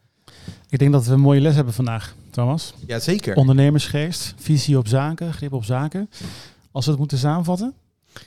Ik 0.69 0.79
denk 0.79 0.93
dat 0.93 1.07
we 1.07 1.13
een 1.13 1.21
mooie 1.21 1.41
les 1.41 1.55
hebben 1.55 1.75
vandaag, 1.75 2.15
Thomas. 2.31 2.75
Ja, 2.87 2.99
zeker. 2.99 3.35
Ondernemersgeest, 3.37 4.35
visie 4.39 4.79
op 4.79 4.89
zaken, 4.89 5.33
grip 5.33 5.53
op 5.53 5.65
zaken. 5.65 6.11
Als 6.73 6.85
we 6.85 6.91
het 6.91 7.01
moeten 7.01 7.19
samenvatten. 7.19 7.75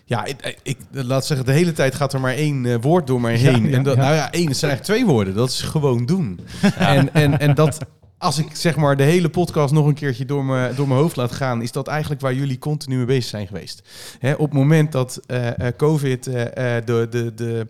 Ja, 0.05 0.25
ik, 0.25 0.59
ik 0.63 0.77
laat 0.91 1.25
zeggen, 1.25 1.45
de 1.45 1.51
hele 1.51 1.73
tijd 1.73 1.95
gaat 1.95 2.13
er 2.13 2.19
maar 2.19 2.33
één 2.33 2.81
woord 2.81 3.07
door 3.07 3.21
mij 3.21 3.39
Ja, 3.39 3.51
heen. 3.51 3.69
ja, 3.69 3.77
en 3.77 3.83
dat, 3.83 3.95
ja. 3.95 4.01
nou 4.01 4.15
ja, 4.15 4.31
één, 4.31 4.47
het 4.47 4.57
zijn 4.57 4.71
eigenlijk 4.71 4.83
twee 5.01 5.13
woorden. 5.15 5.33
Dat 5.35 5.49
is 5.49 5.61
gewoon 5.61 6.05
doen. 6.05 6.39
En, 6.77 7.13
en, 7.13 7.39
en 7.39 7.55
dat, 7.55 7.77
als 8.21 8.37
ik 8.37 8.55
zeg 8.55 8.75
maar 8.75 8.97
de 8.97 9.03
hele 9.03 9.29
podcast 9.29 9.73
nog 9.73 9.85
een 9.85 9.93
keertje 9.93 10.25
door, 10.25 10.45
me, 10.45 10.71
door 10.75 10.87
mijn 10.87 10.99
hoofd 10.99 11.15
laat 11.15 11.31
gaan, 11.31 11.61
is 11.61 11.71
dat 11.71 11.87
eigenlijk 11.87 12.21
waar 12.21 12.33
jullie 12.33 12.59
continu 12.59 12.97
mee 12.97 13.05
bezig 13.05 13.29
zijn 13.29 13.47
geweest. 13.47 13.81
Hè, 14.19 14.33
op 14.33 14.49
het 14.49 14.53
moment 14.53 14.91
dat 14.91 15.19
eh, 15.25 15.67
eh, 15.67 15.75
COVID 15.77 16.27
eh, 16.27 16.75
de, 16.85 17.07
de, 17.09 17.33
de, 17.33 17.67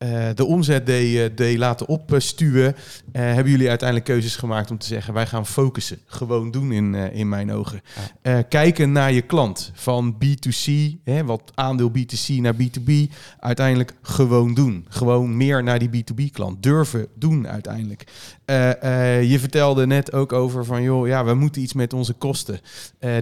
eh, 0.00 0.28
de 0.34 0.44
omzet 0.44 0.86
deed, 0.86 1.16
eh, 1.16 1.36
deed 1.36 1.58
laten 1.58 1.88
opstuwen, 1.88 2.76
eh, 3.12 3.22
hebben 3.22 3.50
jullie 3.50 3.68
uiteindelijk 3.68 4.08
keuzes 4.08 4.36
gemaakt 4.36 4.70
om 4.70 4.78
te 4.78 4.86
zeggen, 4.86 5.14
wij 5.14 5.26
gaan 5.26 5.46
focussen. 5.46 5.98
Gewoon 6.06 6.50
doen 6.50 6.72
in, 6.72 6.94
in 6.94 7.28
mijn 7.28 7.52
ogen. 7.52 7.80
Kijken 8.48 8.92
naar 8.92 9.12
je 9.12 9.20
klant. 9.20 9.70
Van 9.74 10.16
B2C, 10.24 10.72
hè, 11.04 11.24
wat 11.24 11.52
aandeel 11.54 11.90
B2C 11.90 12.40
naar 12.40 12.54
B2B. 12.54 12.92
Uiteindelijk 13.40 13.94
gewoon 14.02 14.54
doen. 14.54 14.86
Gewoon 14.88 15.36
meer 15.36 15.62
naar 15.62 15.78
die 15.78 15.88
B2B 15.88 16.30
klant. 16.32 16.62
Durven 16.62 17.06
doen 17.14 17.48
uiteindelijk. 17.48 18.04
Je 19.22 19.36
vertelde 19.38 19.86
net 19.86 20.12
ook 20.12 20.32
over 20.32 20.64
van, 20.64 20.82
joh, 20.82 21.06
ja, 21.06 21.24
we 21.24 21.34
moeten 21.34 21.62
iets 21.62 21.72
met 21.72 21.92
onze 21.92 22.12
kosten. 22.12 22.60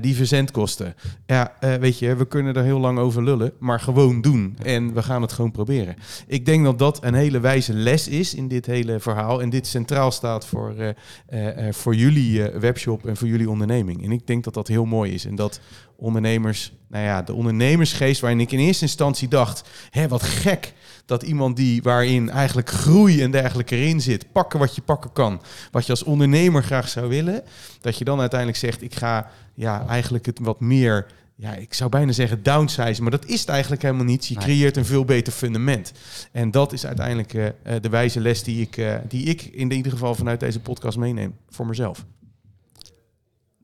Die 0.01 0.17
verzendkosten. 0.17 0.95
Ja, 1.27 1.53
weet 1.81 1.99
je, 1.99 2.17
we 2.17 2.27
kunnen 2.27 2.55
er 2.55 2.65
heel 2.65 2.81
lang 2.81 2.99
over 2.99 3.23
lullen, 3.23 3.53
maar 3.59 3.81
gewoon 3.81 4.21
doen. 4.21 4.57
En 4.63 4.95
we 4.95 5.03
gaan 5.03 5.23
het 5.23 5.33
gewoon 5.33 5.51
proberen. 5.51 5.97
Ik 6.27 6.47
denk 6.47 6.67
dat 6.69 6.79
dat 6.79 7.05
een 7.05 7.15
hele 7.15 7.41
wijze 7.41 7.73
les 7.73 8.09
is 8.09 8.35
in 8.35 8.49
dit 8.49 8.67
hele 8.67 9.01
verhaal. 9.01 9.43
En 9.43 9.51
dit 9.51 9.67
centraal 9.67 10.11
staat 10.11 10.47
voor, 10.47 10.75
eh, 10.77 10.89
eh, 11.27 11.69
eh, 11.69 11.75
voor 11.75 11.95
jullie 11.95 12.43
webshop 12.43 13.07
en 13.07 13.17
voor 13.17 13.29
jullie 13.29 13.51
onderneming. 13.51 14.05
En 14.05 14.13
ik 14.13 14.27
denk 14.27 14.45
dat 14.45 14.55
dat 14.55 14.69
heel 14.69 14.85
mooi 14.85 15.13
is. 15.13 15.25
En 15.25 15.35
dat 15.35 15.61
ondernemers, 15.97 16.73
nou 16.89 17.05
ja, 17.05 17.23
de 17.23 17.33
ondernemersgeest 17.33 18.21
waarin 18.21 18.41
ik 18.41 18.53
in 18.53 18.59
eerste 18.59 18.85
instantie 18.85 19.29
dacht, 19.29 19.69
hè, 19.91 20.09
wat 20.09 20.23
gek 20.23 20.73
dat 21.07 21.23
iemand 21.23 21.57
die 21.57 21.83
waarin 21.83 22.31
eigenlijk 22.31 22.71
groei 22.71 23.23
en 23.23 23.31
dergelijke 23.31 23.77
erin 23.77 24.01
zit, 24.01 24.33
pakken 24.33 24.59
wat 24.59 24.75
je 24.75 24.83
pakken 24.83 25.13
kan, 25.13 25.41
wat 25.71 25.87
je 25.87 25.91
als 25.91 26.03
ondernemer 26.03 26.63
graag 26.63 26.89
zou 26.89 27.09
willen, 27.09 27.43
dat 27.81 27.99
je 27.99 28.05
dan 28.05 28.21
uiteindelijk 28.21 28.59
zegt, 28.59 28.83
ik 28.83 28.95
ga 28.95 29.31
ja, 29.55 29.87
eigenlijk 29.87 30.27
het 30.27 30.39
wat 30.39 30.61
meer, 30.61 31.07
ja, 31.41 31.55
ik 31.55 31.75
zou 31.75 31.91
bijna 31.91 32.13
zeggen 32.13 32.43
downsize, 32.43 33.03
maar 33.03 33.11
dat 33.11 33.27
is 33.27 33.41
het 33.41 33.49
eigenlijk 33.49 33.83
helemaal 33.83 34.05
niet. 34.05 34.27
Je 34.27 34.35
Nee. 34.35 34.45
creëert 34.45 34.77
een 34.77 34.85
veel 34.85 35.05
beter 35.05 35.33
fundament. 35.33 35.93
En 36.33 36.51
dat 36.51 36.73
is 36.73 36.87
uiteindelijk 36.87 37.35
eh, 37.35 37.47
eh, 37.47 37.83
de 37.83 37.89
wijze 37.89 38.21
les 38.21 38.43
die 38.43 38.61
ik, 38.61 38.77
eh, 38.77 38.97
die 39.09 39.25
ik 39.25 39.43
in 39.43 39.73
ieder 39.73 39.93
geval 39.93 40.15
vanuit 40.15 40.41
deze 40.41 40.61
podcast 40.61 40.99
meeneem 40.99 41.35
voor 41.49 41.67
mezelf. 41.67 42.05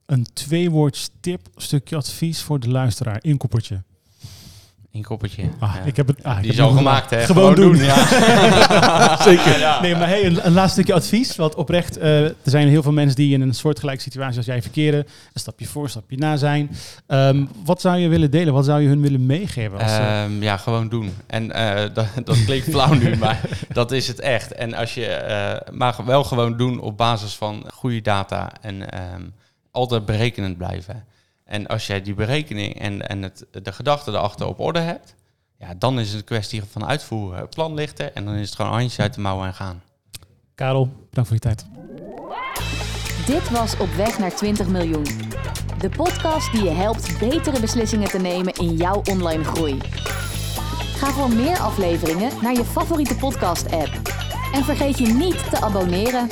Een 0.07 0.27
tweewoords 0.33 1.11
tip, 1.21 1.49
stukje 1.57 1.97
advies 1.97 2.43
voor 2.43 2.61
de 2.61 2.69
luisteraar. 2.69 3.19
Inkoppertje. 3.21 3.83
Inkoppertje. 4.95 5.43
Ah, 5.59 5.75
Ja. 5.75 5.83
ik 5.83 5.97
heb 5.97 6.07
het. 6.07 6.23
Ah, 6.23 6.41
Die 6.41 6.51
is 6.53 6.61
al 6.61 6.71
gemaakt, 6.71 7.11
hè? 7.11 7.25
Gewoon, 7.25 7.55
doen. 7.55 7.77
ja. 7.77 8.07
Zeker. 9.29 9.79
Nee, 9.83 9.95
maar 9.97 10.09
hey, 10.09 10.25
een, 10.27 10.47
een 10.47 10.53
laatste 10.53 10.73
stukje 10.73 10.95
advies. 10.95 11.37
Want 11.37 11.55
oprecht, 11.55 11.97
eh, 11.99 12.25
er 12.25 12.35
zijn 12.45 12.69
heel 12.69 12.83
veel 12.83 12.93
mensen 12.93 13.17
die 13.17 13.33
in 13.35 13.41
een 13.41 13.55
soortgelijke 13.55 14.01
situatie 14.03 14.37
als 14.37 14.47
jij 14.47 14.63
verkeren. 14.63 15.01
Een 15.33 15.41
stapje 15.41 15.67
voor, 15.67 15.83
een 15.83 15.89
stapje 15.91 16.17
na 16.17 16.37
zijn. 16.37 16.71
Ehm, 17.07 17.45
wat 17.65 17.81
zou 17.81 17.97
je 17.99 18.09
willen 18.09 18.31
delen? 18.31 18.53
Wat 18.55 18.65
zou 18.65 18.81
je 18.81 18.89
hun 18.89 19.01
willen 19.01 19.27
meegeven? 19.27 19.79
Als, 19.79 19.91
eh, 19.91 20.23
Ehm, 20.23 20.43
ja, 20.43 20.57
gewoon 20.57 20.89
doen. 20.89 21.11
En 21.27 21.53
eh, 21.53 21.95
dat, 21.95 22.07
dat 22.25 22.45
klinkt 22.45 22.69
flauw 22.71 22.93
nu, 22.95 23.17
maar 23.25 23.41
dat 23.73 23.93
is 23.93 24.09
het 24.09 24.21
echt. 24.21 24.53
En 24.53 24.75
als 24.75 24.95
je, 24.95 25.63
maar 25.73 25.97
wel 26.07 26.25
gewoon 26.25 26.57
doen 26.57 26.81
op 26.81 26.97
basis 26.97 27.35
van 27.35 27.65
goede 27.75 28.01
data 28.01 28.53
en 28.61 28.91
ehm, 28.91 29.23
altijd 29.71 30.05
berekenend 30.05 30.57
blijven. 30.57 31.05
En 31.45 31.67
als 31.67 31.87
jij 31.87 32.03
die 32.03 32.15
berekening 32.15 32.81
en, 32.81 33.09
en 33.09 33.23
het, 33.23 33.47
de 33.51 33.73
gedachten 33.73 34.15
erachter 34.15 34.47
op 34.47 34.61
orde 34.61 34.79
hebt, 34.79 35.15
ja, 35.59 35.75
dan 35.79 35.99
is 35.99 36.09
het 36.09 36.19
een 36.19 36.25
kwestie 36.25 36.63
van 36.65 36.87
uitvoeren. 36.87 37.49
Plan 37.49 37.75
lichten 37.75 38.15
en 38.15 38.25
dan 38.25 38.35
is 38.35 38.47
het 38.47 38.57
gewoon 38.57 38.71
handjes 38.73 39.01
uit 39.01 39.15
de 39.15 39.21
mouwen 39.21 39.47
en 39.47 39.55
gaan. 39.55 39.83
Karel, 40.55 40.87
bedankt 41.11 41.31
voor 41.31 41.33
je 41.33 41.39
tijd. 41.39 41.67
Dit 43.27 43.51
was 43.51 43.77
Op 43.77 43.89
weg 43.89 44.19
naar 44.19 44.35
20 44.35 44.69
miljoen. 44.69 45.05
De 45.79 45.89
podcast 45.97 46.53
die 46.53 46.63
je 46.63 46.71
helpt 46.71 47.19
betere 47.19 47.61
beslissingen 47.61 48.09
te 48.09 48.19
nemen 48.19 48.53
in 48.53 48.77
jouw 48.77 49.03
online 49.11 49.45
groei. 49.45 49.79
Ga 50.97 51.11
voor 51.11 51.29
meer 51.29 51.59
afleveringen 51.59 52.31
naar 52.43 52.53
je 52.53 52.65
favoriete 52.65 53.17
podcast-app. 53.17 53.91
En 54.53 54.65
vergeet 54.65 54.99
je 54.99 55.07
niet 55.07 55.51
te 55.51 55.61
abonneren. 55.61 56.29